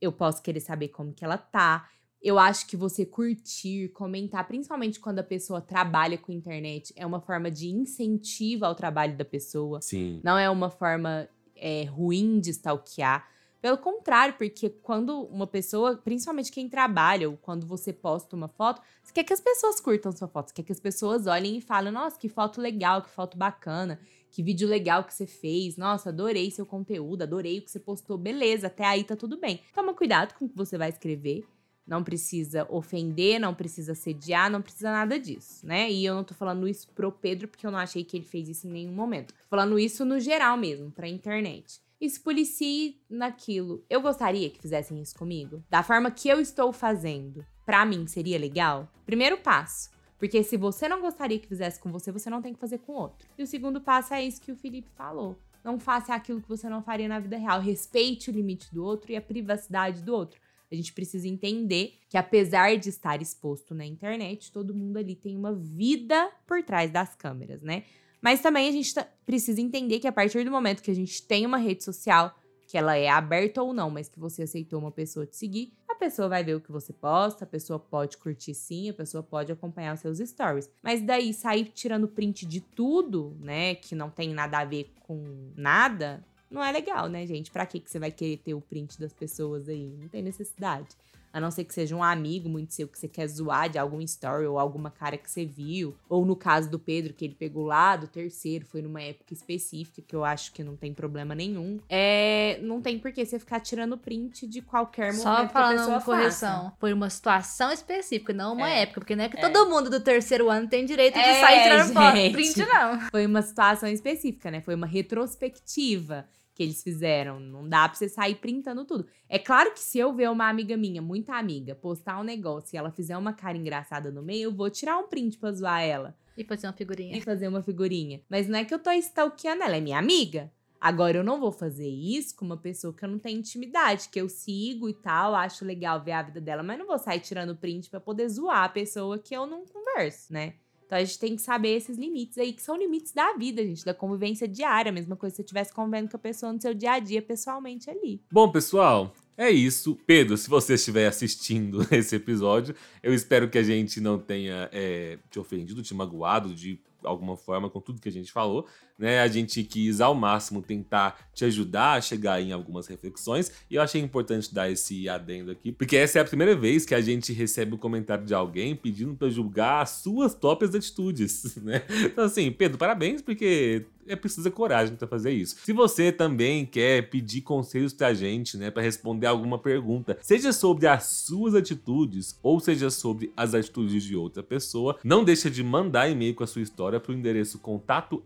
Eu 0.01 0.13
posso 0.13 0.43
querer 0.43 0.61
saber 0.61 0.89
como 0.89 1.13
que 1.13 1.25
ela 1.25 1.37
tá. 1.37 1.89
Eu 2.23 2.39
acho 2.39 2.67
que 2.67 2.77
você 2.77 3.05
curtir, 3.05 3.89
comentar, 3.91 4.47
principalmente 4.47 4.99
quando 4.99 5.19
a 5.19 5.25
pessoa 5.25 5.61
trabalha 5.61 6.19
com 6.19 6.33
internet, 6.33 6.93
é 6.97 7.07
uma 7.07 7.21
forma 7.21 7.51
de 7.51 7.69
incentivo 7.69 8.65
ao 8.65 8.75
trabalho 8.75 9.17
da 9.17 9.25
pessoa. 9.25 9.81
Sim. 9.81 10.21
Não 10.25 10.37
é 10.37 10.49
uma 10.51 10.71
forma 10.71 11.29
é, 11.55 11.85
ruim 11.85 12.41
de 12.41 12.51
stalkear. 12.51 13.29
Pelo 13.61 13.79
contrário, 13.79 14.35
porque 14.37 14.69
quando 14.69 15.23
uma 15.23 15.47
pessoa, 15.47 15.97
principalmente 15.97 16.53
quem 16.53 16.69
trabalha, 16.69 17.29
ou 17.29 17.37
quando 17.37 17.67
você 17.67 17.93
posta 17.93 18.37
uma 18.37 18.49
foto, 18.49 18.81
você 19.03 19.13
quer 19.13 19.25
que 19.25 19.33
as 19.33 19.41
pessoas 19.41 19.81
curtam 19.81 20.13
sua 20.13 20.29
foto, 20.29 20.49
você 20.49 20.55
quer 20.55 20.63
que 20.63 20.73
as 20.73 20.79
pessoas 20.79 21.27
olhem 21.27 21.57
e 21.57 21.61
falem: 21.61 21.93
nossa, 21.93 22.19
que 22.19 22.29
foto 22.29 22.61
legal, 22.61 23.03
que 23.03 23.11
foto 23.11 23.37
bacana, 23.37 23.99
que 24.31 24.43
vídeo 24.43 24.69
legal 24.69 25.03
que 25.03 25.13
você 25.13 25.27
fez, 25.27 25.77
nossa, 25.77 26.11
adorei 26.11 26.51
seu 26.51 26.67
conteúdo, 26.67 27.23
adorei 27.23 27.59
o 27.59 27.63
que 27.63 27.71
você 27.71 27.81
postou, 27.81 28.17
beleza, 28.17 28.69
até 28.69 28.85
aí 28.85 29.03
tá 29.03 29.17
tudo 29.17 29.37
bem. 29.37 29.61
Toma 29.75 29.95
cuidado 29.95 30.35
com 30.35 30.45
o 30.45 30.49
que 30.49 30.57
você 30.57 30.79
vai 30.79 30.91
escrever. 30.91 31.45
Não 31.87 32.03
precisa 32.03 32.67
ofender, 32.69 33.39
não 33.39 33.55
precisa 33.55 33.95
sediar, 33.95 34.51
não 34.51 34.61
precisa 34.61 34.91
nada 34.91 35.19
disso, 35.19 35.65
né? 35.65 35.91
E 35.91 36.05
eu 36.05 36.15
não 36.15 36.25
tô 36.25 36.35
falando 36.35 36.67
isso 36.67 36.89
pro 36.89 37.13
Pedro, 37.13 37.47
porque 37.47 37.67
eu 37.67 37.71
não 37.71 37.79
achei 37.79 38.03
que 38.03 38.17
ele 38.17 38.25
fez 38.25 38.49
isso 38.49 38.67
em 38.67 38.73
nenhum 38.73 38.93
momento. 38.93 39.33
Tô 39.33 39.49
falando 39.49 39.79
isso 39.79 40.05
no 40.05 40.19
geral 40.19 40.57
mesmo, 40.57 40.91
pra 40.91 41.09
internet 41.09 41.81
e 42.01 42.09
se 42.09 42.21
policie 42.21 43.01
naquilo. 43.09 43.85
Eu 43.89 44.01
gostaria 44.01 44.51
que 44.51 44.61
fizessem 44.61 45.01
isso 45.01 45.15
comigo? 45.15 45.63
Da 45.69 45.83
forma 45.83 46.11
que 46.11 46.29
eu 46.29 46.41
estou 46.41 46.73
fazendo, 46.73 47.45
para 47.65 47.85
mim 47.87 48.07
seria 48.07 48.39
legal? 48.39 48.89
Primeiro 49.05 49.39
passo. 49.39 49.91
Porque 50.19 50.43
se 50.43 50.57
você 50.57 50.89
não 50.89 51.01
gostaria 51.01 51.39
que 51.39 51.49
fizesse 51.49 51.79
com 51.79 51.93
você, 51.93 52.11
você 52.11 52.31
não 52.31 52.41
tem 52.41 52.55
que 52.55 52.61
fazer 52.61 52.79
com 52.79 52.93
outro. 52.93 53.29
E 53.37 53.43
o 53.43 53.47
segundo 53.47 53.81
passo 53.81 54.15
é 54.15 54.25
isso 54.25 54.41
que 54.41 54.53
o 54.53 54.57
Felipe 54.57 54.89
falou. 54.97 55.37
Não 55.63 55.79
faça 55.79 56.15
aquilo 56.15 56.41
que 56.41 56.49
você 56.49 56.69
não 56.69 56.83
faria 56.83 57.09
na 57.09 57.19
vida 57.19 57.37
real. 57.37 57.61
Respeite 57.61 58.31
o 58.31 58.33
limite 58.33 58.73
do 58.73 58.83
outro 58.85 59.13
e 59.13 59.17
a 59.17 59.21
privacidade 59.21 60.01
do 60.01 60.15
outro. 60.15 60.41
A 60.71 60.75
gente 60.75 60.93
precisa 60.93 61.29
entender 61.29 61.99
que, 62.09 62.17
apesar 62.17 62.77
de 62.77 62.89
estar 62.89 63.21
exposto 63.23 63.75
na 63.75 63.87
internet, 63.87 64.51
todo 64.51 64.75
mundo 64.75 64.97
ali 64.97 65.15
tem 65.15 65.37
uma 65.37 65.53
vida 65.53 66.31
por 66.47 66.63
trás 66.63 66.91
das 66.91 67.15
câmeras, 67.15 67.63
né? 67.63 67.85
Mas 68.21 68.41
também 68.41 68.69
a 68.69 68.73
gente 68.73 68.93
tá, 68.93 69.07
precisa 69.25 69.61
entender 69.61 70.01
que 70.01 70.09
a 70.09 70.13
partir 70.13 70.45
do 70.45 70.51
momento 70.51 70.83
que 70.83 70.91
a 70.91 70.95
gente 70.95 71.23
tem 71.23 71.47
uma 71.47 71.59
rede 71.59 71.85
social, 71.85 72.35
que 72.67 72.77
ela 72.77 72.97
é 72.97 73.09
aberta 73.09 73.63
ou 73.63 73.73
não, 73.73 73.89
mas 73.91 74.09
que 74.09 74.19
você 74.19 74.43
aceitou 74.43 74.81
uma 74.81 74.91
pessoa 74.91 75.25
te 75.25 75.37
seguir, 75.37 75.73
a 75.89 75.95
pessoa 75.95 76.29
vai 76.29 76.43
ver 76.43 76.57
o 76.57 76.61
que 76.61 76.73
você 76.73 76.93
posta, 76.93 77.45
a 77.45 77.47
pessoa 77.47 77.79
pode 77.79 78.17
curtir 78.17 78.55
sim, 78.55 78.91
a 78.91 78.95
pessoa 78.95 79.23
pode 79.23 79.53
acompanhar 79.53 79.95
os 79.95 80.01
seus 80.01 80.19
stories. 80.19 80.69
Mas 80.83 81.01
daí 81.03 81.33
sair 81.33 81.67
tirando 81.67 82.09
print 82.09 82.45
de 82.45 82.61
tudo, 82.61 83.37
né, 83.41 83.77
que 83.77 83.95
não 83.95 84.11
tem 84.11 84.35
nada 84.35 84.59
a 84.59 84.65
ver 84.65 84.93
com 85.01 85.53
nada, 85.55 86.25
não 86.51 86.63
é 86.63 86.71
legal, 86.73 87.09
né, 87.09 87.27
gente? 87.27 87.51
Pra 87.51 87.67
que 87.67 87.83
você 87.85 87.99
vai 87.99 88.11
querer 88.11 88.39
ter 88.39 88.55
o 88.55 88.61
print 88.61 88.99
das 88.99 89.13
pessoas 89.13 89.69
aí? 89.69 89.97
Não 90.01 90.09
tem 90.09 90.23
necessidade. 90.23 90.89
A 91.33 91.41
não 91.41 91.51
ser 91.51 91.65
que 91.65 91.75
seja 91.75 91.95
um 91.95 92.03
amigo 92.03 92.49
muito 92.49 92.73
seu 92.73 92.89
que 92.89 92.99
você 92.99 93.07
quer 93.07 93.27
zoar 93.27 93.69
de 93.69 93.77
algum 93.77 94.01
story 94.01 94.47
ou 94.47 94.59
alguma 94.59 94.91
cara 94.91 95.19
que 95.19 95.31
você 95.31 95.45
viu. 95.45 95.95
Ou 96.09 96.25
no 96.25 96.35
caso 96.35 96.71
do 96.71 96.79
Pedro, 96.79 97.13
que 97.13 97.27
ele 97.27 97.35
pegou 97.35 97.67
lá 97.67 97.95
do 97.95 98.09
terceiro, 98.09 98.65
foi 98.65 98.81
numa 98.81 99.03
época 99.03 99.35
específica, 99.35 100.01
que 100.01 100.17
eu 100.17 100.25
acho 100.25 100.51
que 100.55 100.65
não 100.65 100.77
tem 100.77 100.95
problema 100.95 101.35
nenhum. 101.35 101.79
É. 101.91 102.59
Não 102.63 102.81
tem 102.81 102.99
por 102.99 103.13
que 103.13 103.23
você 103.27 103.39
ficar 103.39 103.61
tirando 103.61 103.99
print 103.99 104.47
de 104.47 104.63
qualquer 104.63 105.13
momento 105.13 105.23
Só 105.25 105.35
que 105.35 105.41
a 105.43 105.47
pessoa 105.49 105.63
falando 105.63 105.89
uma 105.91 106.01
correção. 106.01 106.63
faça. 106.65 106.77
Foi 106.81 106.93
uma 106.95 107.11
situação 107.11 107.71
específica, 107.71 108.33
não 108.33 108.55
uma 108.55 108.71
É. 108.71 108.83
época. 108.83 109.01
Porque 109.01 109.15
não 109.15 109.25
é 109.25 109.29
que 109.29 109.37
É. 109.37 109.41
todo 109.51 109.69
mundo 109.69 109.91
do 109.91 110.01
terceiro 110.01 110.49
ano 110.49 110.67
tem 110.69 110.87
direito 110.87 111.15
de 111.17 111.21
É, 111.21 111.41
sair 111.41 111.63
tirando 111.65 111.93
foto. 111.93 112.33
Print, 112.33 112.59
não. 112.61 113.01
Foi 113.11 113.27
uma 113.27 113.43
situação 113.43 113.91
específica, 113.91 114.51
né? 114.51 114.63
Foi 114.63 114.75
uma 114.75 114.87
retrospectiva 114.87 116.27
que 116.57 116.63
eles 116.63 116.83
fizeram. 116.83 117.39
Não 117.39 117.69
dá 117.69 117.87
pra 117.87 117.97
você 117.97 118.09
sair 118.09 118.37
printando 118.37 118.85
tudo. 118.87 119.07
É 119.29 119.39
claro 119.39 119.73
que 119.73 119.79
se 119.81 119.99
eu 119.99 120.13
ver 120.15 120.31
uma 120.31 120.49
amiga 120.49 120.75
minha, 120.77 121.03
muita 121.03 121.35
amiga, 121.37 121.75
postar 121.75 122.19
um 122.19 122.25
negócio 122.25 122.75
e 122.75 122.79
ela 122.79 122.91
fizer 122.91 123.17
uma 123.17 123.35
cara 123.35 123.59
engraçada 123.59 124.11
no 124.11 124.23
meio, 124.23 124.45
eu 124.45 124.53
vou 124.55 124.71
tirar 124.71 124.97
um 124.97 125.07
print 125.07 125.37
pra 125.39 125.53
zoar 125.53 125.83
ela 125.83 126.17
E 126.37 126.43
fazer 126.45 126.67
uma 126.67 126.73
figurinha. 126.73 127.17
e 127.19 127.21
fazer 127.21 127.47
uma 127.47 127.63
figurinha. 127.63 128.23
Mas 128.29 128.49
não 128.49 128.59
é 128.59 128.65
que 128.65 128.73
eu 128.73 128.79
tô 128.79 128.91
stalkeando 128.93 129.63
ela, 129.63 129.77
é 129.77 129.81
minha 129.81 129.99
amiga. 129.99 130.51
Agora, 130.81 131.19
eu 131.19 131.25
não 131.25 131.41
vou 131.41 131.51
fazer 131.53 131.89
isso 131.89 132.35
com 132.37 132.45
uma 132.45 132.57
pessoa 132.57 132.93
que 132.95 133.05
eu 133.05 133.09
não 133.09 133.19
tenho 133.19 133.39
intimidade, 133.39 134.09
que 134.11 134.21
eu 134.21 134.29
sigo 134.29 134.89
e 134.89 134.95
tal, 134.95 135.35
acho 135.35 135.65
legal 135.65 136.03
ver 136.03 136.13
a 136.13 136.23
vida 136.23 136.41
dela, 136.41 136.63
mas 136.63 136.79
não 136.79 136.87
vou 136.87 136.99
sair 136.99 137.21
tirando 137.21 137.57
print 137.57 137.91
pra 137.91 137.99
poder 138.01 138.29
zoar 138.29 138.65
a 138.65 138.69
pessoa 138.69 139.19
que 139.19 139.35
eu 139.35 139.47
não 139.47 139.65
converso, 139.67 140.33
né? 140.33 140.55
Então 140.87 140.97
a 140.97 141.05
gente 141.05 141.19
tem 141.19 141.35
que 141.35 141.43
saber 141.43 141.77
esses 141.77 141.99
limites 141.99 142.39
aí, 142.39 142.53
que 142.53 142.63
são 142.63 142.77
limites 142.77 143.13
da 143.13 143.35
vida, 143.35 143.63
gente, 143.65 143.85
da 143.85 143.93
convivência 143.93 144.47
diária. 144.47 144.93
Mesma 144.93 145.17
coisa 145.17 145.35
se 145.35 145.39
você 145.39 145.43
estivesse 145.43 145.73
convivendo 145.73 146.09
com 146.09 146.17
a 146.17 146.21
pessoa 146.21 146.53
no 146.53 146.61
seu 146.61 146.73
dia 146.73 146.93
a 146.93 146.99
dia, 147.01 147.21
pessoalmente 147.21 147.91
ali. 147.91 148.23
Bom, 148.31 148.51
pessoal, 148.51 149.13
é 149.37 149.51
isso. 149.51 149.99
Pedro, 150.07 150.37
se 150.37 150.49
você 150.49 150.75
estiver 150.75 151.09
assistindo 151.09 151.87
esse 151.93 152.15
episódio, 152.15 152.75
eu 153.03 153.13
espero 153.13 153.51
que 153.51 153.59
a 153.59 153.63
gente 153.63 154.01
não 154.01 154.19
tenha 154.19 154.71
é, 154.73 155.19
te 155.29 155.41
ofendido, 155.41 155.83
te 155.83 155.93
magoado 155.93 156.55
de 156.55 156.81
alguma 157.03 157.37
forma 157.37 157.69
com 157.69 157.81
tudo 157.81 158.01
que 158.01 158.09
a 158.09 158.13
gente 158.13 158.33
falou. 158.33 158.67
Né? 158.99 159.21
A 159.21 159.29
gente 159.29 159.63
quis 159.63 160.01
ao 160.01 160.15
máximo 160.15 160.63
tentar 160.63 161.29
te 161.35 161.45
ajudar 161.45 161.95
a 161.95 162.01
chegar 162.01 162.41
em 162.41 162.53
algumas 162.53 162.87
reflexões 162.87 163.53
e 163.71 163.75
eu 163.75 163.83
achei 163.83 164.01
importante 164.01 164.53
dar 164.55 164.71
esse 164.71 165.07
adendo 165.09 165.51
aqui, 165.51 165.71
porque 165.71 165.97
essa 165.97 166.19
é 166.19 166.23
a 166.23 166.25
primeira 166.25 166.57
vez 166.57 166.87
que 166.87 166.95
a 166.95 167.01
gente 167.01 167.33
recebe 167.33 167.75
o 167.75 167.79
comentário 167.79 168.25
de 168.25 168.33
alguém 168.33 168.75
pedindo 168.75 169.15
para 169.15 169.29
julgar 169.29 169.83
as 169.83 169.91
suas 169.91 170.35
próprias 170.35 170.75
atitudes, 170.75 171.57
né? 171.63 171.83
Então 172.05 172.25
assim, 172.25 172.51
Pedro, 172.51 172.79
parabéns 172.79 173.21
porque 173.21 173.85
é 174.09 174.17
preciso 174.17 174.51
coragem 174.51 174.97
para 174.97 175.07
fazer 175.07 175.33
isso. 175.33 175.57
Se 175.65 175.73
você 175.73 176.13
também 176.13 176.65
quer 176.65 177.09
pedir 177.11 177.41
conselhos 177.43 177.93
pra 177.93 178.15
gente, 178.15 178.57
né, 178.57 178.71
para 178.71 178.83
responder 178.83 179.27
alguma 179.27 179.59
pergunta, 179.59 180.17
seja 180.23 180.53
sobre 180.53 180.87
as 180.87 181.05
suas 181.05 181.55
atitudes 181.55 182.39
ou 182.43 182.61
seja 182.61 182.91
sobre 182.91 183.33
as 183.37 183.55
atitudes 183.55 184.05
de 184.05 184.17
outra 184.17 184.43
pessoa, 184.43 184.99
não 185.03 185.25
deixa 185.25 185.51
de 185.51 185.63
mandar 185.63 186.09
e-mail 186.09 186.35
com 186.35 186.45
a 186.45 186.47
sua 186.47 186.63
história 186.63 187.01
pro 187.01 187.13
endereço 187.13 187.59
contato 187.59 188.23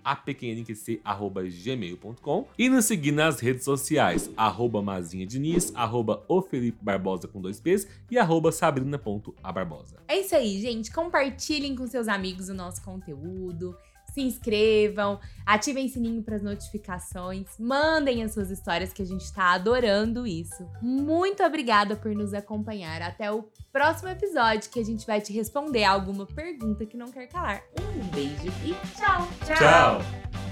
apqnqc@gmail.com 0.63 2.47
e 2.59 2.69
nos 2.69 2.85
seguir 2.85 3.13
nas 3.13 3.41
redes 3.41 3.65
sociais 3.65 4.31
arroba 4.37 4.83
Mazinha 4.83 5.27
Diniz, 5.27 5.73
arroba 5.75 6.25
o 6.29 6.43
Felipe 6.43 6.79
Barbosa 6.83 7.27
com 7.29 7.41
dois 7.41 7.61
P's 7.61 7.87
e 8.11 8.19
arroba 8.19 8.53
sabrina.abarbosa. 8.53 9.97
É 10.09 10.19
isso 10.19 10.35
aí, 10.35 10.61
gente. 10.61 10.93
Compartilhem 10.93 11.75
com 11.75 11.87
seus 11.87 12.09
amigos 12.09 12.49
o 12.49 12.55
nosso 12.55 12.83
conteúdo. 12.83 13.77
Se 14.13 14.21
inscrevam, 14.21 15.21
ativem 15.47 15.87
o 15.87 15.89
sininho 15.89 16.23
para 16.23 16.35
as 16.35 16.43
notificações, 16.43 17.47
mandem 17.59 18.25
as 18.25 18.33
suas 18.33 18.51
histórias 18.51 18.93
que 18.93 19.03
a 19.03 19.05
gente 19.05 19.21
está 19.21 19.53
adorando 19.55 20.27
isso. 20.27 20.69
Muito 20.83 21.45
obrigada 21.45 21.95
por 21.95 22.13
nos 22.13 22.35
acompanhar. 22.35 23.03
Até 23.03 23.31
o 23.31 23.45
próximo 23.73 24.09
episódio 24.09 24.69
que 24.69 24.81
a 24.81 24.85
gente 24.85 25.07
vai 25.07 25.21
te 25.21 25.33
responder 25.33 25.85
alguma 25.85 26.27
pergunta 26.27 26.85
que 26.85 26.97
não 26.97 27.07
quer 27.13 27.29
calar. 27.29 27.63
Um 27.79 28.09
beijo 28.09 28.49
e 28.65 28.75
tchau. 28.97 29.29
Tchau! 29.47 30.50